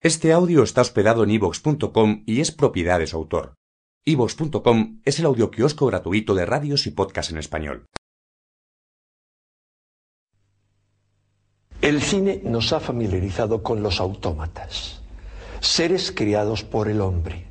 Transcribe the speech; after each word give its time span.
Este 0.00 0.32
audio 0.32 0.62
está 0.62 0.82
hospedado 0.82 1.24
en 1.24 1.30
ivox.com 1.30 2.22
y 2.24 2.40
es 2.40 2.52
propiedad 2.52 3.00
de 3.00 3.08
su 3.08 3.16
autor. 3.16 3.54
ivox.com 4.04 5.00
es 5.04 5.18
el 5.18 5.26
audioquiosco 5.26 5.86
gratuito 5.86 6.36
de 6.36 6.46
radios 6.46 6.86
y 6.86 6.92
podcasts 6.92 7.32
en 7.32 7.38
español. 7.38 7.84
El 11.82 12.00
cine 12.00 12.40
nos 12.44 12.72
ha 12.72 12.78
familiarizado 12.78 13.64
con 13.64 13.82
los 13.82 13.98
autómatas, 13.98 15.02
seres 15.58 16.12
criados 16.12 16.62
por 16.62 16.86
el 16.86 17.00
hombre. 17.00 17.46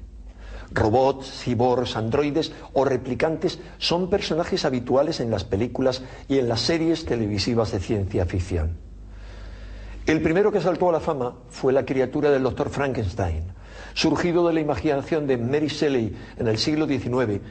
Robots, 0.72 1.44
cyborgs, 1.44 1.98
androides 1.98 2.54
o 2.72 2.86
replicantes 2.86 3.60
son 3.78 4.10
personajes 4.10 4.64
habituales 4.64 5.20
en 5.20 5.32
las 5.32 5.44
películas 5.44 6.02
y 6.30 6.40
en 6.40 6.48
las 6.48 6.62
series 6.62 7.04
televisivas 7.04 7.74
de 7.74 7.82
ciencia 7.82 8.26
ficción. 8.26 8.87
El 10.08 10.22
primero 10.22 10.54
que 10.54 10.62
saltó 10.62 10.88
a 10.88 10.94
la 10.94 11.02
fama 11.02 11.36
fue 11.50 11.74
la 11.74 11.86
criatura 11.86 12.32
del 12.32 12.42
doctor 12.42 12.70
Frankenstein, 12.70 13.44
surgido 13.94 14.48
de 14.48 14.54
la 14.54 14.62
imaginación 14.62 15.28
de 15.28 15.38
Mary 15.38 15.68
Shelley 15.68 16.16
en 16.38 16.48
el 16.48 16.58
siglo 16.58 16.88
XIX. 16.88 17.42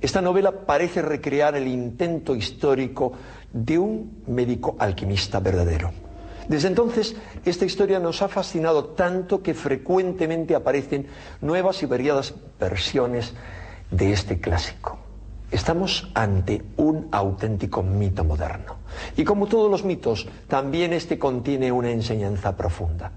Esta 0.00 0.20
novela 0.20 0.50
parece 0.66 1.02
recrear 1.02 1.54
el 1.54 1.68
intento 1.68 2.34
histórico 2.34 3.12
de 3.52 3.78
un 3.78 4.24
médico 4.26 4.74
alquimista 4.80 5.38
verdadero. 5.38 5.92
Desde 6.48 6.66
entonces, 6.66 7.14
esta 7.44 7.64
historia 7.64 8.00
nos 8.00 8.22
ha 8.22 8.28
fascinado 8.28 8.86
tanto 8.86 9.40
que 9.40 9.54
frecuentemente 9.54 10.56
aparecen 10.56 11.06
nuevas 11.40 11.80
y 11.84 11.86
variadas 11.86 12.34
versiones 12.58 13.34
de 13.92 14.12
este 14.12 14.40
clásico. 14.40 14.98
Estamos 15.50 16.08
ante 16.14 16.62
un 16.76 17.08
auténtico 17.10 17.82
mito 17.82 18.24
moderno. 18.24 18.76
Y 19.16 19.24
como 19.24 19.46
todos 19.46 19.70
los 19.70 19.84
mitos, 19.84 20.28
también 20.46 20.92
este 20.92 21.18
contiene 21.18 21.72
una 21.72 21.90
enseñanza 21.90 22.56
profunda. 22.56 23.10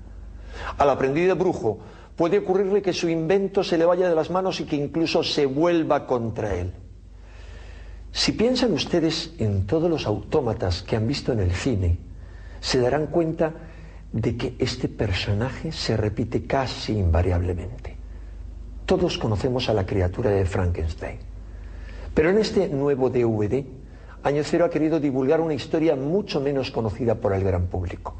Al 0.77 0.89
aprendiz 0.89 1.27
de 1.27 1.33
brujo 1.33 1.79
puede 2.15 2.39
ocurrirle 2.39 2.81
que 2.81 2.93
su 2.93 3.07
invento 3.07 3.63
se 3.63 3.77
le 3.77 3.85
vaya 3.85 4.09
de 4.09 4.15
las 4.15 4.31
manos 4.31 4.59
y 4.59 4.65
que 4.65 4.75
incluso 4.75 5.23
se 5.23 5.45
vuelva 5.45 6.07
contra 6.07 6.55
él. 6.55 6.73
Si 8.11 8.31
piensan 8.31 8.73
ustedes 8.73 9.33
en 9.39 9.65
todos 9.65 9.89
los 9.89 10.05
autómatas 10.05 10.83
que 10.83 10.95
han 10.95 11.07
visto 11.07 11.33
en 11.33 11.39
el 11.39 11.51
cine, 11.51 11.97
se 12.61 12.79
darán 12.79 13.07
cuenta 13.07 13.53
de 14.11 14.37
que 14.37 14.55
este 14.59 14.87
personaje 14.87 15.71
se 15.71 15.97
repite 15.97 16.45
casi 16.45 16.93
invariablemente. 16.93 17.97
Todos 18.85 19.17
conocemos 19.17 19.69
a 19.69 19.73
la 19.73 19.85
criatura 19.85 20.29
de 20.29 20.45
Frankenstein. 20.45 21.32
Pero 22.13 22.29
en 22.29 22.37
este 22.37 22.67
nuevo 22.69 23.09
DVD, 23.09 23.65
Año 24.23 24.43
Cero 24.45 24.65
ha 24.65 24.69
querido 24.69 24.99
divulgar 24.99 25.41
una 25.41 25.53
historia 25.53 25.95
mucho 25.95 26.39
menos 26.39 26.71
conocida 26.71 27.15
por 27.15 27.33
el 27.33 27.43
gran 27.43 27.67
público. 27.67 28.15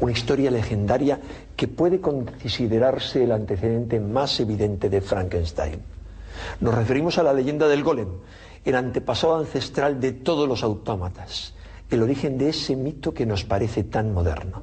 Una 0.00 0.12
historia 0.12 0.50
legendaria 0.50 1.18
que 1.56 1.66
puede 1.66 2.00
considerarse 2.00 3.24
el 3.24 3.32
antecedente 3.32 3.98
más 3.98 4.38
evidente 4.38 4.88
de 4.88 5.00
Frankenstein. 5.00 5.80
Nos 6.60 6.74
referimos 6.74 7.18
a 7.18 7.24
la 7.24 7.32
leyenda 7.32 7.66
del 7.66 7.82
golem, 7.82 8.08
el 8.64 8.74
antepasado 8.76 9.36
ancestral 9.36 9.98
de 10.00 10.12
todos 10.12 10.48
los 10.48 10.62
autómatas, 10.62 11.54
el 11.90 12.02
origen 12.02 12.38
de 12.38 12.50
ese 12.50 12.76
mito 12.76 13.12
que 13.12 13.26
nos 13.26 13.44
parece 13.44 13.82
tan 13.82 14.12
moderno. 14.12 14.62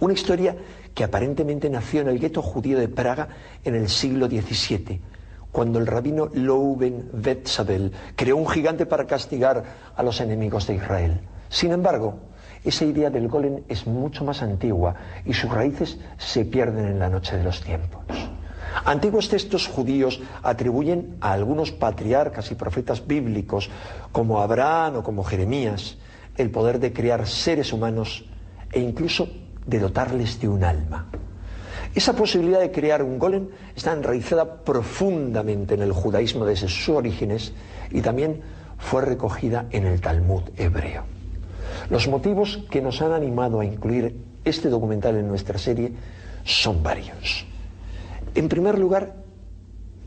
Una 0.00 0.14
historia 0.14 0.56
que 0.94 1.04
aparentemente 1.04 1.68
nació 1.68 2.02
en 2.02 2.08
el 2.08 2.18
gueto 2.18 2.40
judío 2.40 2.78
de 2.78 2.88
Praga 2.88 3.28
en 3.64 3.74
el 3.74 3.88
siglo 3.88 4.28
XVII, 4.28 5.00
cuando 5.52 5.78
el 5.78 5.86
rabino 5.86 6.30
Louben 6.32 7.10
Wetzabel 7.12 7.92
creó 8.16 8.36
un 8.38 8.48
gigante 8.48 8.86
para 8.86 9.06
castigar 9.06 9.62
a 9.94 10.02
los 10.02 10.20
enemigos 10.20 10.66
de 10.66 10.74
Israel. 10.76 11.20
Sin 11.50 11.72
embargo, 11.72 12.14
esa 12.64 12.84
idea 12.84 13.10
del 13.10 13.28
golem 13.28 13.62
es 13.68 13.86
mucho 13.86 14.24
más 14.24 14.42
antigua 14.42 14.94
y 15.24 15.34
sus 15.34 15.50
raíces 15.52 15.98
se 16.16 16.44
pierden 16.44 16.86
en 16.86 16.98
la 16.98 17.10
noche 17.10 17.36
de 17.36 17.44
los 17.44 17.60
tiempos. 17.60 18.02
Antiguos 18.84 19.28
textos 19.28 19.66
judíos 19.66 20.20
atribuyen 20.42 21.16
a 21.20 21.32
algunos 21.32 21.72
patriarcas 21.72 22.50
y 22.50 22.54
profetas 22.54 23.06
bíblicos, 23.06 23.68
como 24.12 24.40
Abraham 24.40 24.96
o 24.96 25.02
como 25.02 25.24
Jeremías, 25.24 25.98
el 26.36 26.50
poder 26.50 26.78
de 26.78 26.92
crear 26.92 27.26
seres 27.26 27.72
humanos 27.72 28.24
e 28.72 28.80
incluso 28.80 29.28
de 29.66 29.78
dotarles 29.78 30.40
de 30.40 30.48
un 30.48 30.64
alma. 30.64 31.06
Esa 31.94 32.14
posibilidad 32.14 32.60
de 32.60 32.72
crear 32.72 33.02
un 33.02 33.18
golem 33.18 33.48
está 33.76 33.92
enraizada 33.92 34.64
profundamente 34.64 35.74
en 35.74 35.82
el 35.82 35.92
judaísmo 35.92 36.46
desde 36.46 36.68
sus 36.68 36.88
orígenes 36.88 37.52
y 37.90 38.00
también 38.00 38.40
fue 38.78 39.02
recogida 39.02 39.66
en 39.70 39.86
el 39.86 40.00
Talmud 40.00 40.42
hebreo. 40.56 41.04
Los 41.90 42.08
motivos 42.08 42.64
que 42.70 42.80
nos 42.80 43.02
han 43.02 43.12
animado 43.12 43.60
a 43.60 43.64
incluir 43.64 44.16
este 44.44 44.68
documental 44.68 45.16
en 45.16 45.28
nuestra 45.28 45.58
serie 45.58 45.92
son 46.44 46.82
varios. 46.82 47.46
En 48.34 48.48
primer 48.48 48.78
lugar, 48.78 49.14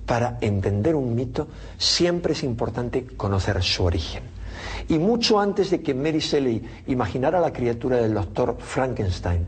para 0.06 0.38
entender 0.42 0.96
un 0.96 1.16
mito 1.16 1.48
siempre 1.78 2.34
es 2.34 2.44
importante 2.44 3.06
conocer 3.06 3.62
su 3.62 3.84
origen. 3.84 4.24
Y 4.88 4.98
mucho 4.98 5.40
antes 5.40 5.70
de 5.70 5.82
que 5.82 5.94
Mary 5.94 6.20
Shelley 6.20 6.64
imaginara 6.88 7.40
la 7.40 7.54
criatura 7.54 7.98
del 7.98 8.14
doctor 8.14 8.58
Frankenstein, 8.60 9.48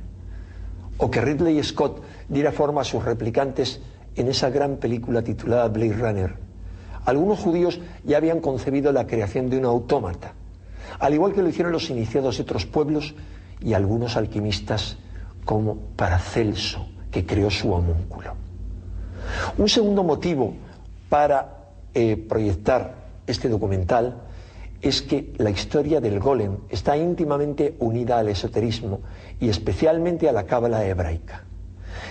o 0.97 1.11
que 1.11 1.21
Ridley 1.21 1.63
Scott 1.63 2.01
diera 2.29 2.51
forma 2.51 2.81
a 2.81 2.85
sus 2.85 3.03
replicantes 3.03 3.81
en 4.15 4.27
esa 4.27 4.49
gran 4.49 4.77
película 4.77 5.21
titulada 5.21 5.67
Blade 5.67 5.93
Runner, 5.93 6.47
algunos 7.05 7.39
judíos 7.39 7.79
ya 8.03 8.17
habían 8.17 8.41
concebido 8.41 8.91
la 8.91 9.07
creación 9.07 9.49
de 9.49 9.57
un 9.57 9.65
autómata, 9.65 10.33
al 10.99 11.13
igual 11.13 11.33
que 11.33 11.41
lo 11.41 11.47
hicieron 11.47 11.71
los 11.71 11.89
iniciados 11.89 12.37
de 12.37 12.43
otros 12.43 12.65
pueblos 12.65 13.15
y 13.61 13.73
algunos 13.73 14.17
alquimistas 14.17 14.97
como 15.45 15.77
Paracelso, 15.95 16.85
que 17.09 17.25
creó 17.25 17.49
su 17.49 17.71
homúnculo. 17.71 18.33
Un 19.57 19.69
segundo 19.69 20.03
motivo 20.03 20.53
para 21.07 21.69
eh, 21.93 22.17
proyectar 22.17 22.95
este 23.25 23.47
documental 23.47 24.23
es 24.81 25.01
que 25.01 25.33
la 25.37 25.49
historia 25.49 26.01
del 26.01 26.19
golem 26.19 26.57
está 26.69 26.97
íntimamente 26.97 27.75
unida 27.79 28.19
al 28.19 28.27
esoterismo 28.27 28.99
y 29.39 29.49
especialmente 29.49 30.29
a 30.29 30.33
la 30.33 30.43
cábala 30.43 30.85
hebraica. 30.85 31.46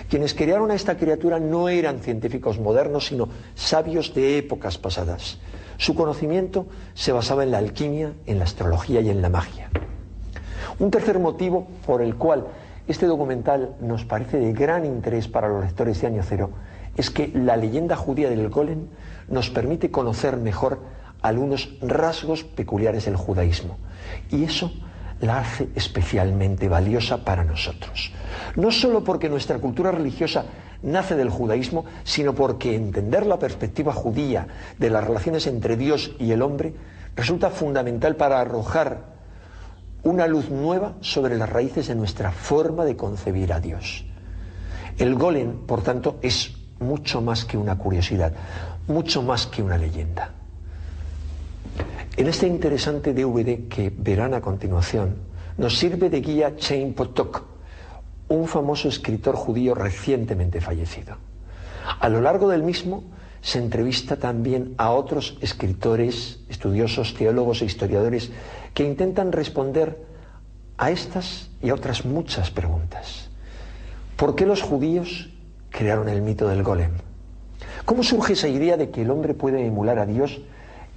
Quienes 0.09 0.33
crearon 0.33 0.71
a 0.71 0.75
esta 0.75 0.95
criatura 0.95 1.39
no 1.39 1.67
eran 1.67 1.99
científicos 1.99 2.59
modernos, 2.59 3.07
sino 3.07 3.27
sabios 3.55 4.13
de 4.13 4.37
épocas 4.37 4.77
pasadas. 4.77 5.37
Su 5.77 5.95
conocimiento 5.95 6.65
se 6.93 7.11
basaba 7.11 7.43
en 7.43 7.51
la 7.51 7.57
alquimia, 7.57 8.13
en 8.25 8.39
la 8.39 8.45
astrología 8.45 9.01
y 9.01 9.09
en 9.09 9.21
la 9.21 9.29
magia. 9.29 9.69
Un 10.79 10.91
tercer 10.91 11.19
motivo 11.19 11.67
por 11.85 12.01
el 12.01 12.15
cual 12.15 12.47
este 12.87 13.05
documental 13.05 13.75
nos 13.81 14.05
parece 14.05 14.37
de 14.37 14.53
gran 14.53 14.85
interés 14.85 15.27
para 15.27 15.49
los 15.49 15.63
lectores 15.63 15.99
de 15.99 16.07
Año 16.07 16.23
Cero 16.23 16.51
es 16.95 17.09
que 17.09 17.31
la 17.33 17.57
leyenda 17.57 17.95
judía 17.95 18.29
del 18.29 18.49
golem 18.49 18.87
nos 19.27 19.49
permite 19.49 19.91
conocer 19.91 20.37
mejor 20.37 20.79
algunos 21.21 21.69
rasgos 21.81 22.43
peculiares 22.43 23.05
del 23.05 23.17
judaísmo. 23.17 23.77
Y 24.31 24.45
eso 24.45 24.71
la 25.21 25.39
hace 25.39 25.69
especialmente 25.75 26.67
valiosa 26.67 27.23
para 27.23 27.43
nosotros. 27.43 28.11
No 28.55 28.71
solo 28.71 29.03
porque 29.03 29.29
nuestra 29.29 29.59
cultura 29.59 29.91
religiosa 29.91 30.45
nace 30.83 31.15
del 31.15 31.29
judaísmo, 31.29 31.85
sino 32.03 32.33
porque 32.33 32.75
entender 32.75 33.25
la 33.25 33.39
perspectiva 33.39 33.93
judía 33.93 34.47
de 34.77 34.89
las 34.89 35.03
relaciones 35.03 35.47
entre 35.47 35.77
Dios 35.77 36.11
y 36.19 36.31
el 36.31 36.41
hombre 36.41 36.73
resulta 37.15 37.49
fundamental 37.49 38.15
para 38.15 38.39
arrojar 38.39 39.17
una 40.03 40.27
luz 40.27 40.49
nueva 40.49 40.93
sobre 41.01 41.37
las 41.37 41.49
raíces 41.49 41.87
de 41.87 41.95
nuestra 41.95 42.31
forma 42.31 42.85
de 42.85 42.95
concebir 42.95 43.51
a 43.51 43.59
Dios. 43.59 44.05
El 44.97 45.15
golem, 45.15 45.65
por 45.65 45.81
tanto, 45.81 46.17
es 46.21 46.53
mucho 46.79 47.21
más 47.21 47.45
que 47.45 47.57
una 47.57 47.77
curiosidad, 47.77 48.33
mucho 48.87 49.21
más 49.21 49.47
que 49.47 49.61
una 49.61 49.77
leyenda. 49.77 50.36
En 52.17 52.25
este 52.25 52.47
interesante 52.47 53.13
DVD 53.13 53.67
que 53.69 53.93
verán 53.95 54.33
a 54.33 54.41
continuación, 54.41 55.17
nos 55.55 55.77
sirve 55.77 56.09
de 56.09 56.19
guía 56.19 56.55
Chaim 56.55 56.95
Potok, 56.95 57.43
un 58.29 58.47
famoso 58.47 58.89
escritor 58.89 59.35
judío 59.35 59.75
recientemente 59.75 60.59
fallecido. 60.59 61.17
A 61.99 62.09
lo 62.09 62.19
largo 62.19 62.49
del 62.49 62.63
mismo 62.63 63.03
se 63.41 63.59
entrevista 63.59 64.15
también 64.15 64.73
a 64.79 64.89
otros 64.89 65.37
escritores, 65.41 66.39
estudiosos, 66.49 67.13
teólogos 67.13 67.61
e 67.61 67.65
historiadores 67.65 68.31
que 68.73 68.83
intentan 68.83 69.31
responder 69.31 70.01
a 70.79 70.89
estas 70.89 71.51
y 71.61 71.69
a 71.69 71.75
otras 71.75 72.03
muchas 72.03 72.49
preguntas. 72.49 73.29
¿Por 74.15 74.33
qué 74.33 74.47
los 74.47 74.63
judíos 74.63 75.29
crearon 75.69 76.09
el 76.09 76.23
mito 76.23 76.47
del 76.47 76.63
golem? 76.63 76.93
¿Cómo 77.85 78.01
surge 78.01 78.33
esa 78.33 78.47
idea 78.47 78.75
de 78.75 78.89
que 78.89 79.03
el 79.03 79.11
hombre 79.11 79.35
puede 79.35 79.63
emular 79.63 79.99
a 79.99 80.07
Dios 80.07 80.41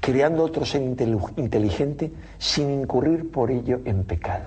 creando 0.00 0.42
otro 0.42 0.64
ser 0.64 0.82
inteligente 0.82 2.12
sin 2.38 2.70
incurrir 2.70 3.30
por 3.30 3.50
ello 3.50 3.80
en 3.84 4.04
pecado. 4.04 4.46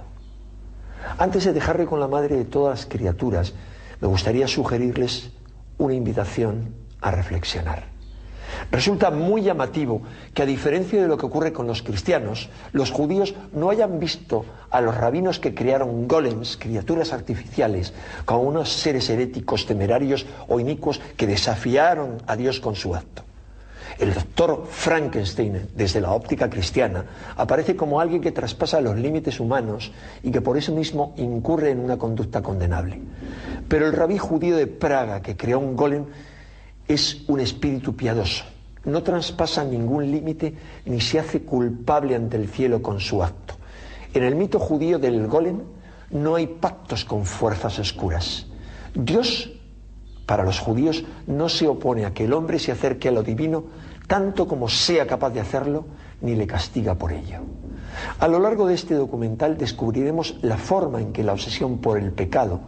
Antes 1.18 1.46
de 1.46 1.54
dejarle 1.54 1.86
con 1.86 2.00
la 2.00 2.08
madre 2.08 2.36
de 2.36 2.46
todas 2.46 2.80
las 2.80 2.86
criaturas, 2.86 3.54
me 4.02 4.08
gustaría 4.08 4.48
sugerirles 4.48 5.32
una 5.78 5.94
invitación 5.94 6.74
a 7.02 7.12
reflexionar. 7.12 7.94
Resulta 8.72 9.12
muy 9.12 9.42
llamativo 9.42 10.02
que 10.34 10.44
a 10.44 10.46
diferencia 10.46 11.02
de 11.02 11.08
lo 11.08 11.18
que 11.18 11.26
ocurre 11.26 11.54
con 11.54 11.68
los 11.68 11.82
cristianos, 11.82 12.50
los 12.72 12.92
judíos 12.92 13.36
no 13.52 13.70
hayan 13.70 14.00
visto 14.00 14.46
a 14.70 14.82
los 14.82 14.96
rabinos 14.96 15.40
que 15.40 15.54
crearon 15.54 16.08
golems, 16.08 16.58
criaturas 16.58 17.14
artificiales, 17.14 17.94
como 18.26 18.44
unos 18.44 18.72
seres 18.72 19.10
heréticos, 19.10 19.66
temerarios 19.66 20.26
o 20.48 20.60
inicuos 20.60 21.02
que 21.18 21.28
desafiaron 21.28 22.18
a 22.28 22.36
Dios 22.36 22.60
con 22.60 22.76
su 22.76 22.96
acto. 22.96 23.24
El 24.00 24.13
doctor 24.13 24.66
Frankenstein, 24.69 25.68
desde 25.75 26.01
la 26.01 26.12
óptica 26.12 26.50
cristiana, 26.50 27.06
aparece 27.38 27.75
como 27.75 28.00
alguien 28.00 28.22
que 28.22 28.31
traspasa 28.31 28.81
los 28.81 28.98
límites 28.98 29.40
humanos 29.40 29.92
y 30.24 30.31
que 30.31 30.42
por 30.42 30.57
eso 30.57 30.74
mismo 30.74 31.13
incurre 31.18 31.72
en 31.72 31.80
una 31.80 31.98
conducta 31.98 32.42
condenable. 32.42 33.00
Pero 33.68 33.88
el 33.88 33.94
rabí 33.94 34.18
judío 34.18 34.57
de 34.57 34.68
Praga 34.68 35.22
que 35.22 35.38
creó 35.38 35.60
un 35.60 35.75
golem 35.75 36.06
es 36.88 37.24
un 37.28 37.40
espíritu 37.40 37.95
piadoso. 37.95 38.45
No 38.86 39.01
traspasa 39.04 39.63
ningún 39.63 40.12
límite 40.12 40.56
ni 40.86 41.00
se 41.00 41.19
hace 41.19 41.44
culpable 41.44 42.16
ante 42.16 42.36
el 42.38 42.50
cielo 42.50 42.81
con 42.81 43.00
su 43.00 43.24
acto. 43.24 43.56
En 44.13 44.24
el 44.24 44.36
mito 44.36 44.60
judío 44.60 45.00
del 45.00 45.28
golem 45.28 45.62
no 46.12 46.36
hay 46.36 46.48
pactos 46.48 47.06
con 47.06 47.25
fuerzas 47.25 47.80
oscuras. 47.80 48.46
Dios, 48.94 49.53
para 50.34 50.46
los 50.46 50.58
judíos, 50.58 51.04
no 51.28 51.48
se 51.48 51.68
opone 51.68 52.06
a 52.06 52.12
que 52.16 52.24
el 52.24 52.34
hombre 52.34 52.58
se 52.58 52.72
acerque 52.72 53.08
a 53.08 53.12
lo 53.12 53.22
divino 53.22 53.66
tanto 54.08 54.48
como 54.48 54.68
sea 54.68 55.06
capaz 55.06 55.30
de 55.30 55.40
hacerlo, 55.40 55.86
ni 56.22 56.34
le 56.34 56.48
castiga 56.48 56.96
por 56.96 57.12
ello. 57.14 57.38
A 58.18 58.28
lo 58.28 58.40
largo 58.40 58.66
de 58.66 58.74
este 58.74 58.96
documental 58.96 59.60
descubriremos 59.60 60.40
la 60.42 60.58
forma 60.58 61.02
en 61.02 61.14
que 61.14 61.24
la 61.24 61.34
obsesión 61.34 61.78
por 61.78 62.00
el 62.00 62.12
pecado 62.14 62.62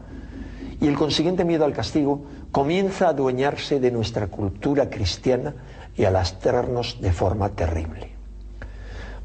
y 0.80 0.86
el 0.86 0.96
consiguiente 0.96 1.44
miedo 1.44 1.66
al 1.66 1.74
castigo 1.74 2.22
comienza 2.52 3.08
a 3.08 3.10
adueñarse 3.10 3.80
de 3.80 3.90
nuestra 3.90 4.28
cultura 4.28 4.92
cristiana 4.92 5.56
y 5.98 6.06
a 6.06 6.12
lastrarnos 6.12 7.02
de 7.02 7.12
forma 7.14 7.50
terrible. 7.50 8.12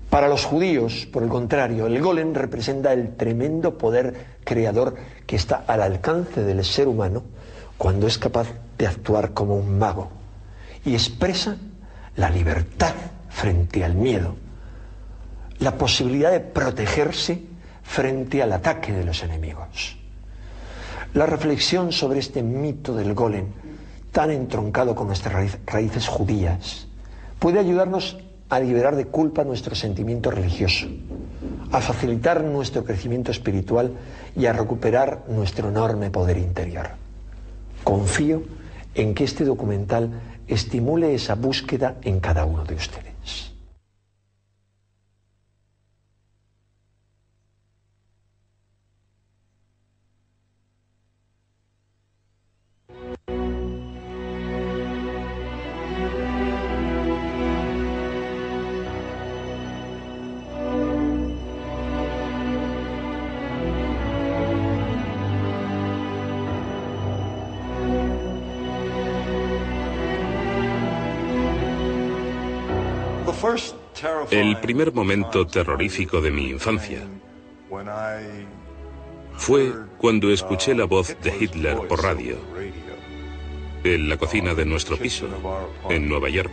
Para 0.08 0.28
los 0.28 0.46
judíos, 0.46 1.06
por 1.12 1.24
el 1.24 1.28
contrario, 1.28 1.86
el 1.86 2.00
golem 2.00 2.32
representa 2.32 2.94
el 2.94 3.16
tremendo 3.16 3.76
poder 3.76 4.38
creador 4.44 4.94
que 5.26 5.36
está 5.36 5.62
al 5.66 5.82
alcance 5.82 6.42
del 6.42 6.64
ser 6.64 6.88
humano 6.88 7.22
cuando 7.80 8.06
es 8.06 8.18
capaz 8.18 8.46
de 8.76 8.86
actuar 8.86 9.32
como 9.32 9.56
un 9.56 9.78
mago 9.78 10.10
y 10.84 10.92
expresa 10.92 11.56
la 12.14 12.28
libertad 12.28 12.92
frente 13.30 13.82
al 13.82 13.94
miedo, 13.94 14.36
la 15.60 15.78
posibilidad 15.78 16.30
de 16.30 16.40
protegerse 16.40 17.42
frente 17.82 18.42
al 18.42 18.52
ataque 18.52 18.92
de 18.92 19.02
los 19.02 19.22
enemigos. 19.22 19.96
La 21.14 21.24
reflexión 21.24 21.90
sobre 21.90 22.18
este 22.18 22.42
mito 22.42 22.94
del 22.94 23.14
golem, 23.14 23.46
tan 24.12 24.30
entroncado 24.30 24.94
con 24.94 25.06
nuestras 25.06 25.56
raíces 25.64 26.06
judías, 26.06 26.86
puede 27.38 27.60
ayudarnos 27.60 28.18
a 28.50 28.60
liberar 28.60 28.94
de 28.94 29.06
culpa 29.06 29.42
nuestro 29.42 29.74
sentimiento 29.74 30.30
religioso, 30.30 30.86
a 31.72 31.80
facilitar 31.80 32.44
nuestro 32.44 32.84
crecimiento 32.84 33.30
espiritual 33.30 33.94
y 34.36 34.44
a 34.44 34.52
recuperar 34.52 35.24
nuestro 35.28 35.70
enorme 35.70 36.10
poder 36.10 36.36
interior. 36.36 36.99
Confío 37.84 38.42
en 38.94 39.14
que 39.14 39.24
este 39.24 39.44
documental 39.44 40.10
estimule 40.46 41.14
esa 41.14 41.34
búsqueda 41.34 41.96
en 42.02 42.20
cada 42.20 42.44
uno 42.44 42.64
de 42.64 42.74
ustedes. 42.74 43.09
El 74.30 74.60
primer 74.60 74.92
momento 74.92 75.46
terrorífico 75.46 76.20
de 76.20 76.30
mi 76.30 76.50
infancia 76.50 77.06
fue 79.36 79.72
cuando 79.98 80.30
escuché 80.30 80.74
la 80.74 80.84
voz 80.84 81.16
de 81.22 81.36
Hitler 81.38 81.76
por 81.88 82.02
radio 82.02 82.36
en 83.84 84.08
la 84.08 84.16
cocina 84.16 84.54
de 84.54 84.64
nuestro 84.64 84.96
piso 84.96 85.26
en 85.88 86.08
Nueva 86.08 86.28
York. 86.28 86.52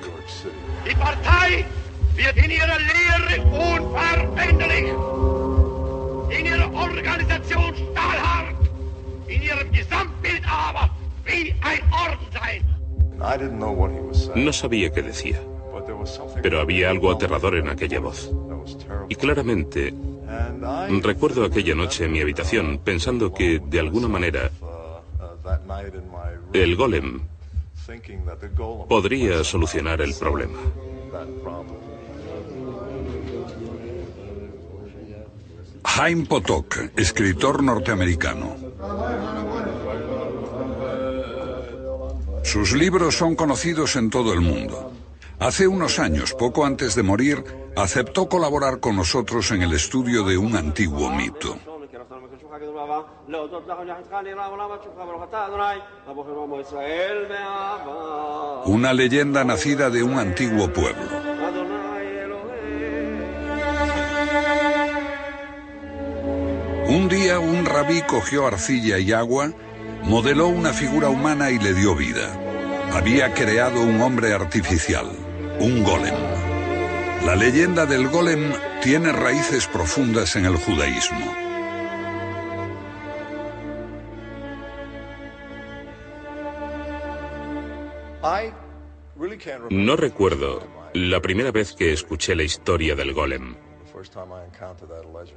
No 14.35 14.53
sabía 14.53 14.91
qué 14.91 15.01
decía 15.01 15.41
pero 16.41 16.62
había 16.62 16.89
algo 16.89 17.12
aterrador 17.12 17.56
en 17.56 17.69
aquella 17.69 18.00
voz. 18.00 18.31
Y 19.09 19.15
claramente 19.15 19.94
recuerdo 21.01 21.45
aquella 21.45 21.75
noche 21.75 22.06
en 22.06 22.12
mi 22.12 22.21
habitación 22.21 22.79
pensando 22.83 23.33
que, 23.33 23.59
de 23.59 23.79
alguna 23.79 24.07
manera, 24.07 24.51
el 26.53 26.75
golem 26.75 27.21
podría 28.89 29.44
solucionar 29.44 30.01
el 30.01 30.13
problema. 30.13 30.59
Jaime 35.83 36.25
Potok, 36.25 36.91
escritor 36.95 37.63
norteamericano. 37.63 38.56
Sus 42.44 42.74
libros 42.74 43.15
son 43.15 43.35
conocidos 43.35 43.95
en 43.95 44.09
todo 44.09 44.33
el 44.33 44.41
mundo. 44.41 44.96
Hace 45.39 45.68
unos 45.68 46.00
años, 46.00 46.34
poco 46.34 46.66
antes 46.66 46.95
de 46.95 47.04
morir, 47.04 47.44
aceptó 47.75 48.28
colaborar 48.28 48.80
con 48.80 48.95
nosotros 48.95 49.51
en 49.51 49.62
el 49.62 49.74
estudio 49.74 50.24
de 50.24 50.36
un 50.36 50.56
antiguo 50.56 51.12
mito. 51.12 51.56
Una 58.66 58.94
leyenda 58.94 59.44
nacida 59.44 59.92
de 59.92 60.01
un 60.01 60.18
antiguo 60.18 60.74
pueblo. 60.74 61.06
Un 66.89 67.10
día 67.10 67.39
un 67.39 67.63
rabí 67.63 68.01
cogió 68.01 68.48
arcilla 68.48 68.98
y 68.98 69.13
agua, 69.13 69.51
modeló 70.04 70.48
una 70.48 70.74
figura 70.74 71.10
humana 71.10 71.51
y 71.51 71.60
le 71.60 71.75
dio 71.75 71.95
vida. 71.95 72.34
Había 72.92 73.34
creado 73.36 73.84
un 73.84 74.01
hombre 74.01 74.34
artificial 74.34 75.26
un 75.59 75.83
golem. 75.83 76.15
La 77.25 77.35
leyenda 77.35 77.85
del 77.85 78.07
golem 78.09 78.53
tiene 78.83 79.11
raíces 79.11 79.67
profundas 79.67 80.35
en 80.35 80.45
el 80.45 80.55
judaísmo. 80.55 81.33
No 89.69 89.95
recuerdo 89.95 90.63
la 90.93 91.21
primera 91.21 91.51
vez 91.51 91.73
que 91.73 91.91
escuché 91.91 92.35
la 92.35 92.43
historia 92.43 92.95
del 92.95 93.13
golem, 93.13 93.55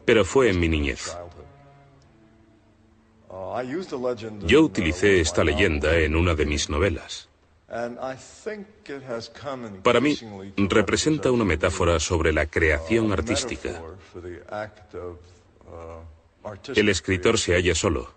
pero 0.04 0.24
fue 0.24 0.50
en 0.50 0.60
mi 0.60 0.68
niñez. 0.68 1.16
Yo 4.46 4.62
utilicé 4.62 5.20
esta 5.20 5.44
leyenda 5.44 5.96
en 5.96 6.14
una 6.14 6.34
de 6.34 6.46
mis 6.46 6.68
novelas. 6.68 7.29
Para 9.82 10.00
mí, 10.00 10.18
representa 10.56 11.30
una 11.30 11.44
metáfora 11.44 12.00
sobre 12.00 12.32
la 12.32 12.46
creación 12.46 13.12
artística. 13.12 13.80
El 16.74 16.88
escritor 16.88 17.38
se 17.38 17.54
halla 17.54 17.74
solo, 17.76 18.12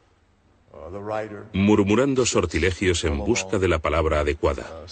murmurando 1.54 2.26
sortilegios 2.26 3.04
en 3.04 3.20
busca 3.20 3.60
de 3.60 3.68
la 3.68 3.78
palabra 3.78 4.22
adecuada. 4.22 4.86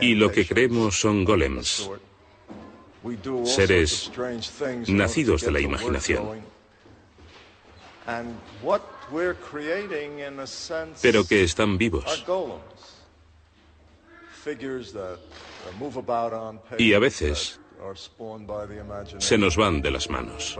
Y 0.00 0.14
lo 0.14 0.30
que 0.30 0.46
creemos 0.46 1.00
son 1.00 1.24
golems, 1.24 1.90
seres 3.44 4.12
nacidos 4.86 5.42
de 5.42 5.50
la 5.50 5.60
imaginación, 5.60 6.40
pero 11.02 11.26
que 11.26 11.42
están 11.42 11.78
vivos 11.78 12.24
y 16.78 16.92
a 16.92 16.98
veces 16.98 17.60
se 19.18 19.38
nos 19.38 19.56
van 19.56 19.82
de 19.82 19.90
las 19.90 20.10
manos. 20.10 20.58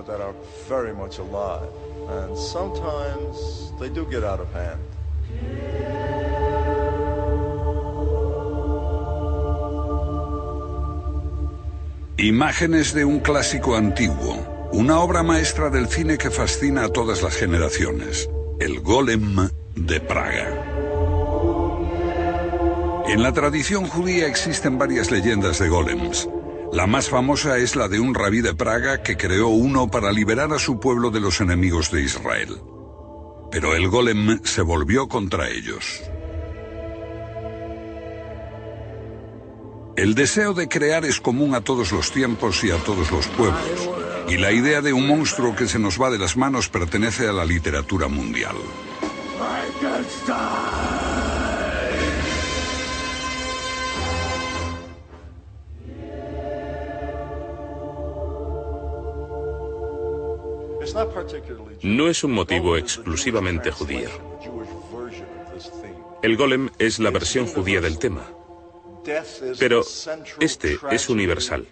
Imágenes 12.16 12.94
de 12.94 13.04
un 13.04 13.20
clásico 13.20 13.76
antiguo, 13.76 14.68
una 14.72 15.00
obra 15.00 15.22
maestra 15.22 15.68
del 15.68 15.88
cine 15.88 16.16
que 16.16 16.30
fascina 16.30 16.84
a 16.84 16.88
todas 16.88 17.22
las 17.22 17.34
generaciones, 17.34 18.30
el 18.60 18.80
Golem 18.80 19.50
de 19.74 20.00
Praga. 20.00 20.73
En 23.06 23.22
la 23.22 23.32
tradición 23.32 23.86
judía 23.86 24.26
existen 24.26 24.78
varias 24.78 25.10
leyendas 25.10 25.58
de 25.58 25.68
golems. 25.68 26.28
La 26.72 26.86
más 26.86 27.08
famosa 27.08 27.58
es 27.58 27.76
la 27.76 27.86
de 27.86 28.00
un 28.00 28.14
rabí 28.14 28.40
de 28.40 28.54
Praga 28.54 29.02
que 29.02 29.16
creó 29.16 29.48
uno 29.48 29.88
para 29.88 30.10
liberar 30.10 30.52
a 30.52 30.58
su 30.58 30.80
pueblo 30.80 31.10
de 31.10 31.20
los 31.20 31.40
enemigos 31.40 31.90
de 31.90 32.02
Israel. 32.02 32.60
Pero 33.50 33.74
el 33.74 33.88
golem 33.88 34.40
se 34.42 34.62
volvió 34.62 35.06
contra 35.06 35.48
ellos. 35.48 36.02
El 39.96 40.14
deseo 40.14 40.54
de 40.54 40.66
crear 40.66 41.04
es 41.04 41.20
común 41.20 41.54
a 41.54 41.60
todos 41.60 41.92
los 41.92 42.10
tiempos 42.10 42.64
y 42.64 42.70
a 42.70 42.78
todos 42.78 43.12
los 43.12 43.28
pueblos, 43.28 43.90
y 44.28 44.38
la 44.38 44.50
idea 44.50 44.80
de 44.80 44.92
un 44.92 45.06
monstruo 45.06 45.54
que 45.54 45.68
se 45.68 45.78
nos 45.78 46.00
va 46.00 46.10
de 46.10 46.18
las 46.18 46.36
manos 46.36 46.68
pertenece 46.68 47.28
a 47.28 47.32
la 47.32 47.44
literatura 47.44 48.08
mundial. 48.08 48.56
No 61.82 62.08
es 62.08 62.24
un 62.24 62.32
motivo 62.32 62.76
exclusivamente 62.76 63.70
judío. 63.70 64.08
El 66.22 66.36
golem 66.36 66.70
es 66.78 66.98
la 66.98 67.10
versión 67.10 67.46
judía 67.46 67.80
del 67.80 67.98
tema. 67.98 68.26
Pero 69.58 69.82
este 70.40 70.78
es 70.90 71.08
universal. 71.08 71.66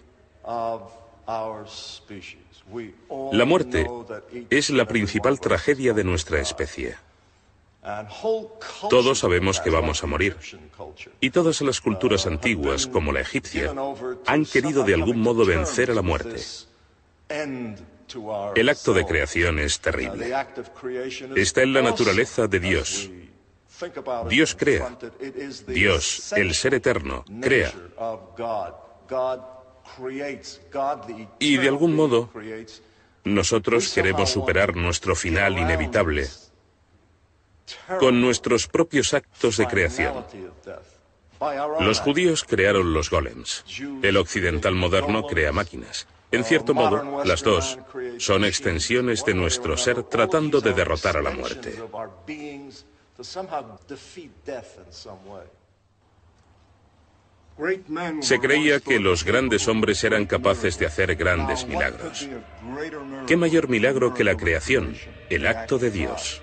La 3.31 3.45
muerte 3.45 3.87
es 4.49 4.69
la 4.69 4.85
principal 4.85 5.39
tragedia 5.39 5.93
de 5.93 6.03
nuestra 6.03 6.39
especie. 6.39 6.95
Todos 8.89 9.19
sabemos 9.19 9.59
que 9.59 9.69
vamos 9.69 10.03
a 10.03 10.07
morir. 10.07 10.37
Y 11.19 11.31
todas 11.31 11.61
las 11.61 11.81
culturas 11.81 12.25
antiguas, 12.27 12.87
como 12.87 13.11
la 13.11 13.21
egipcia, 13.21 13.73
han 14.25 14.45
querido 14.45 14.83
de 14.83 14.93
algún 14.93 15.19
modo 15.19 15.45
vencer 15.45 15.91
a 15.91 15.93
la 15.93 16.01
muerte. 16.01 16.41
El 18.55 18.69
acto 18.69 18.93
de 18.93 19.05
creación 19.05 19.59
es 19.59 19.79
terrible. 19.79 20.33
Está 21.35 21.63
en 21.63 21.73
la 21.73 21.81
naturaleza 21.81 22.47
de 22.47 22.59
Dios. 22.59 23.09
Dios 24.29 24.55
crea. 24.55 24.97
Dios, 25.67 26.33
el 26.33 26.53
ser 26.53 26.75
eterno, 26.75 27.25
crea. 27.41 27.73
Y 31.39 31.57
de 31.57 31.67
algún 31.67 31.95
modo, 31.95 32.29
nosotros 33.23 33.91
queremos 33.93 34.29
superar 34.29 34.75
nuestro 34.75 35.15
final 35.15 35.57
inevitable 35.57 36.27
con 37.99 38.21
nuestros 38.21 38.67
propios 38.67 39.13
actos 39.13 39.57
de 39.57 39.67
creación. 39.67 40.25
Los 41.79 41.99
judíos 41.99 42.43
crearon 42.43 42.93
los 42.93 43.09
golems. 43.09 43.65
El 44.01 44.17
occidental 44.17 44.75
moderno 44.75 45.23
crea 45.23 45.51
máquinas. 45.51 46.07
En 46.33 46.43
cierto 46.43 46.73
modo, 46.73 47.23
las 47.23 47.43
dos 47.43 47.77
son 48.17 48.43
extensiones 48.43 49.23
de 49.23 49.35
nuestro 49.35 49.77
ser 49.77 50.01
tratando 50.01 50.61
de 50.61 50.73
derrotar 50.73 51.15
a 51.15 51.21
la 51.21 51.29
muerte. 51.29 51.75
Se 58.21 58.39
creía 58.39 58.79
que 58.79 58.99
los 58.99 59.23
grandes 59.23 59.67
hombres 59.67 60.03
eran 60.03 60.25
capaces 60.25 60.79
de 60.79 60.87
hacer 60.87 61.15
grandes 61.15 61.67
milagros. 61.67 62.27
¿Qué 63.27 63.37
mayor 63.37 63.69
milagro 63.69 64.15
que 64.15 64.23
la 64.23 64.35
creación, 64.35 64.97
el 65.29 65.45
acto 65.45 65.77
de 65.77 65.91
Dios? 65.91 66.41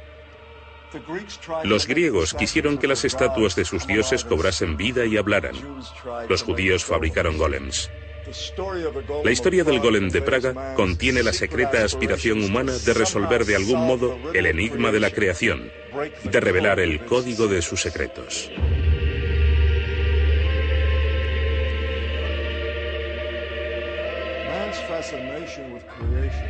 Los 1.65 1.89
griegos 1.89 2.35
quisieron 2.35 2.79
que 2.79 2.87
las 2.87 3.05
estatuas 3.05 3.57
de 3.57 3.65
sus 3.65 3.89
dioses 3.89 4.25
cobrasen 4.25 4.77
vida 4.77 5.05
y 5.05 5.17
hablaran. 5.17 5.57
Los 6.29 6.45
judíos 6.45 6.85
fabricaron 6.85 7.39
golems. 7.39 7.91
La 9.25 9.31
historia 9.31 9.65
del 9.65 9.81
golem 9.81 10.09
de 10.09 10.23
Praga 10.23 10.75
contiene 10.75 11.23
la 11.23 11.33
secreta 11.33 11.85
aspiración 11.85 12.43
humana 12.45 12.73
de 12.79 12.95
resolver 12.95 13.45
de 13.45 13.57
algún 13.57 13.87
modo 13.87 14.19
el 14.33 14.47
enigma 14.47 14.93
de 14.93 15.01
la 15.01 15.11
creación, 15.11 15.71
de 16.23 16.41
revelar 16.41 16.81
el 16.81 17.05
código 17.05 17.49
de 17.49 17.63
sus 17.63 17.83
secretos. 17.83 18.51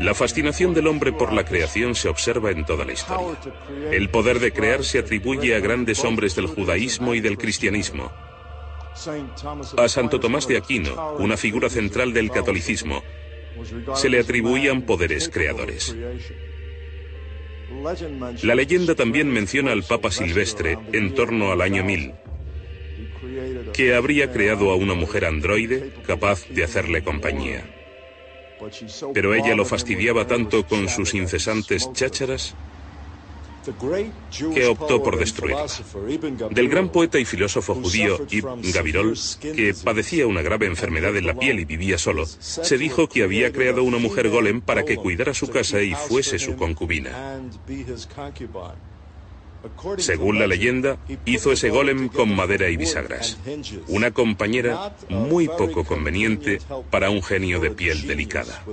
La 0.01 0.15
fascinación 0.15 0.75
del 0.75 0.87
hombre 0.87 1.13
por 1.13 1.33
la 1.33 1.45
creación 1.45 1.95
se 1.95 2.09
observa 2.09 2.51
en 2.51 2.65
toda 2.65 2.85
la 2.85 2.93
historia. 2.93 3.39
El 3.91 4.11
poder 4.11 4.41
de 4.41 4.53
crear 4.53 4.85
se 4.85 4.99
atribuye 4.99 5.55
a 5.55 5.61
grandes 5.61 6.05
hombres 6.05 6.35
del 6.35 6.47
judaísmo 6.47 7.15
y 7.15 7.21
del 7.21 7.39
cristianismo, 7.39 8.13
a 9.77 9.89
Santo 9.89 10.21
Tomás 10.21 10.47
de 10.47 10.57
Aquino, 10.57 11.17
una 11.19 11.37
figura 11.37 11.71
central 11.71 12.13
del 12.13 12.31
catolicismo, 12.31 13.03
se 13.95 14.09
le 14.09 14.21
atribuían 14.21 14.83
poderes 14.83 15.29
creadores. 15.29 15.95
La 18.43 18.55
leyenda 18.55 18.95
también 18.95 19.31
menciona 19.31 19.73
al 19.73 19.85
Papa 19.85 20.11
Silvestre 20.11 20.79
en 20.93 21.15
torno 21.15 21.53
al 21.53 21.61
año 21.61 21.85
1000, 21.85 22.15
que 23.73 23.95
habría 23.95 24.33
creado 24.33 24.71
a 24.71 24.77
una 24.77 24.95
mujer 24.95 25.25
androide 25.25 25.93
capaz 26.07 26.47
de 26.49 26.65
hacerle 26.65 27.03
compañía. 27.03 27.65
Pero 29.15 29.35
ella 29.35 29.55
lo 29.55 29.65
fastidiaba 29.65 30.27
tanto 30.27 30.67
con 30.67 30.89
sus 30.89 31.15
incesantes 31.15 31.91
chácharas 31.93 32.55
que 34.55 34.67
optó 34.67 35.03
por 35.03 35.19
destruirla. 35.19 35.67
Del 36.51 36.69
gran 36.69 36.91
poeta 36.91 37.19
y 37.19 37.25
filósofo 37.25 37.75
judío 37.75 38.27
Ibn 38.31 38.63
Gavirol, 38.73 39.15
que 39.41 39.75
padecía 39.85 40.27
una 40.27 40.43
grave 40.43 40.67
enfermedad 40.67 41.17
en 41.17 41.27
la 41.27 41.35
piel 41.35 41.61
y 41.61 41.65
vivía 41.65 41.99
solo, 41.99 42.27
se 42.27 42.79
dijo 42.79 43.09
que 43.09 43.23
había 43.23 43.53
creado 43.53 43.83
una 43.83 43.99
mujer 43.99 44.29
golem 44.31 44.61
para 44.61 44.85
que 44.85 44.97
cuidara 44.97 45.35
su 45.35 45.49
casa 45.49 45.83
y 45.83 45.95
fuese 45.95 46.39
su 46.39 46.57
concubina. 46.57 47.41
Según 49.99 50.39
la 50.39 50.47
leyenda, 50.47 50.99
hizo 51.27 51.53
ese 51.53 51.69
golem 51.69 52.09
con 52.09 52.35
madera 52.35 52.71
y 52.71 52.77
bisagras, 52.77 53.39
una 53.89 54.11
compañera 54.11 54.97
muy 55.11 55.49
poco 55.49 55.85
conveniente 55.85 56.61
para 56.91 57.11
un 57.11 57.23
genio 57.23 57.61
de 57.61 57.71
piel 57.71 58.07
delicada. 58.07 58.65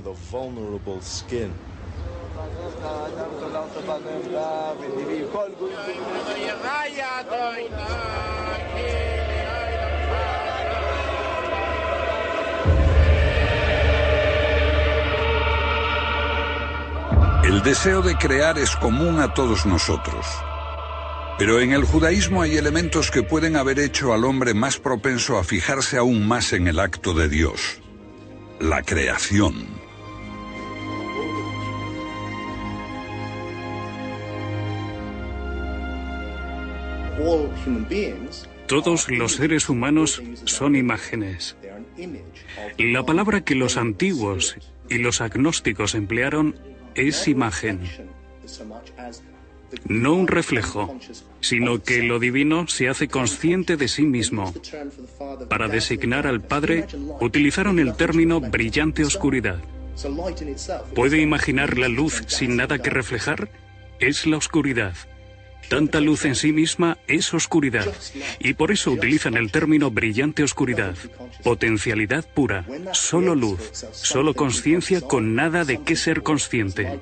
El 17.44 17.62
deseo 17.62 18.02
de 18.02 18.16
crear 18.16 18.58
es 18.58 18.76
común 18.76 19.20
a 19.20 19.32
todos 19.32 19.64
nosotros. 19.64 20.26
Pero 21.38 21.60
en 21.60 21.72
el 21.72 21.84
judaísmo 21.84 22.42
hay 22.42 22.56
elementos 22.56 23.10
que 23.10 23.22
pueden 23.22 23.56
haber 23.56 23.78
hecho 23.78 24.12
al 24.12 24.24
hombre 24.24 24.54
más 24.54 24.78
propenso 24.78 25.38
a 25.38 25.44
fijarse 25.44 25.96
aún 25.96 26.26
más 26.28 26.52
en 26.52 26.68
el 26.68 26.78
acto 26.78 27.14
de 27.14 27.28
Dios, 27.28 27.80
la 28.60 28.82
creación. 28.82 29.77
Todos 38.66 39.10
los 39.10 39.32
seres 39.32 39.68
humanos 39.68 40.22
son 40.44 40.76
imágenes. 40.76 41.56
La 42.78 43.04
palabra 43.04 43.40
que 43.42 43.54
los 43.54 43.76
antiguos 43.76 44.56
y 44.88 44.98
los 44.98 45.20
agnósticos 45.20 45.94
emplearon 45.94 46.56
es 46.94 47.28
imagen. 47.28 47.80
No 49.86 50.14
un 50.14 50.28
reflejo, 50.28 50.98
sino 51.40 51.82
que 51.82 52.02
lo 52.02 52.18
divino 52.18 52.68
se 52.68 52.88
hace 52.88 53.08
consciente 53.08 53.76
de 53.76 53.88
sí 53.88 54.02
mismo. 54.02 54.54
Para 55.48 55.68
designar 55.68 56.26
al 56.26 56.40
Padre, 56.40 56.86
utilizaron 57.20 57.78
el 57.78 57.94
término 57.94 58.40
brillante 58.40 59.04
oscuridad. 59.04 59.60
¿Puede 60.94 61.20
imaginar 61.20 61.76
la 61.78 61.88
luz 61.88 62.22
sin 62.28 62.56
nada 62.56 62.78
que 62.78 62.90
reflejar? 62.90 63.50
Es 63.98 64.26
la 64.26 64.36
oscuridad. 64.36 64.94
Tanta 65.68 66.00
luz 66.00 66.24
en 66.24 66.34
sí 66.34 66.52
misma 66.52 66.96
es 67.06 67.34
oscuridad, 67.34 67.86
y 68.38 68.54
por 68.54 68.72
eso 68.72 68.90
utilizan 68.90 69.36
el 69.36 69.52
término 69.52 69.90
brillante 69.90 70.42
oscuridad, 70.42 70.94
potencialidad 71.44 72.26
pura, 72.32 72.64
solo 72.92 73.34
luz, 73.34 73.70
solo 73.92 74.34
conciencia 74.34 75.00
con 75.00 75.34
nada 75.34 75.64
de 75.64 75.82
qué 75.82 75.94
ser 75.94 76.22
consciente. 76.22 77.00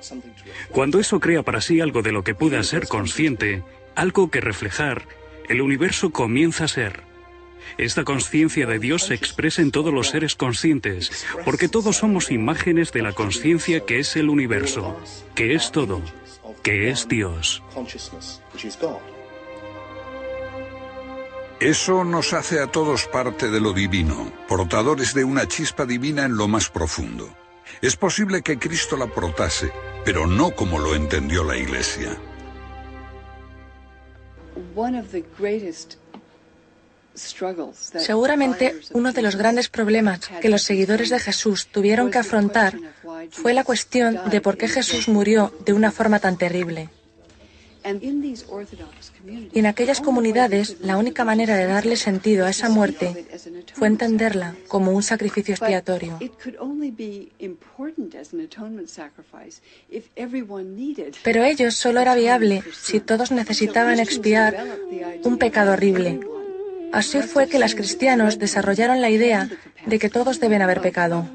Cuando 0.71 0.99
eso 0.99 1.21
crea 1.21 1.43
para 1.43 1.61
sí 1.61 1.81
algo 1.81 2.03
de 2.03 2.13
lo 2.13 2.25
que 2.25 2.35
pueda 2.35 2.63
ser 2.65 2.89
consciente, 2.89 3.63
algo 3.95 4.31
que 4.31 4.41
reflejar, 4.41 5.07
el 5.49 5.61
universo 5.61 6.11
comienza 6.11 6.65
a 6.65 6.69
ser. 6.69 7.03
Esta 7.79 8.05
conciencia 8.05 8.67
de 8.67 8.79
Dios 8.79 9.05
se 9.05 9.15
expresa 9.15 9.63
en 9.63 9.71
todos 9.71 9.93
los 9.93 10.09
seres 10.09 10.35
conscientes, 10.35 11.27
porque 11.45 11.69
todos 11.69 11.97
somos 11.97 12.31
imágenes 12.31 12.93
de 12.93 13.03
la 13.03 13.13
conciencia 13.13 13.81
que 13.81 13.99
es 13.99 14.17
el 14.17 14.29
universo, 14.29 14.99
que 15.35 15.55
es 15.55 15.73
todo, 15.73 16.01
que 16.67 16.91
es 16.91 17.07
Dios. 17.07 17.63
Eso 21.61 22.03
nos 22.03 22.33
hace 22.33 22.61
a 22.61 22.67
todos 22.67 23.07
parte 23.07 23.51
de 23.51 23.61
lo 23.61 23.73
divino, 23.73 24.33
portadores 24.49 25.15
de 25.15 25.23
una 25.23 25.47
chispa 25.47 25.87
divina 25.87 26.25
en 26.25 26.37
lo 26.37 26.49
más 26.49 26.69
profundo. 26.69 27.29
Es 27.83 27.95
posible 27.95 28.43
que 28.43 28.59
Cristo 28.59 28.97
la 28.97 29.07
portase, 29.07 29.71
pero 30.05 30.27
no 30.27 30.57
como 30.57 30.81
lo 30.81 30.97
entendió 30.97 31.45
la 31.45 31.57
Iglesia. 31.57 32.19
Seguramente 37.17 38.81
uno 38.93 39.13
de 39.13 39.23
los 39.23 39.37
grandes 39.37 39.69
problemas 39.69 40.21
que 40.41 40.49
los 40.49 40.63
seguidores 40.63 41.11
de 41.11 41.19
Jesús 41.19 41.67
tuvieron 41.67 42.11
que 42.11 42.19
afrontar 42.19 42.79
fue 43.31 43.55
la 43.55 43.65
cuestión 43.65 44.19
de 44.31 44.41
por 44.41 44.57
qué 44.57 44.69
Jesús 44.69 45.09
murió 45.09 45.53
de 45.65 45.73
una 45.73 45.91
forma 45.93 46.21
tan 46.21 46.37
terrible. 46.37 46.91
Y 49.53 49.59
en 49.61 49.67
aquellas 49.67 50.01
comunidades, 50.01 50.77
la 50.81 50.97
única 50.97 51.25
manera 51.25 51.57
de 51.57 51.67
darle 51.67 51.97
sentido 51.97 52.45
a 52.45 52.51
esa 52.51 52.69
muerte 52.69 53.27
fue 53.75 53.87
entenderla 53.87 54.57
como 54.67 54.91
un 54.91 55.03
sacrificio 55.03 55.55
expiatorio. 55.55 56.19
Pero 61.23 61.45
ello 61.45 61.71
solo 61.71 62.01
era 62.01 62.15
viable 62.15 62.63
si 62.73 63.01
todos 63.01 63.31
necesitaban 63.31 64.01
expiar 64.01 64.65
un 65.23 65.39
pecado 65.39 65.73
horrible. 65.73 66.21
Así 66.97 67.21
fue 67.21 67.47
que 67.47 67.59
los 67.59 67.75
cristianos 67.75 68.39
desarrollaron 68.39 69.03
la 69.03 69.11
idea 69.11 69.51
de 69.85 69.99
que 69.99 70.09
todos 70.09 70.41
deben 70.41 70.63
haber 70.63 70.81
pecado. 70.81 71.29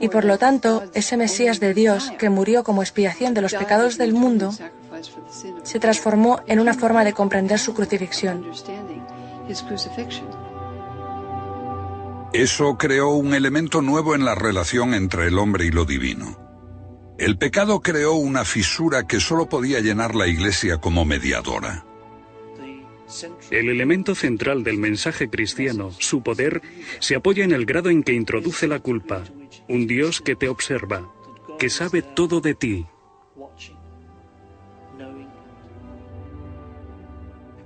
Y 0.00 0.08
por 0.10 0.26
lo 0.26 0.36
tanto, 0.36 0.84
ese 0.92 1.16
Mesías 1.16 1.60
de 1.60 1.72
Dios 1.72 2.12
que 2.18 2.28
murió 2.28 2.62
como 2.62 2.82
expiación 2.82 3.32
de 3.32 3.40
los 3.40 3.54
pecados 3.54 3.96
del 3.96 4.12
mundo 4.12 4.52
se 5.62 5.80
transformó 5.80 6.40
en 6.46 6.60
una 6.60 6.74
forma 6.74 7.04
de 7.04 7.14
comprender 7.14 7.58
su 7.58 7.72
crucifixión. 7.72 8.44
Eso 12.34 12.76
creó 12.76 13.08
un 13.12 13.32
elemento 13.32 13.80
nuevo 13.80 14.14
en 14.14 14.26
la 14.26 14.34
relación 14.34 14.92
entre 14.92 15.28
el 15.28 15.38
hombre 15.38 15.64
y 15.64 15.70
lo 15.70 15.86
divino. 15.86 16.36
El 17.16 17.38
pecado 17.38 17.80
creó 17.80 18.12
una 18.12 18.44
fisura 18.44 19.06
que 19.06 19.20
solo 19.20 19.48
podía 19.48 19.80
llenar 19.80 20.14
la 20.14 20.26
Iglesia 20.26 20.76
como 20.76 21.06
mediadora. 21.06 21.86
El 23.50 23.68
elemento 23.68 24.14
central 24.14 24.62
del 24.62 24.78
mensaje 24.78 25.28
cristiano, 25.28 25.90
su 25.98 26.22
poder, 26.22 26.62
se 27.00 27.16
apoya 27.16 27.44
en 27.44 27.52
el 27.52 27.66
grado 27.66 27.90
en 27.90 28.02
que 28.02 28.12
introduce 28.12 28.66
la 28.68 28.80
culpa, 28.80 29.24
un 29.68 29.86
Dios 29.86 30.20
que 30.20 30.36
te 30.36 30.48
observa, 30.48 31.10
que 31.58 31.70
sabe 31.70 32.02
todo 32.02 32.40
de 32.40 32.54
ti. 32.54 32.86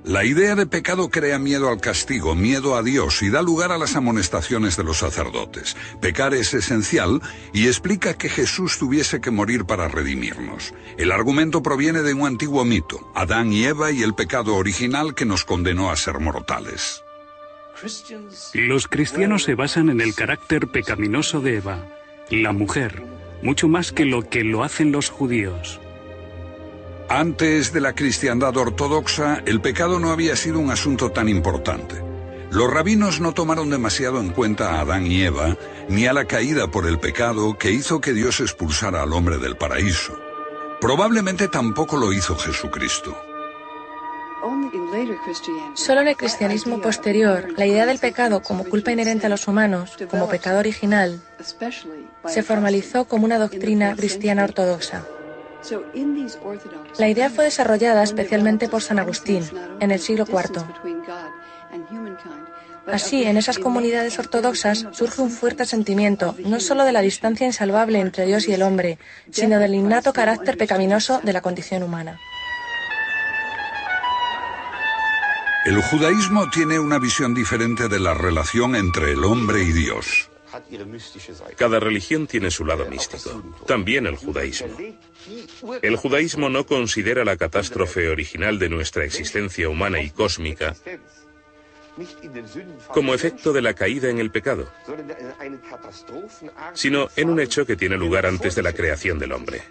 La 0.05 0.23
idea 0.23 0.55
de 0.55 0.67
pecado 0.67 1.09
crea 1.09 1.39
miedo 1.39 1.71
al 1.71 1.81
castigo, 1.81 2.35
miedo 2.35 2.77
a 2.77 2.83
Dios 2.83 3.23
y 3.23 3.31
da 3.31 3.41
lugar 3.41 3.73
a 3.73 3.79
las 3.79 3.97
amonestaciones 3.97 4.77
de 4.77 4.85
los 4.85 4.99
sacerdotes. 4.99 5.79
Pecar 6.03 6.35
es 6.35 6.53
esencial 6.53 7.23
y 7.55 7.69
explica 7.69 8.13
que 8.13 8.29
Jesús 8.29 8.79
tuviese 8.79 9.23
que 9.23 9.31
morir 9.31 9.65
para 9.65 9.89
redimirnos. 9.89 10.75
El 10.99 11.11
argumento 11.11 11.63
proviene 11.63 12.03
de 12.03 12.13
un 12.13 12.27
antiguo 12.27 12.67
mito, 12.67 13.11
Adán 13.15 13.51
y 13.51 13.65
Eva 13.65 13.93
y 13.93 14.03
el 14.03 14.15
pecado 14.15 14.57
original 14.57 15.15
que 15.15 15.25
nos 15.25 15.47
condenó 15.47 15.91
a 15.91 15.97
ser 15.97 16.19
mortales. 16.21 17.03
Los 18.53 18.89
cristianos 18.89 19.45
se 19.45 19.55
basan 19.55 19.89
en 19.89 20.03
el 20.03 20.15
carácter 20.15 20.69
pecaminoso 20.69 21.41
de 21.41 21.57
Eva, 21.57 21.89
la 22.29 22.53
mujer, 22.53 23.03
mucho 23.43 23.69
más 23.69 23.91
que 23.91 24.05
lo 24.05 24.29
que 24.29 24.45
lo 24.45 24.65
hacen 24.65 24.93
los 24.93 25.09
judíos. 25.09 25.81
Antes 27.09 27.73
de 27.73 27.81
la 27.81 27.95
cristiandad 27.95 28.57
ortodoxa, 28.57 29.43
el 29.45 29.61
pecado 29.61 30.01
no 30.01 30.11
había 30.11 30.37
sido 30.37 30.59
un 30.59 30.71
asunto 30.71 31.11
tan 31.11 31.29
importante. 31.29 32.03
Los 32.51 32.73
rabinos 32.73 33.21
no 33.21 33.35
tomaron 33.35 33.69
demasiado 33.69 34.21
en 34.21 34.31
cuenta 34.31 34.73
a 34.73 34.81
Adán 34.81 35.07
y 35.07 35.23
Eva, 35.23 35.57
ni 35.89 36.07
a 36.07 36.13
la 36.13 36.25
caída 36.25 36.71
por 36.71 36.87
el 36.87 36.99
pecado 36.99 37.59
que 37.59 37.73
hizo 37.73 38.01
que 38.01 38.15
Dios 38.15 38.41
expulsara 38.41 39.03
al 39.03 39.13
hombre 39.13 39.39
del 39.39 39.57
paraíso. 39.57 40.19
Probablemente 40.81 41.49
tampoco 41.49 41.97
lo 41.97 42.13
hizo 42.13 42.37
Jesucristo. 42.37 43.17
Solo 45.75 46.01
en 46.03 46.09
el 46.09 46.17
cristianismo 46.17 46.81
posterior, 46.81 47.49
la 47.57 47.67
idea 47.67 47.87
del 47.87 47.99
pecado 47.99 48.43
como 48.43 48.65
culpa 48.65 48.93
inherente 48.93 49.27
a 49.27 49.31
los 49.31 49.47
humanos, 49.47 49.97
como 50.11 50.29
pecado 50.29 50.59
original, 50.59 51.21
se 52.27 52.43
formalizó 52.43 53.07
como 53.07 53.25
una 53.25 53.39
doctrina 53.39 53.95
cristiana 53.95 54.45
ortodoxa. 54.45 55.05
La 56.99 57.09
idea 57.09 57.31
fue 57.31 57.45
desarrollada 57.45 58.03
especialmente 58.03 58.69
por 58.69 58.83
San 58.83 58.99
Agustín 58.99 59.45
en 59.81 59.91
el 59.91 60.01
siglo 60.01 60.27
IV. 60.29 60.65
Así, 62.87 63.25
en 63.25 63.39
esas 63.39 63.59
comunidades 63.59 64.19
ortodoxas 64.19 64.87
surge 64.93 65.23
un 65.23 65.31
fuerte 65.31 65.65
sentimiento 65.65 66.35
no 66.45 66.61
solo 66.61 66.85
de 66.85 66.93
la 66.93 67.01
distancia 67.01 67.47
insalvable 67.47 67.99
entre 67.99 68.27
Dios 68.27 68.47
y 68.47 68.53
el 68.53 68.63
hombre, 68.63 68.99
sino 69.31 69.59
del 69.59 69.75
innato 69.75 70.13
carácter 70.13 70.59
pecaminoso 70.59 71.21
de 71.23 71.33
la 71.33 71.41
condición 71.41 71.83
humana. 71.83 72.19
El 75.65 75.81
judaísmo 75.81 76.51
tiene 76.51 76.79
una 76.79 76.99
visión 76.99 77.33
diferente 77.33 77.89
de 77.89 77.99
la 77.99 78.13
relación 78.13 78.77
entre 78.77 79.13
el 79.13 79.25
hombre 79.25 79.63
y 79.63 79.73
Dios. 79.73 80.29
Cada 81.57 81.81
religión 81.81 82.27
tiene 82.27 82.51
su 82.51 82.65
lado 82.65 82.87
místico, 82.87 83.43
también 83.67 84.07
el 84.07 84.17
judaísmo. 84.17 84.77
El 85.83 85.97
judaísmo 85.97 86.49
no 86.49 86.67
considera 86.67 87.25
la 87.25 87.37
catástrofe 87.37 88.09
original 88.09 88.59
de 88.59 88.69
nuestra 88.69 89.05
existencia 89.05 89.69
humana 89.69 90.01
y 90.01 90.11
cósmica 90.11 90.75
como 92.89 93.15
efecto 93.15 93.53
de 93.53 93.63
la 93.63 93.75
caída 93.75 94.09
en 94.09 94.19
el 94.19 94.31
pecado, 94.31 94.69
sino 96.73 97.09
en 97.17 97.31
un 97.31 97.41
hecho 97.41 97.65
que 97.67 97.77
tiene 97.77 97.97
lugar 97.97 98.27
antes 98.27 98.55
de 98.55 98.63
la 98.63 98.73
creación 98.73 99.19
del 99.19 99.33
hombre. 99.33 99.63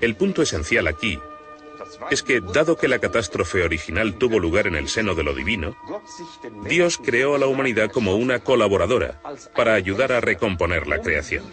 El 0.00 0.16
punto 0.16 0.42
esencial 0.42 0.86
aquí 0.86 1.18
es 2.10 2.22
que, 2.22 2.40
dado 2.40 2.76
que 2.76 2.88
la 2.88 2.98
catástrofe 2.98 3.62
original 3.62 4.14
tuvo 4.18 4.38
lugar 4.38 4.66
en 4.66 4.74
el 4.74 4.88
seno 4.88 5.14
de 5.14 5.22
lo 5.22 5.34
divino, 5.34 5.76
Dios 6.68 6.98
creó 6.98 7.34
a 7.34 7.38
la 7.38 7.46
humanidad 7.46 7.90
como 7.90 8.16
una 8.16 8.40
colaboradora 8.40 9.20
para 9.54 9.74
ayudar 9.74 10.12
a 10.12 10.20
recomponer 10.20 10.86
la 10.86 11.00
creación. 11.00 11.44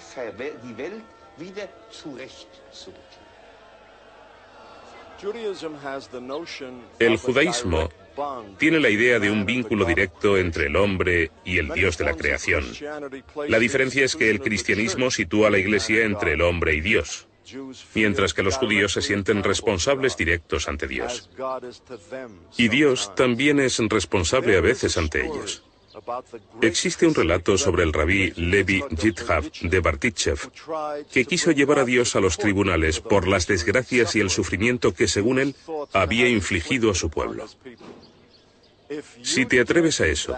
El 7.00 7.18
judaísmo 7.18 7.90
tiene 8.58 8.80
la 8.80 8.90
idea 8.90 9.20
de 9.20 9.32
un 9.32 9.46
vínculo 9.46 9.86
directo 9.86 10.38
entre 10.38 10.66
el 10.66 10.76
hombre 10.76 11.32
y 11.46 11.60
el 11.60 11.70
Dios 11.70 11.98
de 11.98 12.06
la 12.06 12.14
creación. 12.14 12.66
La 13.48 13.60
diferencia 13.60 14.04
es 14.04 14.16
que 14.16 14.30
el 14.30 14.42
cristianismo 14.42 15.12
sitúa 15.12 15.48
a 15.48 15.52
la 15.52 15.60
Iglesia 15.60 16.06
entre 16.06 16.34
el 16.34 16.42
hombre 16.42 16.76
y 16.76 16.82
Dios 16.82 17.28
mientras 17.94 18.34
que 18.34 18.44
los 18.44 18.58
judíos 18.58 18.94
se 18.94 19.02
sienten 19.02 19.44
responsables 19.44 20.18
directos 20.18 20.68
ante 20.68 20.88
Dios. 20.88 21.30
Y 22.58 22.68
Dios 22.70 23.14
también 23.16 23.60
es 23.60 23.78
responsable 23.80 24.58
a 24.58 24.62
veces 24.62 24.98
ante 24.98 25.26
ellos. 25.26 25.64
Existe 26.62 27.06
un 27.06 27.14
relato 27.14 27.58
sobre 27.58 27.84
el 27.84 27.94
rabí 27.94 28.32
Levi 28.36 28.84
Yithav 28.92 29.52
de 29.62 29.80
Bartichev, 29.80 30.40
que 31.12 31.26
quiso 31.26 31.52
llevar 31.52 31.80
a 31.80 31.86
Dios 31.86 32.16
a 32.16 32.22
los 32.22 32.38
tribunales 32.38 33.00
por 33.00 33.28
las 33.28 33.48
desgracias 33.48 34.16
y 34.16 34.22
el 34.22 34.30
sufrimiento 34.30 34.94
que, 34.94 35.08
según 35.08 35.40
él, 35.40 35.56
había 35.94 36.30
infligido 36.30 36.92
a 36.92 36.96
su 36.96 37.10
pueblo. 37.10 37.46
Si 39.22 39.46
te 39.46 39.60
atreves 39.60 40.02
a 40.02 40.08
eso, 40.08 40.36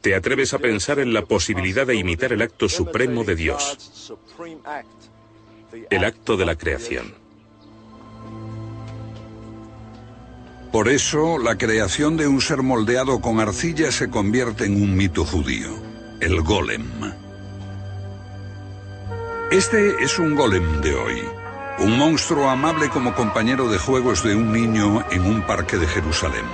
te 0.00 0.14
atreves 0.14 0.54
a 0.54 0.58
pensar 0.58 0.98
en 0.98 1.12
la 1.12 1.24
posibilidad 1.24 1.86
de 1.86 1.96
imitar 1.96 2.32
el 2.32 2.42
acto 2.42 2.68
supremo 2.68 3.24
de 3.24 3.34
Dios, 3.34 4.14
el 5.90 6.04
acto 6.04 6.36
de 6.36 6.46
la 6.46 6.56
creación. 6.56 7.14
Por 10.72 10.88
eso, 10.88 11.38
la 11.38 11.56
creación 11.56 12.16
de 12.16 12.26
un 12.26 12.40
ser 12.40 12.62
moldeado 12.62 13.20
con 13.20 13.40
arcilla 13.40 13.90
se 13.90 14.10
convierte 14.10 14.66
en 14.66 14.82
un 14.82 14.94
mito 14.94 15.24
judío, 15.24 15.70
el 16.20 16.42
golem. 16.42 16.84
Este 19.50 20.02
es 20.02 20.18
un 20.18 20.34
golem 20.34 20.80
de 20.82 20.94
hoy, 20.94 21.22
un 21.78 21.96
monstruo 21.96 22.50
amable 22.50 22.88
como 22.90 23.14
compañero 23.14 23.68
de 23.68 23.78
juegos 23.78 24.22
de 24.22 24.34
un 24.34 24.52
niño 24.52 25.04
en 25.10 25.24
un 25.24 25.46
parque 25.46 25.76
de 25.78 25.86
Jerusalén. 25.86 26.44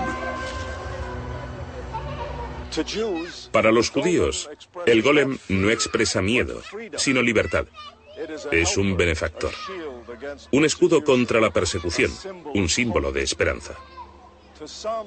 Para 3.50 3.72
los 3.72 3.90
judíos, 3.90 4.48
el 4.87 5.02
golem 5.02 5.38
no 5.48 5.70
expresa 5.70 6.22
miedo, 6.22 6.62
sino 6.96 7.22
libertad. 7.22 7.66
Es 8.51 8.77
un 8.77 8.96
benefactor, 8.96 9.53
un 10.51 10.64
escudo 10.64 11.03
contra 11.03 11.40
la 11.40 11.51
persecución, 11.51 12.11
un 12.55 12.68
símbolo 12.68 13.12
de 13.12 13.22
esperanza. 13.22 13.75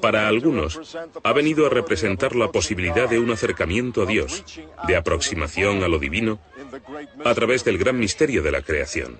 Para 0.02 0.28
algunos, 0.28 0.98
ha 1.24 1.34
venido 1.34 1.66
a 1.66 1.70
representar 1.70 2.36
la 2.36 2.52
posibilidad 2.52 3.10
de 3.10 3.20
un 3.20 3.32
acercamiento 3.32 4.04
a 4.04 4.06
Dios, 4.06 4.44
de 4.88 4.96
aproximación 4.96 5.84
a 5.84 5.88
lo 5.88 6.00
divino, 6.00 6.40
a 7.24 7.34
través 7.34 7.64
del 7.64 7.78
gran 7.78 7.98
misterio 7.98 8.44
de 8.44 8.52
la 8.52 8.62
creación. 8.62 9.20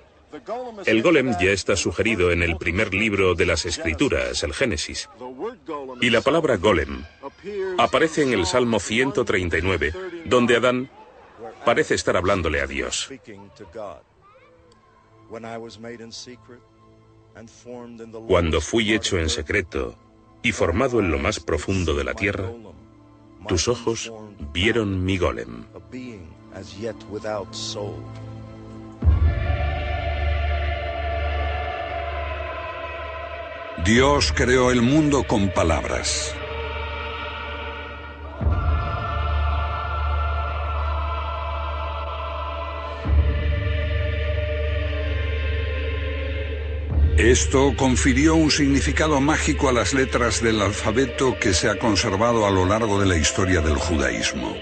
El 0.84 1.02
golem 1.02 1.34
ya 1.40 1.50
está 1.50 1.76
sugerido 1.76 2.30
en 2.30 2.42
el 2.42 2.56
primer 2.56 2.92
libro 2.92 3.34
de 3.34 3.46
las 3.46 3.64
Escrituras, 3.64 4.42
el 4.42 4.52
Génesis. 4.52 5.08
Y 6.00 6.10
la 6.10 6.20
palabra 6.20 6.56
golem 6.56 7.04
aparece 7.78 8.22
en 8.22 8.32
el 8.32 8.44
Salmo 8.44 8.80
139, 8.80 9.94
donde 10.26 10.56
Adán 10.56 10.90
parece 11.66 11.96
estar 11.96 12.16
hablándole 12.16 12.60
a 12.60 12.66
Dios. 12.68 13.10
Cuando 18.28 18.60
fui 18.60 18.92
hecho 18.92 19.18
en 19.18 19.28
secreto 19.28 19.96
y 20.42 20.52
formado 20.52 21.00
en 21.00 21.10
lo 21.10 21.18
más 21.18 21.40
profundo 21.40 21.94
de 21.94 22.04
la 22.04 22.14
tierra, 22.14 22.52
tus 23.48 23.66
ojos 23.66 24.12
vieron 24.52 25.04
mi 25.04 25.18
golem. 25.18 25.64
Dios 33.84 34.32
creó 34.32 34.70
el 34.70 34.82
mundo 34.82 35.24
con 35.26 35.52
palabras. 35.52 36.32
Esto 47.18 47.72
confirió 47.76 48.34
un 48.34 48.50
significado 48.50 49.22
mágico 49.22 49.70
a 49.70 49.72
las 49.72 49.94
letras 49.94 50.42
del 50.42 50.60
alfabeto 50.60 51.38
que 51.40 51.54
se 51.54 51.70
ha 51.70 51.78
conservado 51.78 52.46
a 52.46 52.50
lo 52.50 52.66
largo 52.66 53.00
de 53.00 53.06
la 53.06 53.16
historia 53.16 53.62
del 53.62 53.76
judaísmo. 53.76 54.54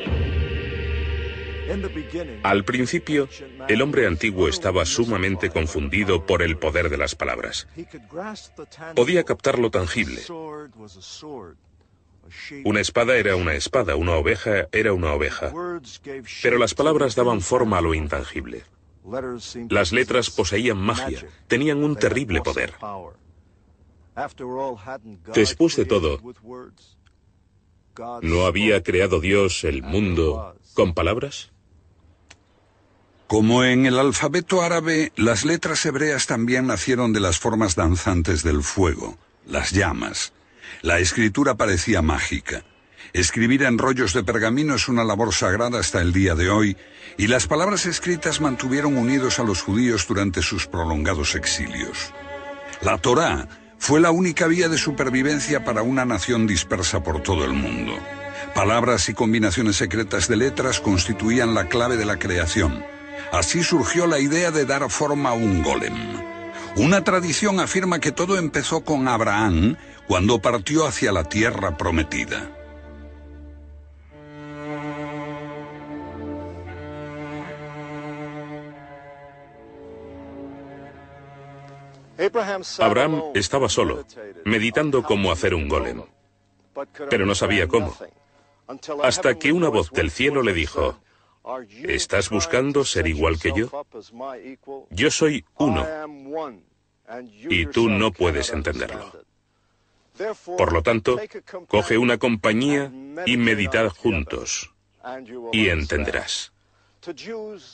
Al 2.44 2.64
principio, 2.64 3.28
el 3.66 3.82
hombre 3.82 4.06
antiguo 4.06 4.48
estaba 4.48 4.86
sumamente 4.86 5.50
confundido 5.50 6.24
por 6.26 6.42
el 6.42 6.56
poder 6.56 6.90
de 6.90 6.96
las 6.96 7.16
palabras. 7.16 7.66
Podía 8.94 9.24
captar 9.24 9.58
lo 9.58 9.72
tangible. 9.72 10.20
Una 12.64 12.80
espada 12.80 13.16
era 13.16 13.34
una 13.34 13.54
espada, 13.54 13.96
una 13.96 14.12
oveja 14.12 14.68
era 14.70 14.92
una 14.92 15.12
oveja. 15.12 15.52
Pero 16.42 16.58
las 16.58 16.74
palabras 16.74 17.16
daban 17.16 17.40
forma 17.40 17.78
a 17.78 17.82
lo 17.82 17.94
intangible. 17.94 18.62
Las 19.68 19.92
letras 19.92 20.30
poseían 20.30 20.78
magia, 20.78 21.26
tenían 21.46 21.84
un 21.84 21.96
terrible 21.96 22.40
poder. 22.40 22.74
Después 25.34 25.76
de 25.76 25.84
todo, 25.84 26.20
¿no 28.22 28.46
había 28.46 28.82
creado 28.82 29.20
Dios 29.20 29.64
el 29.64 29.82
mundo 29.82 30.56
con 30.74 30.94
palabras? 30.94 31.50
Como 33.26 33.64
en 33.64 33.86
el 33.86 33.98
alfabeto 33.98 34.62
árabe, 34.62 35.12
las 35.16 35.44
letras 35.44 35.84
hebreas 35.86 36.26
también 36.26 36.66
nacieron 36.66 37.12
de 37.12 37.20
las 37.20 37.38
formas 37.38 37.74
danzantes 37.74 38.42
del 38.42 38.62
fuego, 38.62 39.18
las 39.46 39.72
llamas. 39.72 40.32
La 40.82 40.98
escritura 40.98 41.56
parecía 41.56 42.02
mágica. 42.02 42.64
Escribir 43.14 43.62
en 43.62 43.79
rollos 43.79 44.12
de 44.12 44.24
pergamino 44.24 44.74
es 44.74 44.88
una 44.88 45.05
labor 45.05 45.33
sagrada 45.33 45.79
hasta 45.79 46.03
el 46.03 46.12
día 46.12 46.35
de 46.35 46.50
hoy, 46.50 46.77
y 47.16 47.29
las 47.29 47.46
palabras 47.46 47.87
escritas 47.87 48.40
mantuvieron 48.40 48.96
unidos 48.96 49.38
a 49.38 49.44
los 49.44 49.62
judíos 49.62 50.05
durante 50.09 50.42
sus 50.42 50.66
prolongados 50.66 51.37
exilios. 51.37 52.12
La 52.83 52.98
Torá 52.98 53.46
fue 53.79 54.00
la 54.00 54.11
única 54.11 54.48
vía 54.48 54.68
de 54.68 54.79
supervivencia 54.79 55.64
para 55.64 55.83
una 55.83 56.05
nación 56.05 56.48
dispersa 56.48 57.05
por 57.05 57.22
todo 57.22 57.44
el 57.44 57.53
mundo. 57.53 57.92
Palabras 58.53 59.09
y 59.09 59.14
combinaciones 59.14 59.77
secretas 59.77 60.27
de 60.27 60.35
letras 60.35 60.81
constituían 60.81 61.55
la 61.55 61.68
clave 61.68 61.96
de 61.96 62.07
la 62.07 62.18
creación. 62.18 62.85
Así 63.31 63.62
surgió 63.62 64.09
la 64.09 64.18
idea 64.18 64.50
de 64.50 64.64
dar 64.64 64.90
forma 64.90 65.31
a 65.31 65.35
un 65.35 65.62
golem. 65.62 65.94
Una 66.74 67.05
tradición 67.05 67.61
afirma 67.61 68.00
que 68.00 68.11
todo 68.11 68.38
empezó 68.38 68.85
con 68.85 69.07
Abraham 69.07 69.77
cuando 70.09 70.42
partió 70.42 70.85
hacia 70.85 71.12
la 71.12 71.29
tierra 71.29 71.77
prometida. 71.77 72.63
Abraham 82.79 83.22
estaba 83.35 83.68
solo, 83.68 84.07
meditando 84.44 85.03
cómo 85.03 85.33
hacer 85.33 85.55
un 85.55 85.68
golem, 85.68 86.03
pero 87.11 87.27
no 87.27 87.35
sabía 87.35 87.66
cómo. 87.66 87.96
Hasta 89.03 89.38
que 89.38 89.53
una 89.53 89.68
voz 89.68 89.90
del 89.90 90.11
cielo 90.11 90.42
le 90.42 90.55
dijo, 90.55 91.00
¿estás 91.83 92.31
buscando 92.31 92.85
ser 92.85 93.07
igual 93.09 93.38
que 93.38 93.53
yo? 93.53 93.87
Yo 94.90 95.11
soy 95.11 95.44
uno, 95.59 95.87
y 97.48 97.66
tú 97.66 97.88
no 97.88 98.12
puedes 98.12 98.50
entenderlo. 98.50 99.12
Por 100.57 100.72
lo 100.72 100.83
tanto, 100.83 101.20
coge 101.66 101.98
una 101.98 102.18
compañía 102.18 102.92
y 103.27 103.37
meditad 103.37 103.88
juntos, 103.88 104.72
y 105.53 105.68
entenderás. 105.68 106.53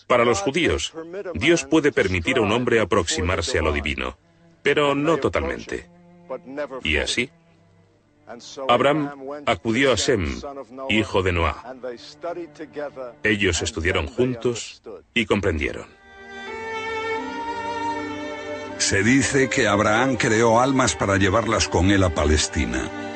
Para 0.08 0.24
los 0.24 0.40
judíos, 0.40 0.92
Dios 1.34 1.64
puede 1.64 1.92
permitir 1.92 2.38
a 2.38 2.40
un 2.40 2.50
hombre 2.50 2.80
aproximarse 2.80 3.58
a 3.58 3.62
lo 3.62 3.72
divino 3.72 4.16
pero 4.62 4.94
no 4.94 5.16
totalmente. 5.18 5.88
Y 6.82 6.96
así, 6.96 7.30
Abraham 8.68 9.10
acudió 9.46 9.92
a 9.92 9.96
Sem, 9.96 10.40
hijo 10.88 11.22
de 11.22 11.32
Noah. 11.32 11.74
Ellos 13.22 13.62
estudiaron 13.62 14.06
juntos 14.06 14.82
y 15.14 15.26
comprendieron. 15.26 15.86
Se 18.78 19.02
dice 19.02 19.50
que 19.50 19.68
Abraham 19.68 20.16
creó 20.16 20.60
almas 20.60 20.96
para 20.96 21.16
llevarlas 21.16 21.68
con 21.68 21.90
él 21.90 22.02
a 22.02 22.14
Palestina. 22.14 23.09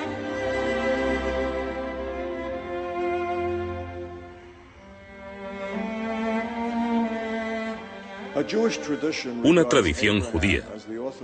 Una 9.44 9.64
tradición 9.64 10.20
judía 10.20 10.64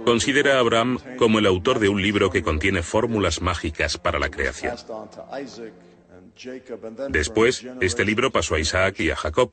considera 0.05 0.57
a 0.57 0.61
Abraham 0.61 0.99
como 1.18 1.38
el 1.38 1.46
autor 1.46 1.79
de 1.79 1.88
un 1.88 2.01
libro 2.01 2.31
que 2.31 2.42
contiene 2.42 2.83
fórmulas 2.83 3.40
mágicas 3.40 3.99
para 3.99 4.18
la 4.18 4.31
creación. 4.31 4.77
Después, 7.09 7.66
este 7.81 8.05
libro 8.05 8.31
pasó 8.31 8.55
a 8.55 8.61
Isaac 8.61 9.01
y 9.01 9.11
a 9.11 9.16
Jacob 9.16 9.53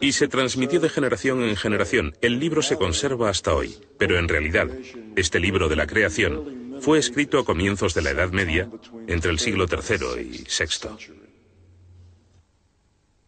y 0.00 0.12
se 0.12 0.28
transmitió 0.28 0.78
de 0.80 0.88
generación 0.88 1.42
en 1.42 1.56
generación. 1.56 2.16
El 2.20 2.38
libro 2.38 2.62
se 2.62 2.76
conserva 2.76 3.28
hasta 3.28 3.54
hoy, 3.54 3.76
pero 3.98 4.18
en 4.18 4.28
realidad, 4.28 4.68
este 5.16 5.40
libro 5.40 5.68
de 5.68 5.76
la 5.76 5.86
creación 5.86 6.78
fue 6.80 6.98
escrito 6.98 7.38
a 7.38 7.44
comienzos 7.44 7.94
de 7.94 8.02
la 8.02 8.10
Edad 8.10 8.30
Media, 8.30 8.68
entre 9.08 9.30
el 9.30 9.38
siglo 9.38 9.66
III 9.66 10.20
y 10.20 10.44
VI. 10.44 11.23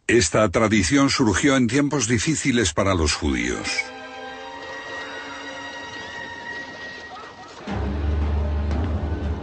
Esta 0.07 0.47
tradición 0.47 1.09
surgió 1.09 1.57
en 1.57 1.67
tiempos 1.67 2.07
difíciles 2.07 2.71
para 2.71 2.95
los 2.95 3.13
judíos. 3.13 3.67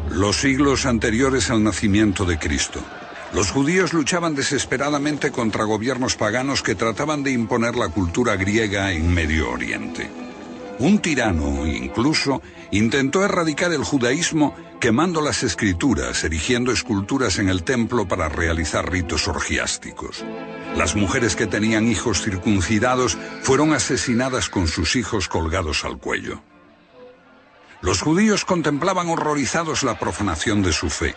Los 0.09 0.37
siglos 0.37 0.87
anteriores 0.87 1.51
al 1.51 1.63
nacimiento 1.63 2.25
de 2.25 2.39
Cristo. 2.39 2.81
Los 3.35 3.51
judíos 3.51 3.93
luchaban 3.93 4.35
desesperadamente 4.35 5.31
contra 5.31 5.65
gobiernos 5.65 6.17
paganos 6.17 6.63
que 6.63 6.75
trataban 6.75 7.23
de 7.23 7.33
imponer 7.33 7.77
la 7.77 7.91
cultura 7.91 8.35
griega 8.37 8.91
en 8.93 9.13
Medio 9.13 9.51
Oriente. 9.51 10.11
Un 10.79 10.99
tirano, 11.01 11.67
incluso, 11.67 12.41
intentó 12.71 13.23
erradicar 13.23 13.71
el 13.75 13.85
judaísmo 13.85 14.57
quemando 14.85 15.23
las 15.23 15.43
escrituras, 15.43 16.25
erigiendo 16.25 16.71
esculturas 16.71 17.39
en 17.39 17.49
el 17.49 17.65
templo 17.65 18.07
para 18.07 18.29
realizar 18.29 18.93
ritos 18.93 19.29
orgiásticos. 19.29 20.23
Las 20.77 20.95
mujeres 20.95 21.37
que 21.37 21.47
tenían 21.47 21.89
hijos 21.89 22.21
circuncidados 22.21 23.17
fueron 23.41 23.73
asesinadas 23.73 24.51
con 24.51 24.69
sus 24.69 24.95
hijos 24.97 25.27
colgados 25.27 25.87
al 25.87 25.97
cuello. 25.97 26.43
Los 27.81 28.03
judíos 28.03 28.45
contemplaban 28.45 29.09
horrorizados 29.09 29.85
la 29.85 29.99
profanación 29.99 30.63
de 30.63 30.75
su 30.75 30.91
fe. 30.91 31.15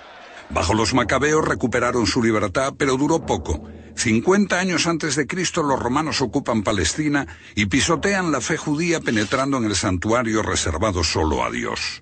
Bajo 0.50 0.74
los 0.74 0.94
macabeos 0.94 1.46
recuperaron 1.46 2.08
su 2.08 2.24
libertad, 2.24 2.74
pero 2.78 2.96
duró 2.96 3.26
poco. 3.26 3.68
50 3.98 4.58
años 4.58 4.88
antes 4.88 5.18
de 5.18 5.28
Cristo 5.28 5.62
los 5.62 5.78
romanos 5.78 6.22
ocupan 6.22 6.64
Palestina 6.64 7.28
y 7.54 7.66
pisotean 7.66 8.32
la 8.32 8.40
fe 8.40 8.56
judía 8.56 9.02
penetrando 9.02 9.58
en 9.58 9.66
el 9.66 9.76
santuario 9.76 10.42
reservado 10.42 11.04
solo 11.04 11.44
a 11.44 11.52
Dios. 11.52 12.02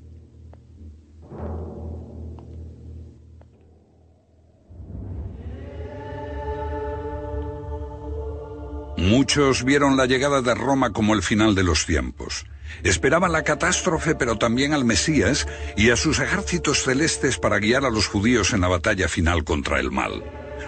Muchos 8.98 9.63
vieron 9.63 9.98
la 9.98 10.08
llegada 10.08 10.41
de 10.41 10.56
Roma 10.56 10.91
como 10.91 11.13
el 11.13 11.21
final 11.21 11.54
de 11.54 11.63
los 11.63 11.86
tiempos. 11.86 12.45
Esperaban 12.84 13.32
la 13.32 13.43
catástrofe, 13.43 14.15
pero 14.15 14.38
también 14.38 14.74
al 14.74 14.84
Mesías 14.84 15.48
y 15.78 15.89
a 15.89 15.95
sus 15.95 16.19
ejércitos 16.19 16.84
celestes 16.84 17.38
para 17.38 17.60
guiar 17.60 17.86
a 17.86 17.89
los 17.89 18.08
judíos 18.08 18.54
en 18.54 18.62
la 18.62 18.67
batalla 18.67 19.08
final 19.08 19.43
contra 19.43 19.80
el 19.80 19.91
mal. 19.91 20.24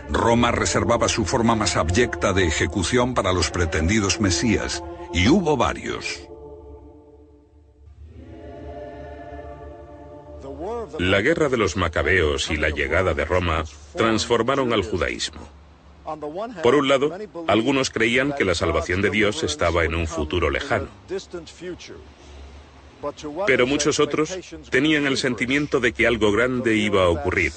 Roma 0.10 0.51
reservaba 0.51 1.10
su 1.10 1.25
forma 1.25 1.56
más 1.56 1.75
abyecta 1.77 2.32
de 2.34 2.45
ejecución 2.45 3.13
para 3.13 3.34
los 3.34 3.49
pretendidos 3.49 4.21
Mesías, 4.21 4.84
y 5.13 5.27
hubo 5.27 5.58
varios. 5.58 6.26
La 11.00 11.21
guerra 11.21 11.50
de 11.50 11.58
los 11.58 11.76
macabeos 11.76 12.50
y 12.50 12.58
la 12.58 12.69
llegada 12.69 13.13
de 13.13 13.26
Roma 13.26 13.63
transformaron 13.95 14.73
al 14.73 14.84
judaísmo. 14.84 15.47
Por 16.63 16.76
un 16.76 16.88
lado, 16.88 17.17
algunos 17.47 17.89
creían 17.89 18.34
que 18.34 18.45
la 18.45 18.56
salvación 18.56 19.02
de 19.02 19.10
Dios 19.10 19.43
estaba 19.43 19.84
en 19.84 19.93
un 19.93 20.08
futuro 20.08 20.50
lejano. 20.50 20.88
Pero 23.45 23.67
muchos 23.67 24.00
otros 24.00 24.38
tenían 24.69 25.06
el 25.06 25.17
sentimiento 25.17 25.80
de 25.80 25.91
que 25.91 26.08
algo 26.08 26.32
grande 26.32 26.76
iba 26.76 27.04
a 27.04 27.10
ocurrir 27.10 27.52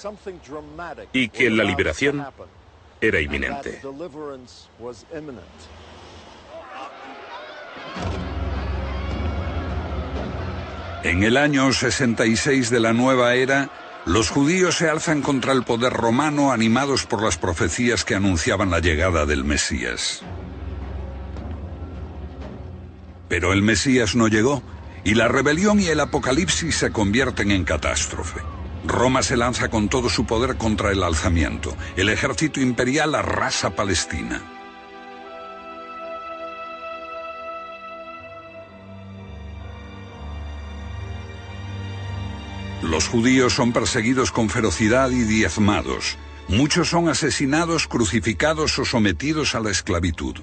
y 1.13 1.29
que 1.29 1.49
la 1.49 1.65
liberación 1.65 2.27
era 3.01 3.21
inminente. 3.21 3.81
En 11.03 11.23
el 11.23 11.39
año 11.39 11.73
66 11.73 12.69
de 12.69 12.79
la 12.79 12.93
nueva 12.93 13.35
era, 13.35 13.71
los 14.05 14.29
judíos 14.29 14.77
se 14.77 14.89
alzan 14.89 15.23
contra 15.23 15.53
el 15.53 15.63
poder 15.63 15.95
romano 15.95 16.53
animados 16.53 17.07
por 17.07 17.23
las 17.23 17.39
profecías 17.39 18.05
que 18.05 18.15
anunciaban 18.15 18.71
la 18.71 18.81
llegada 18.81 19.25
del 19.25 19.43
Mesías. 19.43 20.23
Pero 23.29 23.55
el 23.55 23.63
Mesías 23.63 24.15
no 24.15 24.29
llegó 24.29 24.63
y 25.03 25.15
la 25.15 25.29
rebelión 25.29 25.81
y 25.81 25.87
el 25.87 26.01
apocalipsis 26.01 26.77
se 26.77 26.91
convierten 26.91 27.51
en 27.51 27.65
catástrofe. 27.65 28.41
Roma 28.85 29.23
se 29.23 29.39
lanza 29.39 29.69
con 29.69 29.89
todo 29.89 30.11
su 30.11 30.27
poder 30.27 30.57
contra 30.57 30.91
el 30.91 31.03
alzamiento. 31.03 31.75
El 31.97 32.11
ejército 32.11 32.61
imperial 32.61 33.15
arrasa 33.15 33.71
Palestina. 33.71 34.60
Los 42.91 43.07
judíos 43.07 43.53
son 43.53 43.73
perseguidos 43.73 44.33
con 44.33 44.51
ferocidad 44.51 45.11
y 45.13 45.23
diezmados. 45.23 46.19
Muchos 46.49 46.89
son 46.89 47.09
asesinados, 47.09 47.87
crucificados 47.87 48.77
o 48.81 48.85
sometidos 48.85 49.55
a 49.55 49.61
la 49.61 49.71
esclavitud. 49.71 50.35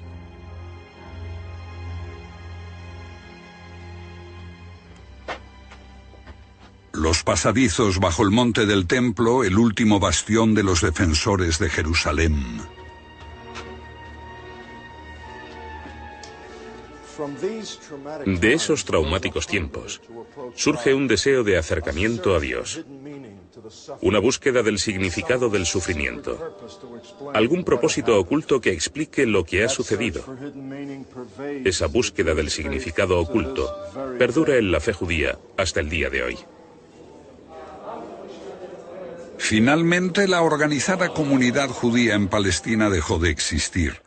Los 6.94 7.24
pasadizos 7.24 8.00
bajo 8.00 8.24
el 8.24 8.32
monte 8.32 8.66
del 8.66 8.88
templo, 8.88 9.44
el 9.44 9.58
último 9.58 10.00
bastión 10.00 10.54
de 10.56 10.64
los 10.64 10.80
defensores 10.80 11.60
de 11.60 11.70
Jerusalén. 11.70 12.62
De 18.26 18.54
esos 18.54 18.86
traumáticos 18.86 19.48
tiempos 19.48 20.02
surge 20.56 20.94
un 20.94 21.08
deseo 21.08 21.44
de 21.44 21.58
acercamiento 21.58 22.36
a 22.36 22.40
Dios, 22.40 22.84
una 24.02 24.20
búsqueda 24.20 24.64
del 24.64 24.80
significado 24.80 25.50
del 25.50 25.66
sufrimiento, 25.66 26.58
algún 27.34 27.64
propósito 27.64 28.20
oculto 28.20 28.62
que 28.62 28.72
explique 28.72 29.26
lo 29.26 29.44
que 29.44 29.64
ha 29.64 29.70
sucedido. 29.70 30.24
Esa 31.66 31.88
búsqueda 31.88 32.34
del 32.36 32.50
significado 32.50 33.20
oculto 33.20 33.74
perdura 34.18 34.58
en 34.58 34.72
la 34.72 34.80
fe 34.80 34.94
judía 34.94 35.38
hasta 35.58 35.80
el 35.80 35.90
día 35.90 36.10
de 36.10 36.24
hoy. 36.24 36.38
Finalmente, 39.38 40.28
la 40.28 40.42
organizada 40.42 41.10
comunidad 41.10 41.70
judía 41.70 42.16
en 42.16 42.28
Palestina 42.28 42.90
dejó 42.90 43.20
de 43.20 43.30
existir. 43.30 44.02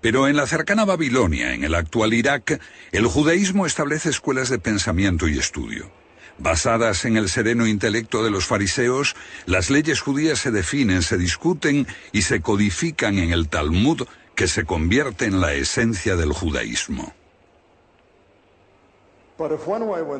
Pero 0.00 0.28
en 0.28 0.36
la 0.36 0.46
cercana 0.46 0.84
Babilonia, 0.84 1.54
en 1.54 1.64
el 1.64 1.74
actual 1.74 2.14
Irak, 2.14 2.60
el 2.92 3.06
judaísmo 3.06 3.66
establece 3.66 4.10
escuelas 4.10 4.48
de 4.48 4.58
pensamiento 4.58 5.28
y 5.28 5.38
estudio. 5.38 5.90
Basadas 6.38 7.04
en 7.04 7.16
el 7.16 7.28
sereno 7.28 7.66
intelecto 7.66 8.24
de 8.24 8.30
los 8.30 8.46
fariseos, 8.46 9.14
las 9.46 9.70
leyes 9.70 10.00
judías 10.00 10.40
se 10.40 10.50
definen, 10.50 11.02
se 11.02 11.16
discuten 11.16 11.86
y 12.12 12.22
se 12.22 12.40
codifican 12.40 13.18
en 13.18 13.30
el 13.32 13.48
Talmud, 13.48 14.02
que 14.34 14.48
se 14.48 14.64
convierte 14.64 15.26
en 15.26 15.40
la 15.40 15.54
esencia 15.54 16.16
del 16.16 16.32
judaísmo. 16.32 17.14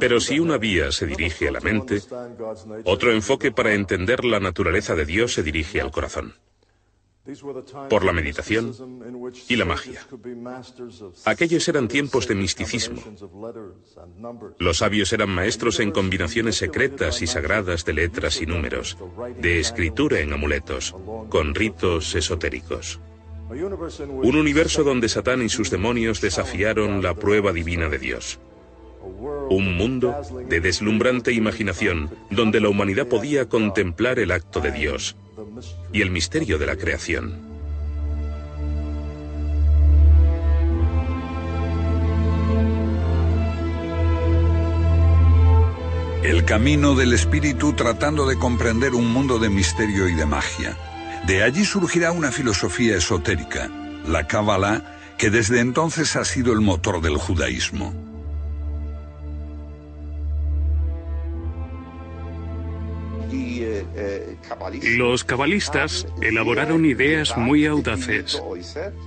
Pero 0.00 0.20
si 0.20 0.40
una 0.40 0.58
vía 0.58 0.90
se 0.90 1.06
dirige 1.06 1.48
a 1.48 1.52
la 1.52 1.60
mente, 1.60 2.00
otro 2.84 3.12
enfoque 3.12 3.52
para 3.52 3.72
entender 3.74 4.24
la 4.24 4.40
naturaleza 4.40 4.94
de 4.94 5.04
Dios 5.04 5.34
se 5.34 5.42
dirige 5.42 5.80
al 5.80 5.92
corazón. 5.92 6.34
Por 7.88 8.04
la 8.04 8.12
meditación 8.12 8.74
y 9.48 9.56
la 9.56 9.64
magia. 9.64 10.06
Aquellos 11.24 11.66
eran 11.68 11.88
tiempos 11.88 12.28
de 12.28 12.34
misticismo. 12.34 13.02
Los 14.58 14.78
sabios 14.78 15.10
eran 15.14 15.30
maestros 15.30 15.80
en 15.80 15.90
combinaciones 15.90 16.56
secretas 16.56 17.22
y 17.22 17.26
sagradas 17.26 17.86
de 17.86 17.94
letras 17.94 18.42
y 18.42 18.46
números, 18.46 18.98
de 19.40 19.58
escritura 19.58 20.20
en 20.20 20.34
amuletos, 20.34 20.94
con 21.30 21.54
ritos 21.54 22.14
esotéricos. 22.14 23.00
Un 23.48 24.36
universo 24.36 24.84
donde 24.84 25.08
Satán 25.08 25.42
y 25.42 25.48
sus 25.48 25.70
demonios 25.70 26.20
desafiaron 26.20 27.02
la 27.02 27.14
prueba 27.14 27.54
divina 27.54 27.88
de 27.88 27.98
Dios. 27.98 28.38
Un 29.48 29.76
mundo 29.76 30.14
de 30.48 30.60
deslumbrante 30.60 31.32
imaginación 31.32 32.10
donde 32.30 32.60
la 32.60 32.68
humanidad 32.68 33.06
podía 33.06 33.48
contemplar 33.48 34.18
el 34.18 34.30
acto 34.30 34.60
de 34.60 34.72
Dios 34.72 35.16
y 35.92 36.02
el 36.02 36.10
misterio 36.10 36.58
de 36.58 36.66
la 36.66 36.76
creación. 36.76 37.54
El 46.22 46.44
camino 46.46 46.94
del 46.94 47.12
espíritu 47.12 47.74
tratando 47.74 48.26
de 48.26 48.38
comprender 48.38 48.94
un 48.94 49.12
mundo 49.12 49.38
de 49.38 49.50
misterio 49.50 50.08
y 50.08 50.14
de 50.14 50.24
magia. 50.24 50.76
De 51.26 51.42
allí 51.42 51.64
surgirá 51.64 52.12
una 52.12 52.32
filosofía 52.32 52.96
esotérica, 52.96 53.70
la 54.06 54.26
Kabbalah, 54.26 54.82
que 55.18 55.30
desde 55.30 55.60
entonces 55.60 56.16
ha 56.16 56.24
sido 56.24 56.52
el 56.52 56.60
motor 56.60 57.00
del 57.00 57.16
judaísmo. 57.16 58.03
Los 64.96 65.24
cabalistas 65.24 66.06
elaboraron 66.20 66.84
ideas 66.84 67.36
muy 67.36 67.66
audaces, 67.66 68.42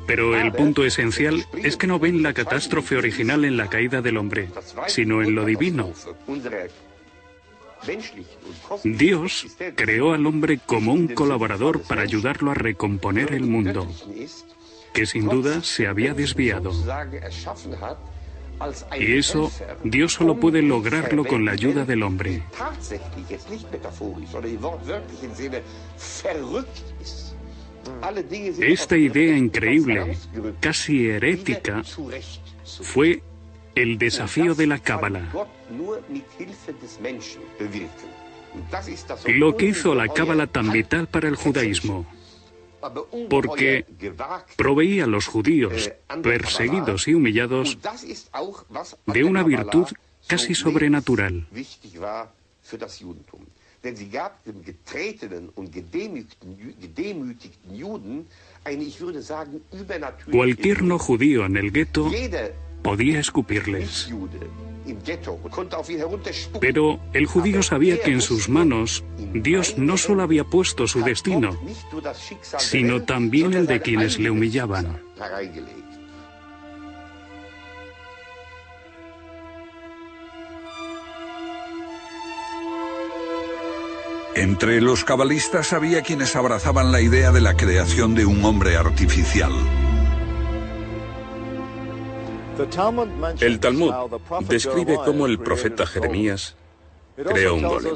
pero 0.06 0.36
el 0.36 0.52
punto 0.52 0.84
esencial 0.86 1.45
es 1.63 1.78
que 1.78 1.88
no 1.88 2.00
ven 2.00 2.23
la 2.23 2.34
catástrofe 2.34 2.97
original 2.97 3.45
en 3.45 3.58
la 3.58 3.69
caída 3.69 4.02
del 4.02 4.17
hombre, 4.17 4.50
sino 4.88 5.21
en 5.21 5.36
lo 5.36 5.45
divino. 5.45 5.93
Dios 8.84 9.47
creó 9.76 10.13
al 10.13 10.26
hombre 10.26 10.60
como 10.65 10.93
un 10.93 11.08
colaborador 11.10 11.82
para 11.82 12.02
ayudarlo 12.02 12.52
a 12.52 12.56
recomponer 12.56 13.34
el 13.34 13.43
mundo, 13.43 13.88
que 14.93 15.06
sin 15.06 15.28
duda 15.28 15.62
se 15.63 15.88
había 15.88 16.13
desviado. 16.13 16.71
Y 19.00 19.17
eso 19.17 19.52
Dios 19.84 20.13
solo 20.13 20.39
puede 20.39 20.62
lograrlo 20.62 21.26
con 21.26 21.46
la 21.46 21.52
ayuda 21.52 21.86
del 21.86 22.04
hombre. 22.04 22.43
Esta 28.60 28.98
idea 28.98 29.38
increíble, 29.38 30.17
casi 30.60 31.08
herética, 31.08 31.84
fue 32.82 33.22
el 33.76 33.98
desafío 33.98 34.56
de 34.56 34.67
la 34.67 34.80
Cábala. 34.80 35.30
Lo 39.28 39.56
que 39.56 39.65
hizo 39.65 39.96
la 39.96 40.08
Cábala 40.08 40.48
tan 40.48 40.72
vital 40.72 41.08
para 41.08 41.28
el 41.28 41.36
judaísmo 41.36 42.06
porque 43.29 43.85
proveía 44.55 45.05
a 45.05 45.07
los 45.07 45.27
judíos 45.27 45.91
perseguidos 46.21 47.07
y 47.07 47.13
humillados 47.13 47.77
de 49.05 49.23
una 49.23 49.43
virtud 49.43 49.87
casi 50.27 50.55
sobrenatural. 50.55 51.47
Cualquier 60.31 60.83
no 60.83 60.99
judío 60.99 61.45
en 61.45 61.57
el 61.57 61.71
gueto 61.71 62.11
podía 62.81 63.19
escupirles. 63.19 64.09
Pero 66.60 67.00
el 67.13 67.26
judío 67.26 67.63
sabía 67.63 68.00
que 68.02 68.12
en 68.12 68.21
sus 68.21 68.50
manos 68.50 69.04
Dios 69.34 69.78
no 69.78 69.97
solo 69.97 70.23
había 70.23 70.43
puesto 70.43 70.88
su 70.88 71.02
destino, 71.02 71.58
sino 72.60 73.04
también 73.04 73.54
el 73.54 73.67
de 73.67 73.82
quienes 73.82 74.19
le 74.19 74.30
humillaban. 74.30 75.02
Entre 84.36 84.82
los 84.82 85.04
cabalistas 85.04 85.73
había 85.73 86.04
quienes 86.04 86.36
abrazaban 86.36 86.91
la 86.91 87.02
idea 87.02 87.32
de 87.32 87.41
la 87.41 87.58
creación 87.58 88.13
de 88.13 88.28
un 88.28 88.45
hombre 88.45 88.78
artificial. 88.78 89.52
El 93.39 93.60
Talmud 93.60 93.93
describe 94.48 94.98
cómo 95.06 95.26
el 95.26 95.39
profeta 95.39 95.86
Jeremías 95.86 96.56
creó 97.15 97.56
un 97.56 97.63
golem. 97.63 97.96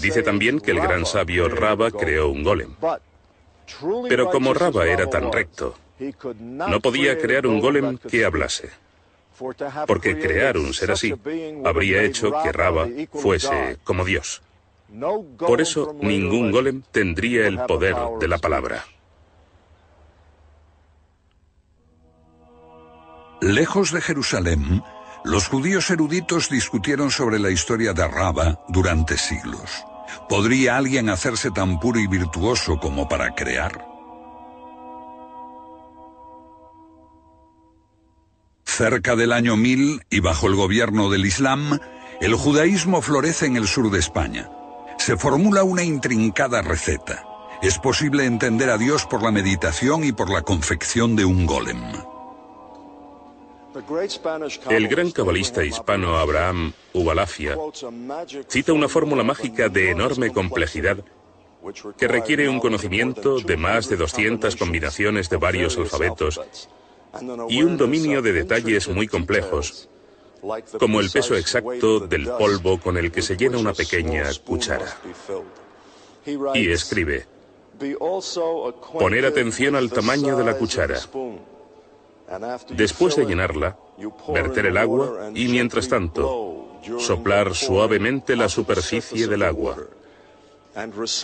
Dice 0.00 0.22
también 0.22 0.60
que 0.60 0.72
el 0.72 0.80
gran 0.80 1.06
sabio 1.06 1.48
Raba 1.48 1.90
creó 1.90 2.28
un 2.28 2.42
golem. 2.42 2.74
Pero 4.08 4.30
como 4.30 4.54
Raba 4.54 4.86
era 4.86 5.08
tan 5.08 5.32
recto, 5.32 5.74
no 6.40 6.80
podía 6.80 7.18
crear 7.18 7.46
un 7.46 7.60
golem 7.60 7.98
que 7.98 8.24
hablase. 8.24 8.70
Porque 9.86 10.18
crear 10.18 10.56
un 10.58 10.74
ser 10.74 10.90
así 10.90 11.14
habría 11.64 12.02
hecho 12.02 12.32
que 12.42 12.52
Raba 12.52 12.88
fuese 13.12 13.78
como 13.84 14.04
Dios. 14.04 14.42
Por 15.38 15.60
eso 15.60 15.94
ningún 16.00 16.50
golem 16.50 16.82
tendría 16.90 17.46
el 17.46 17.58
poder 17.66 17.94
de 18.18 18.28
la 18.28 18.38
palabra. 18.38 18.84
Lejos 23.40 23.92
de 23.92 24.00
Jerusalén, 24.00 24.82
los 25.24 25.48
judíos 25.48 25.90
eruditos 25.90 26.50
discutieron 26.50 27.10
sobre 27.10 27.38
la 27.38 27.50
historia 27.50 27.92
de 27.92 28.06
Raba 28.06 28.60
durante 28.68 29.16
siglos. 29.16 29.84
¿Podría 30.28 30.76
alguien 30.76 31.10
hacerse 31.10 31.50
tan 31.50 31.78
puro 31.80 32.00
y 32.00 32.06
virtuoso 32.06 32.78
como 32.78 33.08
para 33.08 33.34
crear? 33.34 33.86
Cerca 38.64 39.16
del 39.16 39.32
año 39.32 39.56
1000 39.56 40.02
y 40.10 40.20
bajo 40.20 40.46
el 40.46 40.54
gobierno 40.54 41.10
del 41.10 41.26
Islam, 41.26 41.78
el 42.20 42.34
judaísmo 42.34 43.02
florece 43.02 43.46
en 43.46 43.56
el 43.56 43.66
sur 43.66 43.90
de 43.90 43.98
España 43.98 44.48
se 44.98 45.16
formula 45.16 45.62
una 45.62 45.82
intrincada 45.82 46.60
receta. 46.60 47.24
Es 47.62 47.78
posible 47.78 48.26
entender 48.26 48.68
a 48.70 48.78
Dios 48.78 49.06
por 49.06 49.22
la 49.22 49.30
meditación 49.30 50.04
y 50.04 50.12
por 50.12 50.30
la 50.30 50.42
confección 50.42 51.16
de 51.16 51.24
un 51.24 51.46
golem. 51.46 51.80
El 54.68 54.88
gran 54.88 55.10
cabalista 55.10 55.64
hispano 55.64 56.18
Abraham 56.18 56.72
Ubalafia 56.92 57.56
cita 58.46 58.72
una 58.72 58.88
fórmula 58.88 59.22
mágica 59.22 59.68
de 59.68 59.90
enorme 59.90 60.30
complejidad 60.30 60.98
que 61.96 62.08
requiere 62.08 62.48
un 62.48 62.60
conocimiento 62.60 63.40
de 63.40 63.56
más 63.56 63.88
de 63.88 63.96
200 63.96 64.56
combinaciones 64.56 65.30
de 65.30 65.36
varios 65.36 65.76
alfabetos 65.76 66.40
y 67.48 67.62
un 67.62 67.76
dominio 67.76 68.20
de 68.20 68.32
detalles 68.32 68.88
muy 68.88 69.06
complejos 69.06 69.88
como 70.78 71.00
el 71.00 71.10
peso 71.10 71.34
exacto 71.34 72.00
del 72.00 72.28
polvo 72.28 72.78
con 72.78 72.96
el 72.96 73.10
que 73.10 73.22
se 73.22 73.36
llena 73.36 73.58
una 73.58 73.72
pequeña 73.72 74.24
cuchara. 74.44 74.86
Y 76.54 76.70
escribe, 76.70 77.26
poner 78.98 79.26
atención 79.26 79.76
al 79.76 79.90
tamaño 79.90 80.36
de 80.36 80.44
la 80.44 80.56
cuchara. 80.56 80.98
Después 82.70 83.16
de 83.16 83.24
llenarla, 83.24 83.76
verter 84.28 84.66
el 84.66 84.76
agua 84.76 85.30
y, 85.34 85.48
mientras 85.48 85.88
tanto, 85.88 86.80
soplar 86.98 87.54
suavemente 87.54 88.36
la 88.36 88.48
superficie 88.48 89.26
del 89.26 89.42
agua. 89.42 89.76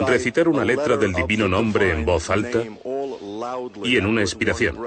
Recitar 0.06 0.48
una 0.48 0.64
letra 0.64 0.96
del 0.96 1.12
divino 1.12 1.46
nombre 1.46 1.90
en 1.90 2.04
voz 2.04 2.30
alta 2.30 2.62
y 3.82 3.96
en 3.96 4.06
una 4.06 4.22
expiración. 4.22 4.78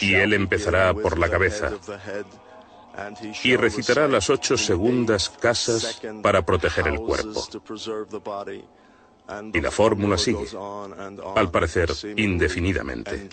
Y 0.00 0.14
él 0.14 0.32
empezará 0.32 0.94
por 0.94 1.18
la 1.18 1.28
cabeza 1.28 1.72
y 3.44 3.56
recitará 3.56 4.08
las 4.08 4.30
ocho 4.30 4.56
segundas 4.56 5.28
casas 5.28 6.00
para 6.22 6.42
proteger 6.42 6.88
el 6.88 6.98
cuerpo. 6.98 7.46
Y 9.52 9.60
la 9.60 9.70
fórmula 9.70 10.16
sigue, 10.16 10.46
al 11.36 11.50
parecer 11.50 11.90
indefinidamente. 12.16 13.28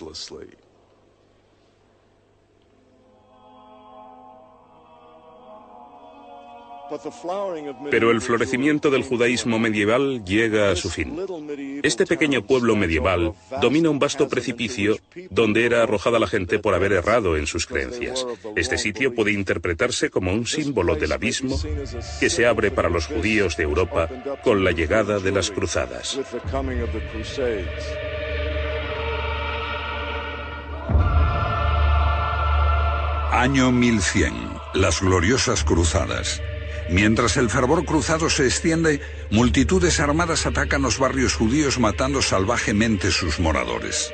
Pero 7.90 8.10
el 8.10 8.20
florecimiento 8.20 8.90
del 8.90 9.02
judaísmo 9.02 9.58
medieval 9.58 10.24
llega 10.24 10.70
a 10.70 10.76
su 10.76 10.90
fin. 10.90 11.16
Este 11.82 12.06
pequeño 12.06 12.42
pueblo 12.42 12.76
medieval 12.76 13.32
domina 13.60 13.90
un 13.90 13.98
vasto 13.98 14.28
precipicio 14.28 14.96
donde 15.30 15.66
era 15.66 15.82
arrojada 15.82 16.18
la 16.18 16.26
gente 16.26 16.58
por 16.58 16.74
haber 16.74 16.92
errado 16.92 17.36
en 17.36 17.46
sus 17.46 17.66
creencias. 17.66 18.26
Este 18.54 18.78
sitio 18.78 19.14
puede 19.14 19.32
interpretarse 19.32 20.10
como 20.10 20.32
un 20.32 20.46
símbolo 20.46 20.96
del 20.96 21.12
abismo 21.12 21.58
que 22.20 22.30
se 22.30 22.46
abre 22.46 22.70
para 22.70 22.88
los 22.88 23.06
judíos 23.06 23.56
de 23.56 23.64
Europa 23.64 24.08
con 24.42 24.64
la 24.64 24.72
llegada 24.72 25.18
de 25.18 25.32
las 25.32 25.50
cruzadas. 25.50 26.18
Año 33.32 33.70
1100, 33.70 34.32
las 34.74 35.02
gloriosas 35.02 35.62
cruzadas. 35.62 36.40
Mientras 36.88 37.36
el 37.36 37.50
fervor 37.50 37.84
cruzado 37.84 38.30
se 38.30 38.46
extiende, 38.46 39.00
multitudes 39.30 39.98
armadas 39.98 40.46
atacan 40.46 40.82
los 40.82 40.98
barrios 40.98 41.34
judíos 41.34 41.78
matando 41.78 42.22
salvajemente 42.22 43.10
sus 43.10 43.40
moradores. 43.40 44.12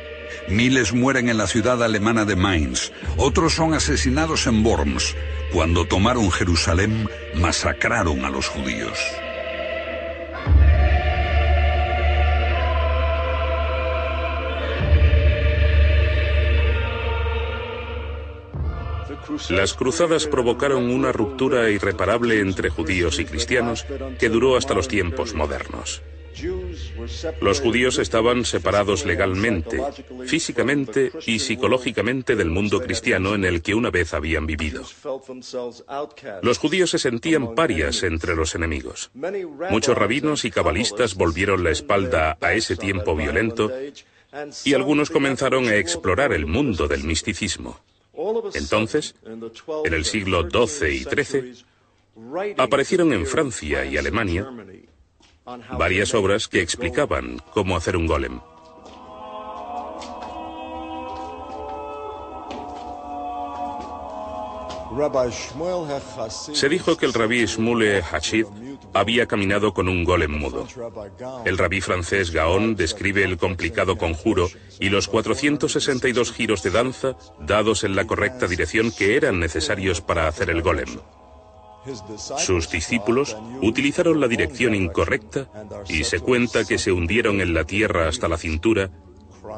Miles 0.48 0.92
mueren 0.92 1.28
en 1.28 1.38
la 1.38 1.46
ciudad 1.46 1.82
alemana 1.82 2.24
de 2.24 2.36
Mainz, 2.36 2.92
otros 3.16 3.54
son 3.54 3.74
asesinados 3.74 4.46
en 4.46 4.64
Worms. 4.64 5.14
Cuando 5.52 5.84
tomaron 5.84 6.30
Jerusalén, 6.30 7.08
masacraron 7.34 8.24
a 8.24 8.30
los 8.30 8.48
judíos. 8.48 8.98
Las 19.50 19.74
cruzadas 19.74 20.26
provocaron 20.26 20.90
una 20.90 21.12
ruptura 21.12 21.70
irreparable 21.70 22.40
entre 22.40 22.70
judíos 22.70 23.18
y 23.18 23.24
cristianos 23.24 23.86
que 24.18 24.28
duró 24.28 24.56
hasta 24.56 24.74
los 24.74 24.88
tiempos 24.88 25.34
modernos. 25.34 26.02
Los 27.40 27.60
judíos 27.60 27.98
estaban 27.98 28.44
separados 28.44 29.04
legalmente, 29.04 29.80
físicamente 30.26 31.12
y 31.26 31.38
psicológicamente 31.38 32.36
del 32.36 32.50
mundo 32.50 32.80
cristiano 32.80 33.34
en 33.34 33.44
el 33.44 33.62
que 33.62 33.74
una 33.74 33.90
vez 33.90 34.14
habían 34.14 34.46
vivido. 34.46 34.82
Los 36.42 36.58
judíos 36.58 36.90
se 36.90 36.98
sentían 36.98 37.54
parias 37.54 38.02
entre 38.02 38.34
los 38.34 38.54
enemigos. 38.54 39.10
Muchos 39.70 39.96
rabinos 39.96 40.44
y 40.44 40.50
cabalistas 40.50 41.14
volvieron 41.14 41.64
la 41.64 41.70
espalda 41.70 42.38
a 42.40 42.54
ese 42.54 42.76
tiempo 42.76 43.14
violento 43.14 43.70
y 44.64 44.74
algunos 44.74 45.10
comenzaron 45.10 45.68
a 45.68 45.76
explorar 45.76 46.32
el 46.32 46.46
mundo 46.46 46.88
del 46.88 47.04
misticismo. 47.04 47.80
Entonces, 48.54 49.14
en 49.24 49.94
el 49.94 50.04
siglo 50.04 50.48
XII 50.48 50.88
y 50.94 51.04
XIII, 51.04 51.64
aparecieron 52.58 53.12
en 53.12 53.26
Francia 53.26 53.84
y 53.84 53.96
Alemania 53.96 54.46
varias 55.78 56.14
obras 56.14 56.48
que 56.48 56.60
explicaban 56.60 57.38
cómo 57.52 57.76
hacer 57.76 57.96
un 57.96 58.06
golem. 58.06 58.40
Se 66.52 66.68
dijo 66.68 66.96
que 66.96 67.06
el 67.06 67.12
rabí 67.12 67.44
Shmuel 67.46 68.02
Hachid 68.02 68.46
había 68.94 69.26
caminado 69.26 69.72
con 69.72 69.88
un 69.88 70.04
golem 70.04 70.32
mudo. 70.32 70.66
El 71.44 71.58
rabí 71.58 71.80
francés 71.80 72.30
Gaon 72.30 72.76
describe 72.76 73.24
el 73.24 73.38
complicado 73.38 73.96
conjuro 73.96 74.48
y 74.80 74.90
los 74.90 75.08
462 75.08 76.32
giros 76.32 76.62
de 76.62 76.70
danza 76.70 77.16
dados 77.40 77.84
en 77.84 77.96
la 77.96 78.06
correcta 78.06 78.46
dirección 78.46 78.90
que 78.90 79.16
eran 79.16 79.40
necesarios 79.40 80.00
para 80.00 80.28
hacer 80.28 80.50
el 80.50 80.62
golem. 80.62 80.98
Sus 82.38 82.70
discípulos 82.70 83.36
utilizaron 83.60 84.20
la 84.20 84.28
dirección 84.28 84.74
incorrecta 84.74 85.48
y 85.88 86.04
se 86.04 86.20
cuenta 86.20 86.64
que 86.64 86.78
se 86.78 86.92
hundieron 86.92 87.40
en 87.40 87.54
la 87.54 87.64
tierra 87.64 88.08
hasta 88.08 88.28
la 88.28 88.38
cintura 88.38 88.90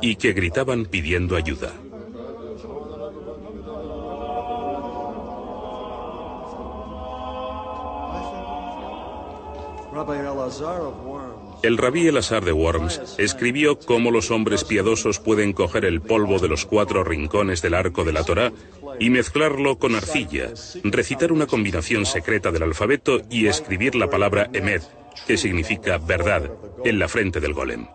y 0.01 0.17
que 0.17 0.33
gritaban 0.33 0.87
pidiendo 0.87 1.37
ayuda. 1.37 1.73
El 11.63 11.79
rabí 11.79 12.07
Elazar 12.07 12.45
de 12.45 12.53
Worms 12.53 13.17
escribió 13.17 13.79
cómo 13.79 14.11
los 14.11 14.31
hombres 14.31 14.65
piadosos 14.65 15.19
pueden 15.19 15.53
coger 15.53 15.85
el 15.85 16.01
polvo 16.01 16.39
de 16.39 16.49
los 16.49 16.67
cuatro 16.67 17.05
rincones 17.05 17.63
del 17.63 17.75
arco 17.75 18.05
de 18.05 18.13
la 18.13 18.25
Torá 18.25 18.53
y 18.99 19.11
mezclarlo 19.11 19.79
con 19.79 19.95
arcilla, 19.95 20.51
recitar 20.83 21.33
una 21.33 21.47
combinación 21.47 22.07
secreta 22.07 22.51
del 22.51 22.65
alfabeto 22.65 23.21
y 23.31 23.47
escribir 23.47 23.95
la 23.95 24.11
palabra 24.11 24.51
Emed, 24.53 24.83
que 25.27 25.37
significa 25.37 25.99
verdad, 25.99 26.51
en 26.85 26.99
la 26.99 27.09
frente 27.09 27.41
del 27.41 27.55
golem. 27.55 27.87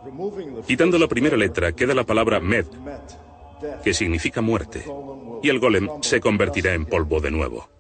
Quitando 0.66 0.98
la 0.98 1.08
primera 1.08 1.38
letra 1.38 1.74
queda 1.74 1.94
la 1.94 2.06
palabra 2.06 2.40
Med, 2.40 2.66
que 3.84 3.94
significa 3.94 4.42
muerte, 4.42 4.86
y 5.44 5.50
el 5.50 5.60
golem 5.60 5.90
se 6.02 6.20
convertirá 6.20 6.74
en 6.74 6.86
polvo 6.86 7.20
de 7.20 7.32
nuevo. 7.32 7.79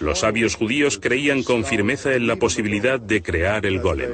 Los 0.00 0.20
sabios 0.20 0.54
judíos 0.54 0.98
creían 1.00 1.42
con 1.42 1.64
firmeza 1.64 2.14
en 2.14 2.26
la 2.26 2.36
posibilidad 2.36 3.00
de 3.00 3.22
crear 3.22 3.64
el 3.64 3.80
golem. 3.80 4.10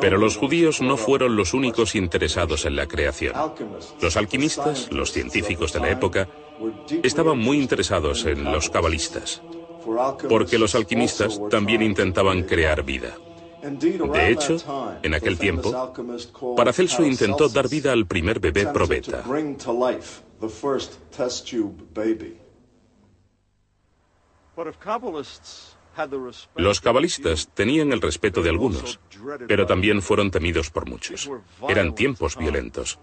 Pero 0.00 0.18
los 0.18 0.36
judíos 0.36 0.80
no 0.80 0.96
fueron 0.96 1.36
los 1.36 1.54
únicos 1.54 1.94
interesados 1.94 2.64
en 2.64 2.76
la 2.76 2.86
creación. 2.86 3.34
Los 4.00 4.16
alquimistas, 4.16 4.90
los 4.90 5.12
científicos 5.12 5.72
de 5.72 5.80
la 5.80 5.90
época, 5.90 6.28
estaban 7.02 7.38
muy 7.38 7.58
interesados 7.58 8.24
en 8.24 8.44
los 8.44 8.70
cabalistas, 8.70 9.42
porque 10.28 10.58
los 10.58 10.74
alquimistas 10.74 11.40
también 11.50 11.82
intentaban 11.82 12.42
crear 12.42 12.82
vida. 12.82 13.16
De 13.62 14.30
hecho, 14.30 14.56
en 15.02 15.14
aquel 15.14 15.38
tiempo, 15.38 15.92
Paracelso 16.56 17.04
intentó 17.04 17.48
dar 17.48 17.68
vida 17.68 17.92
al 17.92 18.06
primer 18.06 18.38
bebé 18.38 18.66
probeta. 18.66 19.24
Los 26.56 26.80
cabalistas 26.80 27.48
tenían 27.54 27.92
el 27.92 28.02
respeto 28.02 28.42
de 28.42 28.50
algunos, 28.50 29.00
pero 29.48 29.66
también 29.66 30.02
fueron 30.02 30.30
temidos 30.30 30.70
por 30.70 30.86
muchos. 30.86 31.30
Eran 31.68 31.94
tiempos 31.94 32.36
violentos. 32.36 32.98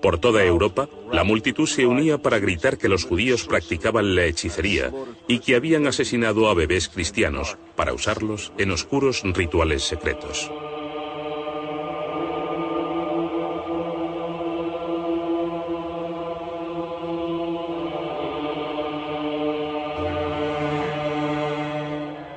Por 0.00 0.18
toda 0.18 0.44
Europa, 0.44 0.88
la 1.12 1.24
multitud 1.24 1.66
se 1.66 1.86
unía 1.86 2.18
para 2.18 2.38
gritar 2.38 2.78
que 2.78 2.88
los 2.88 3.04
judíos 3.04 3.46
practicaban 3.46 4.14
la 4.14 4.24
hechicería 4.24 4.92
y 5.28 5.38
que 5.38 5.54
habían 5.54 5.86
asesinado 5.86 6.48
a 6.48 6.54
bebés 6.54 6.88
cristianos 6.88 7.56
para 7.76 7.92
usarlos 7.94 8.52
en 8.58 8.72
oscuros 8.72 9.22
rituales 9.24 9.82
secretos. 9.84 10.50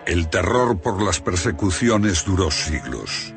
El 0.05 0.29
terror 0.29 0.77
por 0.77 1.01
las 1.01 1.19
persecuciones 1.19 2.25
duró 2.25 2.51
siglos. 2.51 3.33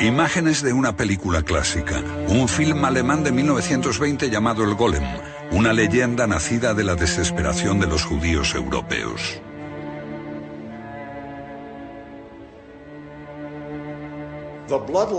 Imágenes 0.00 0.62
de 0.64 0.72
una 0.72 0.96
película 0.96 1.42
clásica, 1.42 2.02
un 2.26 2.48
film 2.48 2.84
alemán 2.84 3.22
de 3.22 3.30
1920 3.30 4.28
llamado 4.28 4.64
El 4.64 4.74
Golem, 4.74 5.04
una 5.52 5.72
leyenda 5.72 6.26
nacida 6.26 6.74
de 6.74 6.82
la 6.82 6.96
desesperación 6.96 7.78
de 7.78 7.86
los 7.86 8.04
judíos 8.04 8.56
europeos. 8.56 9.40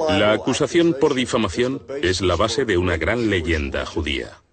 La 0.10 0.34
acusación 0.34 0.98
por 1.00 1.14
difamación 1.14 1.82
es 2.02 2.20
la 2.20 2.36
base 2.36 2.66
de 2.66 2.78
una 2.78 2.98
gran 2.98 3.30
leyenda 3.30 3.86
judía. 3.86 4.45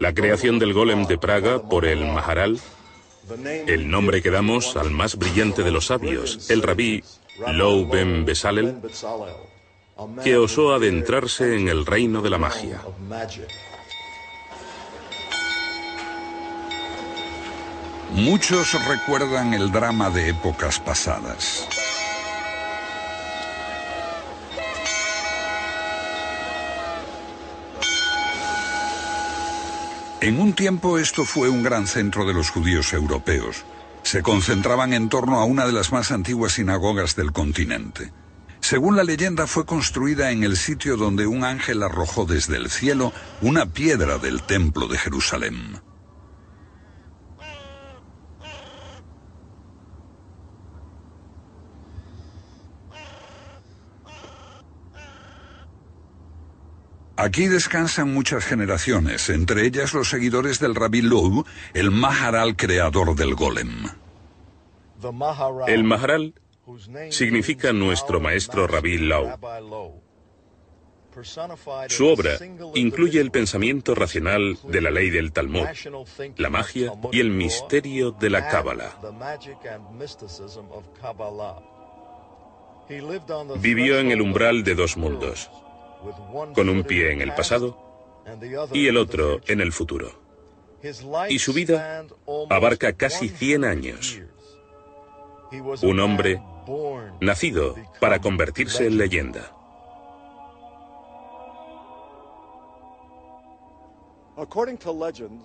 La 0.00 0.12
creación 0.12 0.58
del 0.58 0.72
golem 0.72 1.06
de 1.06 1.18
Praga 1.18 1.62
por 1.68 1.84
el 1.84 2.04
Maharal, 2.04 2.58
el 3.66 3.90
nombre 3.90 4.22
que 4.22 4.30
damos 4.30 4.76
al 4.76 4.90
más 4.90 5.16
brillante 5.16 5.62
de 5.62 5.70
los 5.70 5.86
sabios, 5.86 6.50
el 6.50 6.62
rabí 6.62 7.02
Lou 7.52 7.88
Ben 7.88 8.24
Besalel, 8.24 8.76
que 10.22 10.36
osó 10.36 10.74
adentrarse 10.74 11.56
en 11.56 11.68
el 11.68 11.86
reino 11.86 12.22
de 12.22 12.30
la 12.30 12.38
magia. 12.38 12.80
Muchos 18.12 18.72
recuerdan 18.86 19.54
el 19.54 19.72
drama 19.72 20.10
de 20.10 20.30
épocas 20.30 20.78
pasadas. 20.78 21.68
En 30.20 30.40
un 30.40 30.54
tiempo 30.54 30.98
esto 30.98 31.24
fue 31.24 31.48
un 31.48 31.62
gran 31.62 31.86
centro 31.86 32.24
de 32.24 32.32
los 32.32 32.50
judíos 32.50 32.92
europeos. 32.92 33.64
Se 34.02 34.22
concentraban 34.22 34.92
en 34.92 35.08
torno 35.08 35.40
a 35.40 35.44
una 35.44 35.66
de 35.66 35.72
las 35.72 35.92
más 35.92 36.10
antiguas 36.12 36.52
sinagogas 36.52 37.16
del 37.16 37.32
continente. 37.32 38.12
Según 38.60 38.96
la 38.96 39.04
leyenda 39.04 39.46
fue 39.46 39.66
construida 39.66 40.30
en 40.30 40.42
el 40.42 40.56
sitio 40.56 40.96
donde 40.96 41.26
un 41.26 41.44
ángel 41.44 41.82
arrojó 41.82 42.24
desde 42.24 42.56
el 42.56 42.70
cielo 42.70 43.12
una 43.42 43.66
piedra 43.66 44.18
del 44.18 44.42
templo 44.42 44.88
de 44.88 44.96
Jerusalén. 44.96 45.80
Aquí 57.24 57.48
descansan 57.48 58.12
muchas 58.12 58.44
generaciones, 58.44 59.30
entre 59.30 59.64
ellas 59.64 59.94
los 59.94 60.10
seguidores 60.10 60.60
del 60.60 60.74
Rabbi 60.74 61.00
Lou, 61.00 61.46
el 61.72 61.90
Maharal 61.90 62.54
creador 62.54 63.16
del 63.16 63.34
golem. 63.34 63.88
El 65.66 65.84
Maharal 65.84 66.34
significa 67.08 67.72
nuestro 67.72 68.20
maestro 68.20 68.66
Rabbi 68.66 68.98
Lau. 68.98 69.38
Su 71.88 72.08
obra 72.08 72.32
incluye 72.74 73.22
el 73.22 73.30
pensamiento 73.30 73.94
racional 73.94 74.58
de 74.62 74.82
la 74.82 74.90
ley 74.90 75.08
del 75.08 75.32
Talmud, 75.32 75.66
la 76.36 76.50
magia 76.50 76.92
y 77.10 77.20
el 77.20 77.30
misterio 77.30 78.10
de 78.10 78.28
la 78.28 78.48
Cábala. 78.48 78.98
Vivió 83.60 83.98
en 83.98 84.10
el 84.10 84.20
umbral 84.20 84.62
de 84.62 84.74
dos 84.74 84.98
mundos 84.98 85.48
con 86.54 86.68
un 86.68 86.84
pie 86.84 87.12
en 87.12 87.20
el 87.20 87.34
pasado 87.34 87.78
y 88.72 88.86
el 88.86 88.96
otro 88.96 89.40
en 89.46 89.60
el 89.60 89.72
futuro. 89.72 90.22
Y 91.28 91.38
su 91.38 91.52
vida 91.52 92.06
abarca 92.50 92.92
casi 92.92 93.28
100 93.28 93.64
años. 93.64 94.20
Un 95.82 96.00
hombre 96.00 96.40
nacido 97.20 97.76
para 98.00 98.20
convertirse 98.20 98.86
en 98.86 98.98
leyenda. 98.98 99.52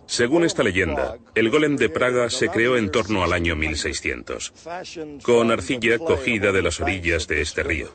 Según 0.07 0.43
esta 0.45 0.64
leyenda, 0.64 1.20
el 1.36 1.49
golem 1.51 1.76
de 1.76 1.89
Praga 1.89 2.30
se 2.32 2.49
creó 2.49 2.76
en 2.76 2.89
torno 2.89 3.24
al 3.24 3.34
año 3.34 3.55
1600, 3.55 4.53
con 5.22 5.51
arcilla 5.51 5.99
cogida 5.99 6.51
de 6.51 6.64
las 6.64 6.80
orillas 6.80 7.28
de 7.28 7.41
este 7.41 7.62
río. 7.62 7.89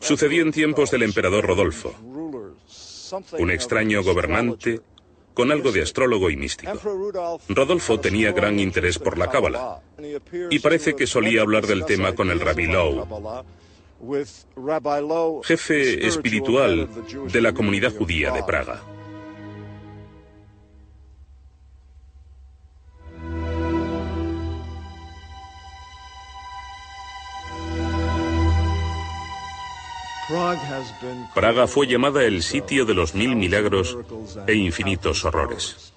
Sucedió 0.00 0.42
en 0.42 0.52
tiempos 0.52 0.90
del 0.90 1.02
emperador 1.02 1.46
Rodolfo, 1.46 1.94
un 3.38 3.50
extraño 3.50 4.02
gobernante 4.02 4.80
con 5.34 5.52
algo 5.52 5.70
de 5.70 5.82
astrólogo 5.82 6.30
y 6.30 6.36
místico. 6.36 6.72
Rodolfo 7.50 8.00
tenía 8.00 8.32
gran 8.32 8.58
interés 8.58 8.98
por 8.98 9.18
la 9.18 9.28
cábala 9.28 9.82
y 10.50 10.58
parece 10.60 10.96
que 10.96 11.06
solía 11.06 11.42
hablar 11.42 11.66
del 11.66 11.84
tema 11.84 12.14
con 12.14 12.30
el 12.30 12.40
rabí 12.40 12.66
Lowe, 12.66 13.44
jefe 15.44 16.06
espiritual 16.06 16.88
de 17.30 17.40
la 17.42 17.52
comunidad 17.52 17.94
judía 17.94 18.30
de 18.30 18.42
Praga. 18.44 18.82
Praga 31.34 31.66
fue 31.66 31.86
llamada 31.86 32.24
el 32.24 32.42
sitio 32.42 32.84
de 32.84 32.94
los 32.94 33.14
mil 33.14 33.36
milagros 33.36 33.96
e 34.46 34.54
infinitos 34.54 35.24
horrores. 35.24 35.92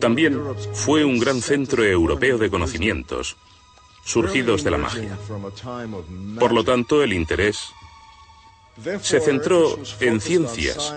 También 0.00 0.40
fue 0.72 1.04
un 1.04 1.18
gran 1.18 1.40
centro 1.40 1.84
europeo 1.84 2.36
de 2.36 2.50
conocimientos, 2.50 3.36
surgidos 4.04 4.64
de 4.64 4.70
la 4.70 4.78
magia. 4.78 5.18
Por 6.38 6.52
lo 6.52 6.64
tanto, 6.64 7.02
el 7.02 7.12
interés 7.12 7.68
se 9.02 9.20
centró 9.20 9.78
en 10.00 10.20
ciencias 10.20 10.94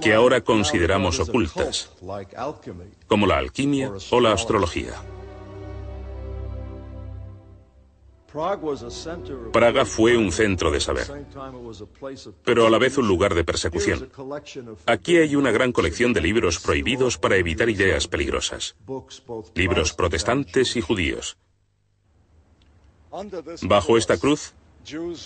que 0.00 0.14
ahora 0.14 0.42
consideramos 0.42 1.18
ocultas, 1.20 1.90
como 3.06 3.26
la 3.26 3.38
alquimia 3.38 3.92
o 4.10 4.20
la 4.20 4.32
astrología. 4.32 4.94
Praga 9.52 9.84
fue 9.84 10.16
un 10.16 10.30
centro 10.30 10.70
de 10.70 10.80
saber, 10.80 11.06
pero 12.44 12.66
a 12.66 12.70
la 12.70 12.78
vez 12.78 12.96
un 12.98 13.08
lugar 13.08 13.34
de 13.34 13.44
persecución. 13.44 14.10
Aquí 14.86 15.16
hay 15.16 15.34
una 15.34 15.50
gran 15.50 15.72
colección 15.72 16.12
de 16.12 16.20
libros 16.20 16.60
prohibidos 16.60 17.18
para 17.18 17.36
evitar 17.36 17.68
ideas 17.68 18.06
peligrosas. 18.06 18.76
Libros 19.54 19.92
protestantes 19.92 20.76
y 20.76 20.80
judíos. 20.80 21.36
Bajo 23.62 23.96
esta 23.96 24.18
cruz, 24.18 24.54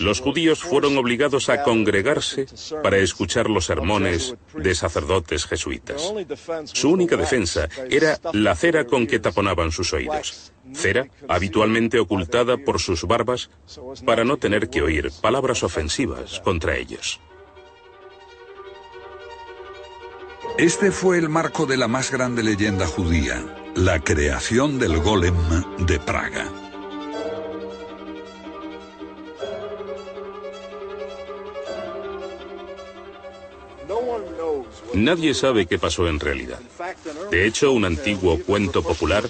los 0.01 0.21
judíos 0.21 0.63
fueron 0.63 0.97
obligados 0.97 1.49
a 1.49 1.63
congregarse 1.63 2.47
para 2.83 2.99
escuchar 2.99 3.49
los 3.49 3.67
sermones 3.67 4.35
de 4.55 4.75
sacerdotes 4.75 5.47
jesuitas. 5.47 6.13
Su 6.65 6.91
única 6.91 7.17
defensa 7.17 7.69
era 7.91 8.19
la 8.33 8.57
cera 8.57 8.87
con 8.87 9.07
que 9.07 9.19
taponaban 9.19 9.71
sus 9.71 9.93
oídos, 9.93 10.52
cera 10.75 11.09
habitualmente 11.29 11.99
ocultada 11.99 12.57
por 12.57 12.81
sus 12.81 13.05
barbas 13.05 13.51
para 14.05 14.25
no 14.25 14.37
tener 14.37 14.71
que 14.71 14.83
oír 14.83 15.11
palabras 15.21 15.63
ofensivas 15.63 16.41
contra 16.41 16.77
ellos. 16.77 17.21
Este 20.59 20.93
fue 20.93 21.19
el 21.19 21.29
marco 21.29 21.67
de 21.67 21.77
la 21.77 21.89
más 21.89 22.11
grande 22.11 22.43
leyenda 22.43 22.87
judía, 22.87 23.43
la 23.75 24.01
creación 24.01 24.79
del 24.79 24.99
golem 24.99 25.35
de 25.87 25.99
Praga. 25.99 26.62
Nadie 34.95 35.35
sabe 35.35 35.67
qué 35.67 35.79
pasó 35.79 36.09
en 36.09 36.21
realidad. 36.21 36.61
De 37.31 37.47
hecho, 37.47 37.73
un 37.73 37.85
antiguo 37.85 38.39
cuento 38.39 38.83
popular 38.83 39.25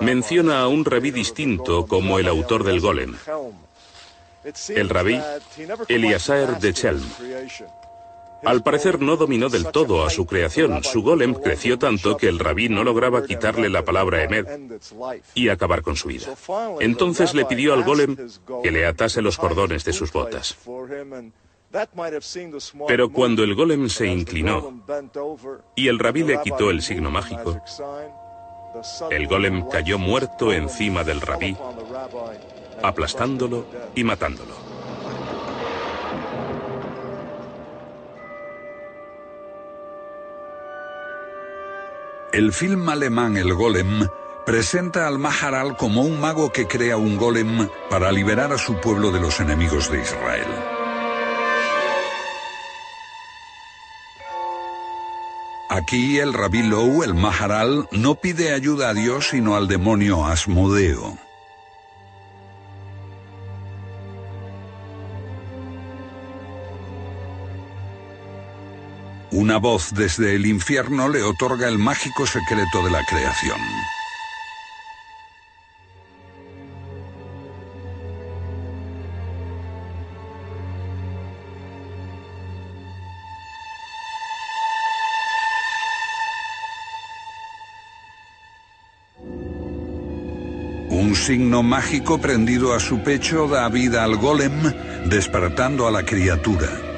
menciona 0.00 0.60
a 0.60 0.68
un 0.68 0.84
rabí 0.84 1.10
distinto 1.10 1.86
como 1.86 2.18
el 2.18 2.28
autor 2.28 2.64
del 2.64 2.80
golem. 2.80 3.14
El 4.68 4.88
rabí 4.88 5.20
Eliezer 5.88 6.58
de 6.58 6.72
Chelm. 6.72 7.04
Al 8.44 8.62
parecer 8.62 9.00
no 9.00 9.16
dominó 9.16 9.48
del 9.48 9.70
todo 9.70 10.04
a 10.04 10.10
su 10.10 10.26
creación. 10.26 10.82
Su 10.82 11.02
golem 11.02 11.34
creció 11.34 11.78
tanto 11.78 12.16
que 12.16 12.28
el 12.28 12.40
rabí 12.40 12.68
no 12.68 12.82
lograba 12.82 13.24
quitarle 13.24 13.68
la 13.68 13.84
palabra 13.84 14.24
Emed 14.24 14.80
y 15.34 15.48
acabar 15.48 15.82
con 15.82 15.96
su 15.96 16.08
vida. 16.08 16.34
Entonces 16.80 17.34
le 17.34 17.44
pidió 17.44 17.72
al 17.72 17.84
golem 17.84 18.16
que 18.62 18.72
le 18.72 18.86
atase 18.86 19.22
los 19.22 19.38
cordones 19.38 19.84
de 19.84 19.92
sus 19.92 20.12
botas. 20.12 20.56
Pero 22.86 23.10
cuando 23.10 23.42
el 23.44 23.54
golem 23.54 23.88
se 23.88 24.06
inclinó 24.06 24.84
y 25.74 25.88
el 25.88 25.98
rabí 25.98 26.22
le 26.22 26.40
quitó 26.42 26.70
el 26.70 26.82
signo 26.82 27.10
mágico, 27.10 27.60
el 29.10 29.26
golem 29.26 29.68
cayó 29.68 29.98
muerto 29.98 30.52
encima 30.52 31.04
del 31.04 31.20
rabí, 31.20 31.56
aplastándolo 32.82 33.66
y 33.94 34.04
matándolo. 34.04 34.54
El 42.32 42.54
film 42.54 42.88
alemán 42.88 43.36
El 43.36 43.52
Golem 43.52 44.08
presenta 44.46 45.06
al 45.06 45.18
Maharal 45.18 45.76
como 45.76 46.00
un 46.00 46.18
mago 46.18 46.50
que 46.50 46.66
crea 46.66 46.96
un 46.96 47.18
golem 47.18 47.68
para 47.90 48.10
liberar 48.10 48.54
a 48.54 48.58
su 48.58 48.80
pueblo 48.80 49.10
de 49.10 49.20
los 49.20 49.38
enemigos 49.38 49.90
de 49.90 50.00
Israel. 50.00 50.46
Aquí 55.72 56.18
el 56.18 56.34
rabí 56.34 56.62
Lou, 56.62 57.02
el 57.02 57.14
Maharal, 57.14 57.88
no 57.92 58.16
pide 58.16 58.52
ayuda 58.52 58.90
a 58.90 58.94
Dios 58.94 59.28
sino 59.30 59.56
al 59.56 59.68
demonio 59.68 60.26
Asmodeo. 60.26 61.16
Una 69.30 69.56
voz 69.56 69.94
desde 69.94 70.34
el 70.34 70.44
infierno 70.44 71.08
le 71.08 71.22
otorga 71.22 71.68
el 71.68 71.78
mágico 71.78 72.26
secreto 72.26 72.84
de 72.84 72.90
la 72.90 73.02
creación. 73.06 73.58
Signo 91.22 91.62
mágico 91.62 92.18
prendido 92.18 92.74
a 92.74 92.80
su 92.80 92.98
pecho 92.98 93.46
da 93.46 93.68
vida 93.68 94.02
al 94.02 94.16
golem, 94.16 94.72
despertando 95.08 95.86
a 95.86 95.92
la 95.92 96.02
criatura. 96.02 96.91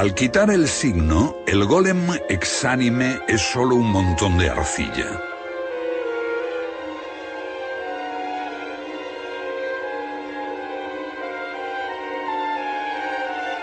Al 0.00 0.14
quitar 0.14 0.50
el 0.50 0.66
signo, 0.66 1.36
el 1.46 1.66
golem 1.66 2.08
exánime 2.30 3.20
es 3.28 3.42
solo 3.42 3.74
un 3.74 3.92
montón 3.92 4.38
de 4.38 4.48
arcilla. 4.48 5.20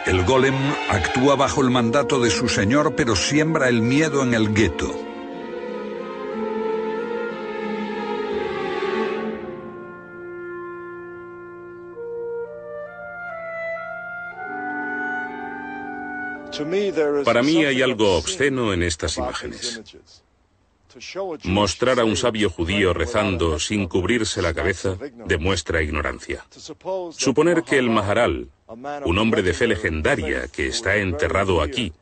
El 0.06 0.24
golem 0.26 0.54
actúa 0.92 1.36
bajo 1.36 1.64
el 1.64 1.72
mandato 1.72 2.20
de 2.20 2.30
su 2.30 2.48
señor, 2.48 2.94
pero 2.96 3.16
siembra 3.16 3.68
el 3.68 3.82
miedo 3.82 4.22
en 4.22 4.36
el 4.36 4.54
gueto. 4.54 5.07
Para 17.24 17.44
mí 17.44 17.66
hay 17.66 17.82
algo 17.82 18.18
obsceno 18.18 18.74
en 18.74 18.84
estas 18.84 19.18
imágenes. 19.18 19.82
Mostrar 21.44 22.00
a 22.00 22.06
un 22.06 22.18
sabio 22.18 22.50
judío 22.50 22.94
rezando 22.94 23.60
sin 23.60 23.88
cubrirse 23.88 24.42
la 24.42 24.54
cabeza 24.54 24.98
demuestra 25.26 25.82
ignorancia. 25.82 26.46
Suponer 27.12 27.64
que 27.64 27.78
el 27.78 27.90
Maharal, 27.90 28.50
un 29.06 29.18
hombre 29.18 29.44
de 29.44 29.54
fe 29.54 29.68
legendaria 29.68 30.48
que 30.48 30.68
está 30.68 30.96
enterrado 30.96 31.62
aquí, 31.62 31.94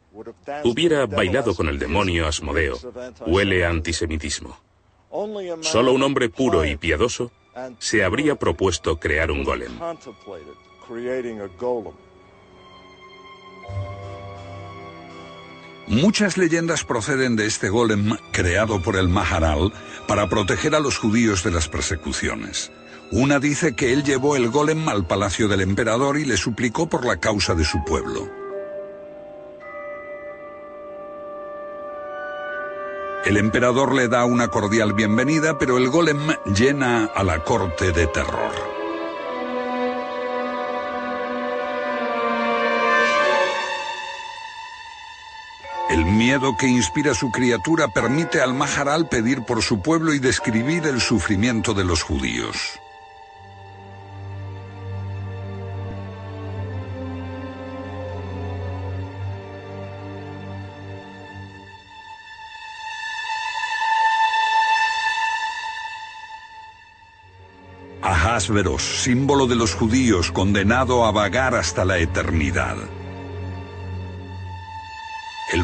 hubiera 0.64 1.06
bailado 1.06 1.56
con 1.56 1.68
el 1.68 1.78
demonio 1.78 2.28
Asmodeo, 2.28 2.78
huele 3.28 3.66
a 3.66 3.70
antisemitismo. 3.70 4.58
Solo 5.62 5.94
un 5.94 6.04
hombre 6.04 6.30
puro 6.30 6.66
y 6.66 6.78
piadoso 6.78 7.32
se 7.80 8.04
habría 8.04 8.36
propuesto 8.36 9.00
crear 9.00 9.32
un 9.32 9.44
golem. 9.44 9.72
Muchas 15.88 16.38
leyendas 16.38 16.84
proceden 16.84 17.36
de 17.36 17.46
este 17.46 17.70
golem 17.70 18.18
creado 18.32 18.82
por 18.82 18.96
el 18.96 19.08
Maharal 19.08 19.72
para 20.08 20.28
proteger 20.28 20.74
a 20.74 20.80
los 20.80 20.98
judíos 20.98 21.44
de 21.44 21.52
las 21.52 21.68
persecuciones. 21.68 22.72
Una 23.12 23.40
dice 23.40 23.76
que 23.76 23.94
él 23.94 24.04
llevó 24.04 24.36
el 24.36 24.50
golem 24.50 24.90
al 24.90 25.06
palacio 25.06 25.48
del 25.48 25.62
emperador 25.62 26.18
y 26.18 26.26
le 26.26 26.38
suplicó 26.38 26.90
por 26.90 27.06
la 27.06 27.18
causa 27.18 27.54
de 27.54 27.64
su 27.64 27.84
pueblo. 27.86 28.28
El 33.26 33.38
emperador 33.38 33.94
le 33.94 34.08
da 34.08 34.26
una 34.26 34.48
cordial 34.48 34.94
bienvenida, 34.94 35.58
pero 35.60 35.78
el 35.78 35.90
golem 35.90 36.36
llena 36.56 37.06
a 37.06 37.24
la 37.24 37.44
corte 37.44 37.92
de 37.92 38.08
terror. 38.08 38.75
Miedo 46.16 46.56
que 46.58 46.68
inspira 46.68 47.14
su 47.14 47.30
criatura 47.30 47.88
permite 47.90 48.42
al 48.42 48.54
Maharal 48.54 49.08
pedir 49.08 49.44
por 49.44 49.62
su 49.62 49.82
pueblo 49.82 50.14
y 50.14 50.20
describir 50.20 50.86
el 50.88 51.02
sufrimiento 51.02 51.74
de 51.74 51.84
los 51.84 52.02
judíos. 52.02 52.80
Ahasveros, 68.02 69.04
símbolo 69.04 69.48
de 69.48 69.56
los 69.56 69.74
judíos 69.74 70.32
condenado 70.32 71.06
a 71.06 71.12
vagar 71.12 71.56
hasta 71.56 71.86
la 71.86 71.98
eternidad. 71.98 72.78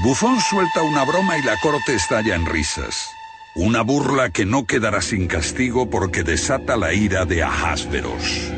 Bufón 0.04 0.40
suelta 0.40 0.82
una 0.82 1.04
broma 1.04 1.38
y 1.38 1.44
la 1.44 1.58
corte 1.58 1.94
estalla 1.94 2.34
en 2.34 2.48
risas. 2.48 3.16
Una 3.54 3.84
burla 3.84 4.32
que 4.32 4.46
no 4.46 4.66
quedará 4.66 5.00
sin 5.00 5.28
castigo 5.28 5.92
porque 5.92 6.24
desata 6.24 6.76
la 6.76 6.92
ira 6.92 7.26
de 7.26 7.44
Ahasveros. 7.44 8.52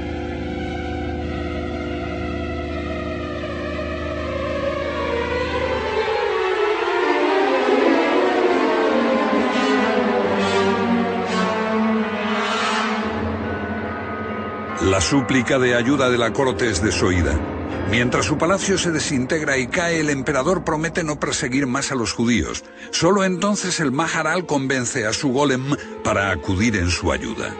La 14.83 15.01
súplica 15.01 15.59
de 15.59 15.75
ayuda 15.75 16.09
de 16.09 16.17
la 16.17 16.31
corte 16.31 16.69
es 16.69 16.81
desoída. 16.81 17.52
Mientras 17.93 18.25
su 18.25 18.39
palacio 18.39 18.79
se 18.79 18.89
desintegra 18.89 19.55
y 19.59 19.67
cae, 19.67 19.99
el 19.99 20.09
emperador 20.09 20.63
promete 20.63 21.03
no 21.03 21.19
perseguir 21.19 21.67
más 21.67 21.91
a 21.91 21.95
los 21.95 22.11
judíos. 22.11 22.63
Solo 22.89 23.23
entonces 23.23 23.79
el 23.79 23.91
Maharal 23.91 24.47
convence 24.47 25.05
a 25.05 25.13
su 25.13 25.29
golem 25.29 25.75
para 26.03 26.31
acudir 26.31 26.75
en 26.75 26.89
su 26.89 27.11
ayuda. 27.11 27.55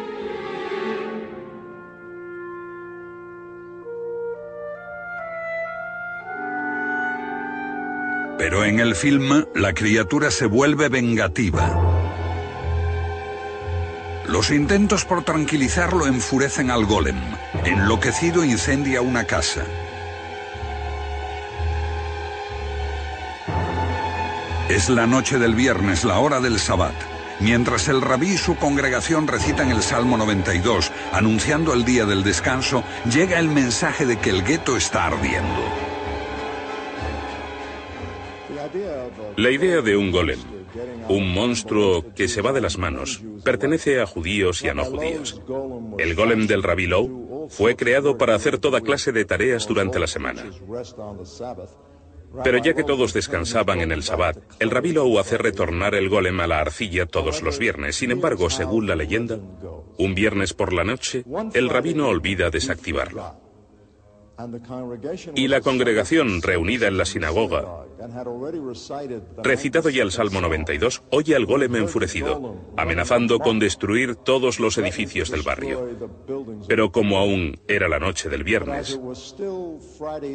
Pero 8.40 8.66
en 8.66 8.80
el 8.80 8.96
film, 8.96 9.46
la 9.54 9.76
criatura 9.76 10.32
se 10.32 10.48
vuelve 10.48 10.90
vengativa. 10.90 11.80
Los 14.28 14.50
intentos 14.50 15.06
por 15.06 15.24
tranquilizarlo 15.24 16.08
enfurecen 16.08 16.72
al 16.72 16.86
golem. 16.86 17.20
Enloquecido 17.66 18.44
incendia 18.44 19.02
una 19.02 19.26
casa. 19.26 19.64
Es 24.74 24.90
la 24.90 25.06
noche 25.06 25.38
del 25.38 25.54
viernes, 25.54 26.04
la 26.04 26.18
hora 26.18 26.40
del 26.40 26.58
sabbat. 26.58 26.96
Mientras 27.40 27.90
el 27.90 28.02
rabí 28.02 28.32
y 28.32 28.38
su 28.38 28.56
congregación 28.56 29.28
recitan 29.28 29.70
el 29.70 29.84
Salmo 29.84 30.18
92, 30.18 30.92
anunciando 31.12 31.76
el 31.76 31.86
día 31.86 32.08
del 32.08 32.24
descanso, 32.24 32.84
llega 33.08 33.38
el 33.38 33.50
mensaje 33.50 34.08
de 34.08 34.18
que 34.18 34.32
el 34.32 34.44
gueto 34.44 34.76
está 34.76 35.06
ardiendo. 35.06 35.62
La 39.36 39.52
idea 39.52 39.82
de 39.84 39.96
un 39.96 40.12
golem, 40.12 40.40
un 41.08 41.32
monstruo 41.32 42.12
que 42.16 42.28
se 42.28 42.42
va 42.42 42.52
de 42.52 42.62
las 42.62 42.80
manos, 42.80 43.22
pertenece 43.44 44.02
a 44.02 44.08
judíos 44.08 44.64
y 44.64 44.70
a 44.70 44.74
no 44.74 44.86
judíos. 44.86 45.40
El 46.00 46.16
golem 46.16 46.48
del 46.48 46.64
rabí 46.64 46.88
Low 46.88 47.48
fue 47.52 47.76
creado 47.76 48.18
para 48.18 48.34
hacer 48.34 48.58
toda 48.58 48.82
clase 48.82 49.12
de 49.12 49.24
tareas 49.24 49.68
durante 49.68 50.00
la 50.00 50.08
semana. 50.08 50.44
Pero 52.44 52.58
ya 52.58 52.74
que 52.74 52.84
todos 52.84 53.14
descansaban 53.14 53.82
en 53.82 53.92
el 53.92 54.04
Sabbat, 54.04 54.38
el 54.60 54.72
rabí 54.72 54.92
Lou 54.94 55.20
hace 55.20 55.38
retornar 55.38 55.94
el 55.96 56.10
golem 56.10 56.40
a 56.40 56.48
la 56.48 56.60
arcilla 56.60 57.06
todos 57.06 57.42
los 57.42 57.60
viernes. 57.60 57.96
Sin 57.96 58.12
embargo, 58.12 58.50
según 58.50 58.88
la 58.88 58.96
leyenda, 58.96 59.38
un 59.98 60.16
viernes 60.16 60.54
por 60.54 60.74
la 60.74 60.84
noche, 60.84 61.24
el 61.54 61.70
rabino 61.70 62.08
olvida 62.08 62.50
desactivarlo. 62.50 63.43
Y 65.36 65.48
la 65.48 65.62
congregación 65.62 66.42
reunida 66.42 66.88
en 66.88 66.98
la 66.98 67.06
sinagoga, 67.06 67.86
recitado 69.44 69.90
ya 69.90 70.04
el 70.04 70.12
Salmo 70.12 70.42
92, 70.42 71.04
oye 71.12 71.36
al 71.36 71.46
golem 71.46 71.76
enfurecido, 71.76 72.56
amenazando 72.76 73.40
con 73.40 73.60
destruir 73.60 74.16
todos 74.16 74.60
los 74.60 74.78
edificios 74.78 75.30
del 75.30 75.44
barrio. 75.44 75.88
Pero 76.68 76.92
como 76.92 77.18
aún 77.18 77.60
era 77.68 77.88
la 77.88 78.00
noche 78.00 78.30
del 78.30 78.44
viernes 78.44 79.00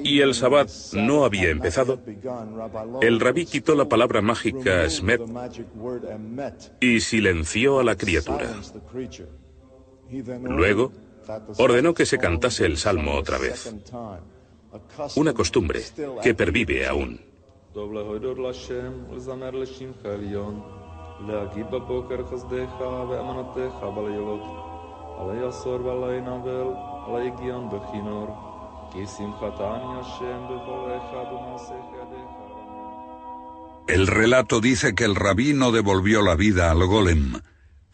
y 0.04 0.20
el 0.20 0.34
sabbat 0.34 0.70
no 0.94 1.24
había 1.24 1.50
empezado, 1.50 2.00
el 3.02 3.20
rabí 3.20 3.46
quitó 3.46 3.74
la 3.74 3.88
palabra 3.88 4.22
mágica 4.22 4.88
Smet 4.88 5.20
y 6.80 7.00
silenció 7.00 7.80
a 7.80 7.84
la 7.84 7.96
criatura. 7.96 8.48
Luego, 10.42 10.92
ordenó 11.58 11.94
que 11.94 12.06
se 12.06 12.18
cantase 12.18 12.64
el 12.66 12.76
salmo 12.76 13.14
otra 13.14 13.38
vez. 13.38 13.72
Una 15.16 15.32
costumbre 15.32 15.82
que 16.22 16.34
pervive 16.34 16.86
aún. 16.86 17.20
El 33.86 34.06
relato 34.06 34.60
dice 34.60 34.94
que 34.94 35.04
el 35.04 35.14
rabino 35.14 35.72
devolvió 35.72 36.22
la 36.22 36.34
vida 36.34 36.70
al 36.70 36.84
golem 36.86 37.40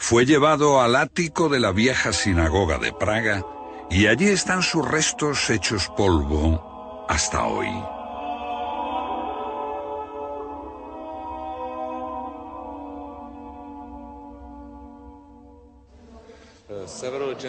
fue 0.06 0.26
llevado 0.26 0.82
al 0.82 0.96
ático 0.96 1.48
de 1.48 1.58
la 1.58 1.72
vieja 1.72 2.12
sinagoga 2.12 2.76
de 2.76 2.92
Praga 2.92 3.42
y 3.90 4.06
allí 4.06 4.28
están 4.28 4.62
sus 4.62 4.86
restos 4.86 5.48
hechos 5.48 5.90
polvo 5.96 7.06
hasta 7.08 7.46
hoy. 7.46 7.70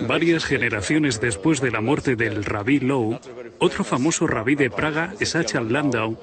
Varias 0.08 0.46
generaciones 0.46 1.20
después 1.20 1.60
de 1.60 1.72
la 1.72 1.82
muerte 1.82 2.16
del 2.16 2.46
rabí 2.46 2.80
Low, 2.80 3.20
otro 3.60 3.84
famoso 3.84 4.28
rabí 4.28 4.56
de 4.56 4.70
Praga, 4.70 5.14
Sachal 5.20 5.74
Landau, 5.74 6.18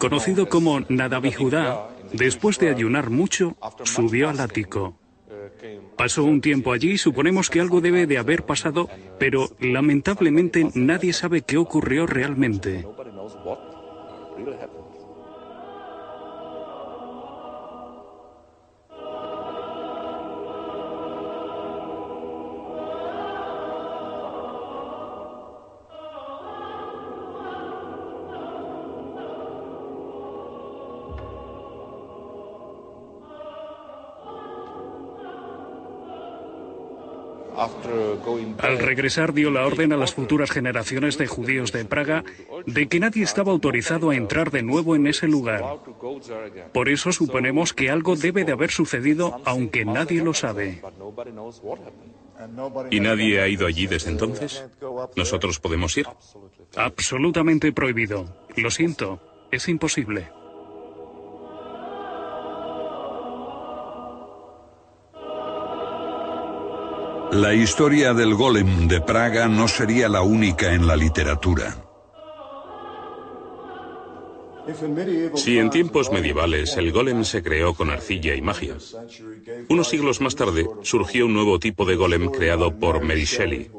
conocido 0.00 0.48
como 0.48 0.80
Nadavi 0.88 1.30
Judá, 1.30 1.86
después 2.12 2.58
de 2.58 2.70
ayunar 2.70 3.08
mucho, 3.08 3.56
subió 3.84 4.30
al 4.30 4.40
ático. 4.40 4.98
Pasó 5.96 6.24
un 6.24 6.40
tiempo 6.40 6.72
allí 6.72 6.98
suponemos 6.98 7.50
que 7.50 7.60
algo 7.60 7.80
debe 7.80 8.06
de 8.06 8.18
haber 8.18 8.44
pasado, 8.44 8.88
pero 9.18 9.48
lamentablemente 9.60 10.70
nadie 10.74 11.12
sabe 11.12 11.42
qué 11.42 11.56
ocurrió 11.56 12.06
realmente. 12.06 12.84
Al 38.58 38.78
regresar 38.78 39.32
dio 39.32 39.50
la 39.50 39.66
orden 39.66 39.92
a 39.92 39.96
las 39.96 40.14
futuras 40.14 40.50
generaciones 40.50 41.18
de 41.18 41.26
judíos 41.26 41.72
de 41.72 41.84
Praga 41.84 42.24
de 42.66 42.88
que 42.88 43.00
nadie 43.00 43.22
estaba 43.22 43.52
autorizado 43.52 44.10
a 44.10 44.16
entrar 44.16 44.50
de 44.50 44.62
nuevo 44.62 44.96
en 44.96 45.06
ese 45.06 45.28
lugar. 45.28 45.62
Por 46.72 46.88
eso 46.88 47.12
suponemos 47.12 47.72
que 47.72 47.90
algo 47.90 48.16
debe 48.16 48.44
de 48.44 48.52
haber 48.52 48.70
sucedido 48.70 49.40
aunque 49.44 49.84
nadie 49.84 50.22
lo 50.22 50.34
sabe. 50.34 50.82
¿Y 52.90 53.00
nadie 53.00 53.40
ha 53.40 53.48
ido 53.48 53.66
allí 53.66 53.86
desde 53.86 54.10
entonces? 54.10 54.64
¿Nosotros 55.16 55.58
podemos 55.58 55.96
ir? 55.96 56.06
Absolutamente 56.76 57.72
prohibido. 57.72 58.46
Lo 58.56 58.70
siento, 58.70 59.20
es 59.50 59.68
imposible. 59.68 60.28
La 67.32 67.54
historia 67.54 68.14
del 68.14 68.34
golem 68.34 68.88
de 68.88 69.00
Praga 69.00 69.48
no 69.48 69.68
sería 69.68 70.08
la 70.08 70.22
única 70.22 70.72
en 70.72 70.86
la 70.86 70.96
literatura. 70.96 71.76
Si 75.34 75.58
en 75.58 75.70
tiempos 75.70 76.10
medievales 76.10 76.76
el 76.76 76.92
golem 76.92 77.24
se 77.24 77.42
creó 77.42 77.74
con 77.74 77.90
arcilla 77.90 78.34
y 78.34 78.42
magia, 78.42 78.76
unos 79.68 79.88
siglos 79.88 80.20
más 80.20 80.34
tarde 80.34 80.66
surgió 80.82 81.26
un 81.26 81.34
nuevo 81.34 81.58
tipo 81.58 81.84
de 81.84 81.96
golem 81.96 82.30
creado 82.30 82.76
por 82.78 83.02
Mary 83.02 83.24
Shelley. 83.24 83.70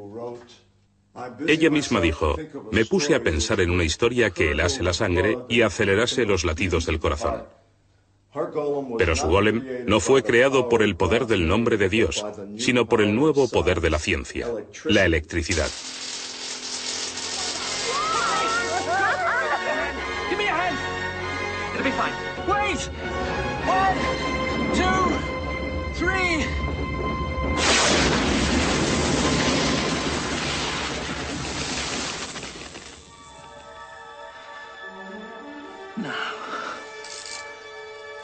Ella 1.48 1.70
misma 1.70 2.00
dijo, 2.00 2.36
me 2.72 2.86
puse 2.86 3.16
a 3.16 3.24
pensar 3.24 3.60
en 3.60 3.72
una 3.72 3.84
historia 3.84 4.30
que 4.30 4.52
helase 4.52 4.84
la 4.84 4.94
sangre 4.94 5.38
y 5.50 5.62
acelerase 5.62 6.26
los 6.26 6.46
latidos 6.46 6.86
del 6.86 7.00
corazón. 7.00 7.44
Pero 8.98 9.16
su 9.16 9.28
golem 9.28 9.86
no 9.88 10.00
fue 10.00 10.24
creado 10.24 10.70
por 10.70 10.84
el 10.84 10.96
poder 10.96 11.26
del 11.26 11.48
nombre 11.48 11.78
de 11.78 11.90
Dios, 11.90 12.26
sino 12.58 12.88
por 12.88 13.02
el 13.02 13.16
nuevo 13.16 13.48
poder 13.48 13.82
de 13.82 13.90
la 13.90 14.00
ciencia, 14.00 14.48
la 14.86 15.06
electricidad. 15.06 15.70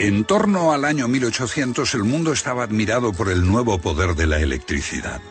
En 0.03 0.25
torno 0.25 0.73
al 0.73 0.83
año 0.83 1.07
1800 1.07 1.93
el 1.93 2.03
mundo 2.03 2.33
estaba 2.33 2.63
admirado 2.63 3.13
por 3.13 3.29
el 3.29 3.47
nuevo 3.47 3.79
poder 3.79 4.15
de 4.15 4.27
la 4.27 4.37
electricidad. 4.37 5.21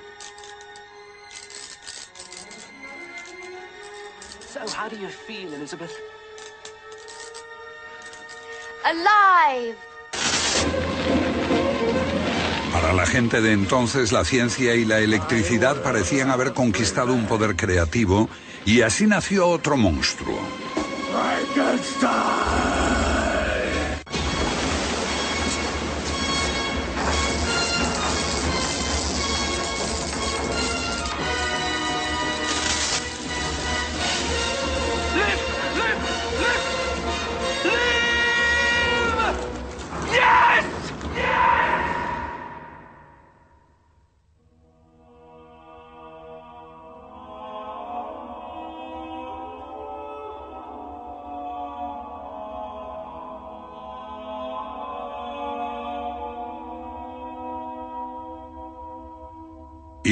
Para 12.73 12.95
la 12.95 13.05
gente 13.05 13.43
de 13.43 13.53
entonces, 13.53 14.11
la 14.11 14.25
ciencia 14.25 14.75
y 14.75 14.87
la 14.87 15.01
electricidad 15.01 15.83
parecían 15.83 16.31
haber 16.31 16.55
conquistado 16.55 17.13
un 17.13 17.27
poder 17.27 17.57
creativo 17.57 18.31
y 18.65 18.81
así 18.81 19.07
nació 19.07 19.49
otro 19.49 19.77
monstruo. 19.77 20.41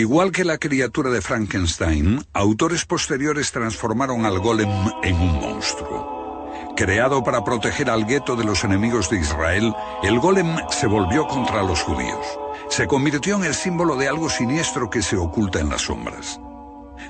Igual 0.00 0.32
que 0.32 0.46
la 0.46 0.56
criatura 0.56 1.10
de 1.10 1.20
Frankenstein, 1.20 2.24
autores 2.32 2.86
posteriores 2.86 3.52
transformaron 3.52 4.24
al 4.24 4.38
golem 4.38 4.70
en 5.02 5.14
un 5.14 5.40
monstruo. 5.42 6.48
Creado 6.74 7.22
para 7.22 7.44
proteger 7.44 7.90
al 7.90 8.06
gueto 8.06 8.34
de 8.34 8.44
los 8.44 8.64
enemigos 8.64 9.10
de 9.10 9.20
Israel, 9.20 9.74
el 10.02 10.18
golem 10.18 10.56
se 10.70 10.86
volvió 10.86 11.26
contra 11.26 11.62
los 11.62 11.82
judíos. 11.82 12.24
Se 12.70 12.86
convirtió 12.86 13.36
en 13.36 13.44
el 13.44 13.54
símbolo 13.54 13.96
de 13.96 14.08
algo 14.08 14.30
siniestro 14.30 14.88
que 14.88 15.02
se 15.02 15.18
oculta 15.18 15.60
en 15.60 15.68
las 15.68 15.82
sombras. 15.82 16.40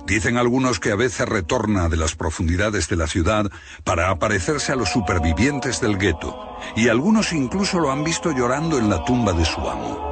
Dicen 0.04 0.36
algunos 0.36 0.80
que 0.80 0.90
a 0.90 0.96
veces 0.96 1.28
retorna 1.28 1.88
de 1.88 1.96
las 1.96 2.16
profundidades 2.16 2.88
de 2.88 2.96
la 2.96 3.06
ciudad 3.06 3.52
para 3.84 4.10
aparecerse 4.10 4.72
a 4.72 4.76
los 4.76 4.90
supervivientes 4.90 5.80
del 5.80 5.96
gueto, 5.96 6.36
y 6.74 6.88
algunos 6.88 7.32
incluso 7.32 7.78
lo 7.78 7.92
han 7.92 8.02
visto 8.02 8.32
llorando 8.32 8.78
en 8.78 8.90
la 8.90 9.04
tumba 9.04 9.32
de 9.32 9.44
su 9.44 9.60
amo. 9.60 10.09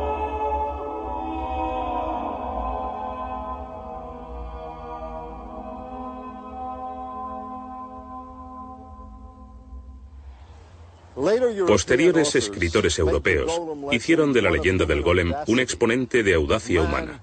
Posteriores 11.66 12.34
escritores 12.34 12.98
europeos 12.98 13.52
hicieron 13.92 14.32
de 14.32 14.42
la 14.42 14.50
leyenda 14.50 14.84
del 14.84 15.02
golem 15.02 15.32
un 15.46 15.60
exponente 15.60 16.22
de 16.22 16.34
audacia 16.34 16.82
humana. 16.82 17.22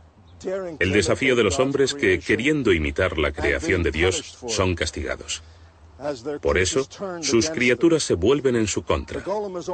El 0.80 0.92
desafío 0.92 1.36
de 1.36 1.44
los 1.44 1.60
hombres 1.60 1.94
que, 1.94 2.20
queriendo 2.20 2.72
imitar 2.72 3.18
la 3.18 3.32
creación 3.32 3.84
de 3.84 3.92
Dios, 3.92 4.38
son 4.48 4.76
castigados. 4.76 5.42
Por 6.42 6.58
eso, 6.58 6.88
sus 7.22 7.50
criaturas 7.50 8.04
se 8.04 8.16
vuelven 8.16 8.56
en 8.56 8.68
su 8.68 8.84
contra. 8.84 9.24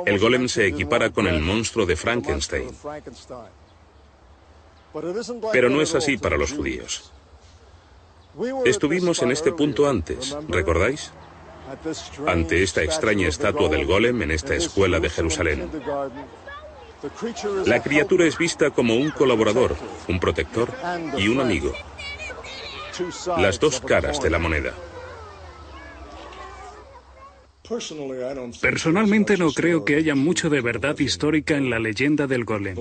El 0.06 0.20
golem 0.20 0.48
se 0.48 0.68
equipara 0.68 1.10
con 1.10 1.28
el 1.28 1.42
monstruo 1.42 1.86
de 1.86 1.96
Frankenstein. 1.96 2.70
Pero 5.52 5.70
no 5.70 5.82
es 5.82 5.96
así 5.96 6.18
para 6.18 6.38
los 6.38 6.54
judíos. 6.54 7.12
Estuvimos 8.66 9.22
en 9.22 9.32
este 9.32 9.52
punto 9.52 9.90
antes, 9.90 10.38
¿recordáis? 10.48 11.12
Ante 12.28 12.64
esta 12.64 12.84
extraña 12.84 13.28
estatua 13.28 13.70
del 13.70 13.86
golem 13.86 14.22
en 14.22 14.32
esta 14.32 14.56
escuela 14.56 15.00
de 15.00 15.10
Jerusalén. 15.10 15.70
La 17.66 17.82
criatura 17.82 18.26
es 18.26 18.38
vista 18.38 18.70
como 18.70 18.96
un 18.96 19.10
colaborador, 19.12 19.76
un 20.08 20.20
protector 20.20 20.72
y 21.18 21.28
un 21.28 21.40
amigo. 21.40 21.74
Las 23.38 23.60
dos 23.60 23.82
caras 23.82 24.22
de 24.22 24.30
la 24.30 24.40
moneda. 24.40 24.74
Personalmente 28.62 29.38
no 29.38 29.52
creo 29.52 29.86
que 29.86 29.96
haya 29.96 30.14
mucho 30.14 30.50
de 30.50 30.60
verdad 30.60 31.00
histórica 31.00 31.56
en 31.56 31.70
la 31.70 31.80
leyenda 31.80 32.28
del 32.28 32.44
golem. 32.44 32.76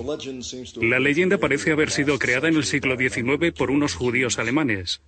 La 0.81 0.99
leyenda 0.99 1.37
parece 1.37 1.71
haber 1.71 1.91
sido 1.91 2.19
creada 2.19 2.49
en 2.49 2.55
el 2.55 2.65
siglo 2.65 2.97
XIX 2.97 3.53
por 3.57 3.71
unos 3.71 3.95
judíos 3.95 4.37
alemanes. 4.37 5.01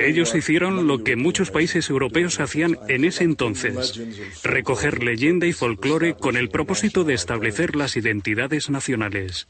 Ellos 0.00 0.34
hicieron 0.34 0.86
lo 0.86 1.02
que 1.02 1.16
muchos 1.16 1.50
países 1.50 1.88
europeos 1.90 2.40
hacían 2.40 2.78
en 2.88 3.04
ese 3.04 3.24
entonces, 3.24 4.00
recoger 4.42 5.02
leyenda 5.02 5.46
y 5.46 5.52
folclore 5.52 6.14
con 6.14 6.36
el 6.36 6.50
propósito 6.50 7.04
de 7.04 7.14
establecer 7.14 7.76
las 7.76 7.96
identidades 7.96 8.70
nacionales. 8.70 9.48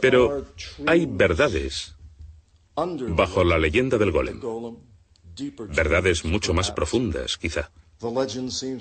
Pero 0.00 0.46
hay 0.86 1.06
verdades 1.06 1.94
bajo 2.76 3.44
la 3.44 3.58
leyenda 3.58 3.98
del 3.98 4.12
golem. 4.12 4.40
Verdades 5.74 6.24
mucho 6.24 6.54
más 6.54 6.70
profundas, 6.70 7.38
quizá. 7.38 7.70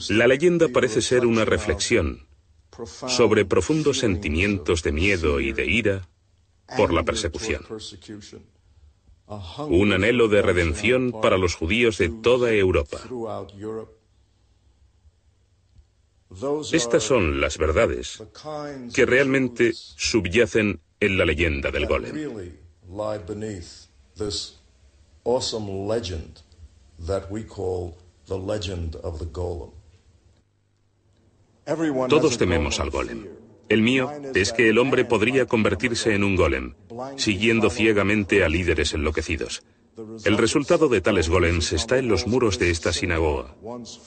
La 0.09 0.27
leyenda 0.27 0.67
parece 0.69 1.01
ser 1.01 1.25
una 1.25 1.45
reflexión 1.45 2.27
sobre 3.07 3.45
profundos 3.45 3.99
sentimientos 3.99 4.83
de 4.83 4.91
miedo 4.91 5.39
y 5.39 5.51
de 5.51 5.65
ira 5.65 6.07
por 6.77 6.93
la 6.93 7.03
persecución 7.03 7.65
un 9.67 9.93
anhelo 9.93 10.27
de 10.27 10.41
redención 10.41 11.11
para 11.11 11.37
los 11.37 11.55
judíos 11.55 11.97
de 11.97 12.09
toda 12.09 12.51
Europa. 12.51 12.97
Estas 16.71 17.03
son 17.03 17.41
las 17.41 17.57
verdades 17.57 18.23
que 18.93 19.05
realmente 19.05 19.73
subyacen 19.73 20.79
en 20.99 21.17
la 21.17 21.25
leyenda 21.25 21.71
del 21.71 21.87
golem. 21.87 22.57
Todos 32.09 32.37
tememos 32.37 32.79
al 32.79 32.89
golem. 32.89 33.27
El 33.69 33.81
mío 33.81 34.11
es 34.33 34.51
que 34.51 34.69
el 34.69 34.77
hombre 34.77 35.05
podría 35.05 35.45
convertirse 35.45 36.15
en 36.15 36.23
un 36.23 36.35
golem, 36.35 36.73
siguiendo 37.15 37.69
ciegamente 37.69 38.43
a 38.43 38.49
líderes 38.49 38.93
enloquecidos. 38.93 39.63
El 40.23 40.37
resultado 40.37 40.87
de 40.87 41.01
tales 41.01 41.29
golems 41.29 41.73
está 41.73 41.97
en 41.97 42.07
los 42.07 42.25
muros 42.25 42.57
de 42.57 42.71
esta 42.71 42.93
sinagoga. 42.93 43.55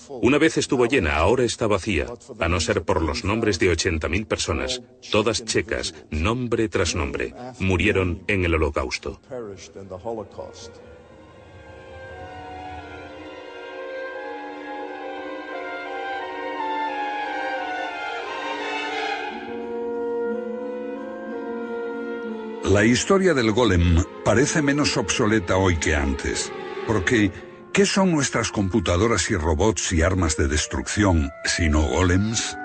Una 0.08 0.38
vez 0.38 0.56
estuvo 0.56 0.86
llena, 0.86 1.16
ahora 1.16 1.44
está 1.44 1.66
vacía, 1.66 2.06
a 2.38 2.48
no 2.48 2.60
ser 2.60 2.82
por 2.82 3.02
los 3.02 3.24
nombres 3.24 3.58
de 3.58 3.70
80.000 3.70 4.26
personas, 4.26 4.82
todas 5.10 5.44
checas, 5.44 5.94
nombre 6.10 6.68
tras 6.68 6.94
nombre, 6.94 7.34
murieron 7.58 8.24
en 8.26 8.44
el 8.44 8.54
holocausto. 8.54 9.20
La 22.72 22.86
historia 22.86 23.34
del 23.34 23.52
golem 23.52 24.02
parece 24.24 24.62
menos 24.62 24.96
obsoleta 24.96 25.58
hoy 25.58 25.76
que 25.76 25.94
antes, 25.94 26.50
porque 26.86 27.30
¿qué 27.70 27.84
son 27.84 28.10
nuestras 28.10 28.50
computadoras 28.50 29.30
y 29.30 29.36
robots 29.36 29.92
y 29.92 30.00
armas 30.00 30.38
de 30.38 30.48
destrucción 30.48 31.30
sino 31.44 31.82
golems? 31.82 32.56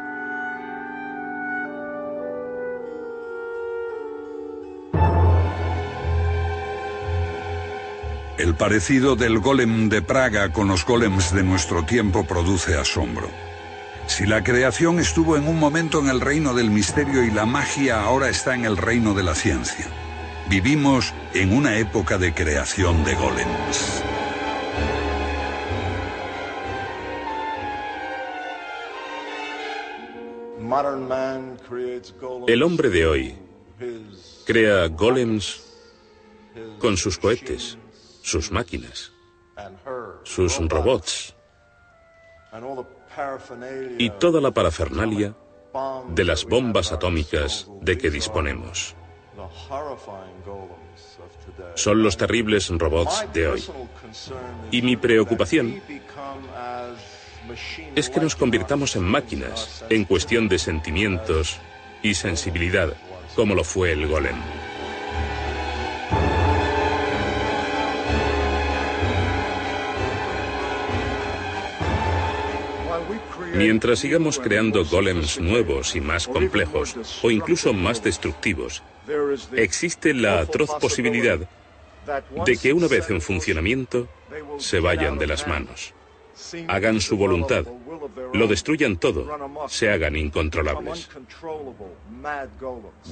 El 8.37 8.55
parecido 8.55 9.17
del 9.17 9.39
golem 9.39 9.89
de 9.89 10.01
Praga 10.01 10.53
con 10.53 10.69
los 10.69 10.85
golems 10.85 11.33
de 11.33 11.43
nuestro 11.43 11.83
tiempo 11.83 12.25
produce 12.25 12.77
asombro. 12.77 13.29
Si 14.07 14.25
la 14.25 14.41
creación 14.41 14.99
estuvo 14.99 15.35
en 15.35 15.47
un 15.47 15.59
momento 15.59 15.99
en 15.99 16.07
el 16.07 16.21
reino 16.21 16.53
del 16.53 16.71
misterio 16.71 17.23
y 17.23 17.29
la 17.29 17.45
magia 17.45 18.01
ahora 18.01 18.29
está 18.29 18.55
en 18.55 18.63
el 18.63 18.77
reino 18.77 19.13
de 19.13 19.21
la 19.21 19.35
ciencia. 19.35 19.85
Vivimos 20.49 21.13
en 21.33 21.53
una 21.53 21.77
época 21.77 22.17
de 22.17 22.33
creación 22.33 23.03
de 23.03 23.15
golems. 23.15 24.03
El 32.47 32.63
hombre 32.63 32.89
de 32.89 33.05
hoy 33.05 33.35
crea 34.45 34.87
golems 34.87 35.63
con 36.79 36.95
sus 36.95 37.17
cohetes, 37.17 37.77
sus 38.21 38.51
máquinas, 38.51 39.11
sus 40.23 40.57
robots 40.69 41.35
y 43.97 44.09
toda 44.11 44.41
la 44.41 44.51
parafernalia 44.51 45.33
de 46.09 46.23
las 46.23 46.45
bombas 46.45 46.91
atómicas 46.91 47.67
de 47.81 47.97
que 47.97 48.09
disponemos. 48.09 48.95
Son 51.75 52.03
los 52.03 52.17
terribles 52.17 52.69
robots 52.69 53.25
de 53.33 53.47
hoy. 53.47 53.63
Y 54.71 54.81
mi 54.81 54.97
preocupación 54.97 55.81
es 57.95 58.09
que 58.09 58.19
nos 58.19 58.35
convirtamos 58.35 58.95
en 58.95 59.03
máquinas 59.03 59.85
en 59.89 60.05
cuestión 60.05 60.47
de 60.47 60.59
sentimientos 60.59 61.59
y 62.01 62.13
sensibilidad, 62.13 62.93
como 63.35 63.55
lo 63.55 63.63
fue 63.63 63.91
el 63.91 64.07
golem. 64.07 64.35
Mientras 73.57 73.99
sigamos 73.99 74.39
creando 74.39 74.85
golems 74.85 75.39
nuevos 75.39 75.95
y 75.95 76.01
más 76.01 76.27
complejos, 76.27 76.95
o 77.23 77.31
incluso 77.31 77.73
más 77.73 78.03
destructivos, 78.03 78.83
existe 79.55 80.13
la 80.13 80.39
atroz 80.39 80.69
posibilidad 80.79 81.39
de 82.45 82.57
que 82.57 82.73
una 82.73 82.87
vez 82.87 83.09
en 83.09 83.19
funcionamiento 83.19 84.07
se 84.59 84.79
vayan 84.79 85.17
de 85.17 85.27
las 85.27 85.47
manos, 85.47 85.93
hagan 86.67 87.01
su 87.01 87.17
voluntad, 87.17 87.65
lo 88.33 88.47
destruyan 88.47 88.97
todo, 88.97 89.27
se 89.67 89.89
hagan 89.89 90.15
incontrolables. 90.15 91.09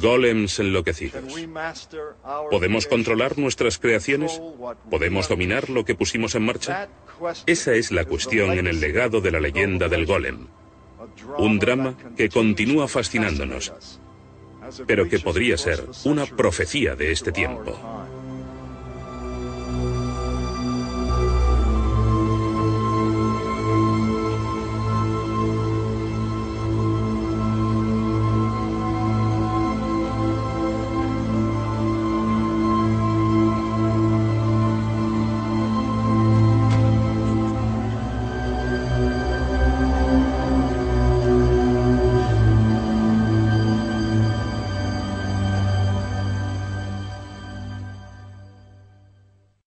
Golems 0.01 0.59
enloquecidos. 0.59 1.23
¿Podemos 2.51 2.87
controlar 2.87 3.37
nuestras 3.37 3.77
creaciones? 3.77 4.41
¿Podemos 4.89 5.29
dominar 5.29 5.69
lo 5.69 5.85
que 5.85 5.95
pusimos 5.95 6.35
en 6.35 6.45
marcha? 6.45 6.89
Esa 7.45 7.73
es 7.73 7.91
la 7.91 8.05
cuestión 8.05 8.51
en 8.51 8.67
el 8.67 8.79
legado 8.79 9.21
de 9.21 9.31
la 9.31 9.39
leyenda 9.39 9.87
del 9.87 10.05
golem. 10.05 10.47
Un 11.37 11.59
drama 11.59 11.95
que 12.17 12.29
continúa 12.29 12.87
fascinándonos, 12.87 13.99
pero 14.87 15.07
que 15.07 15.19
podría 15.19 15.57
ser 15.57 15.83
una 16.03 16.25
profecía 16.25 16.95
de 16.95 17.11
este 17.11 17.31
tiempo. 17.31 17.77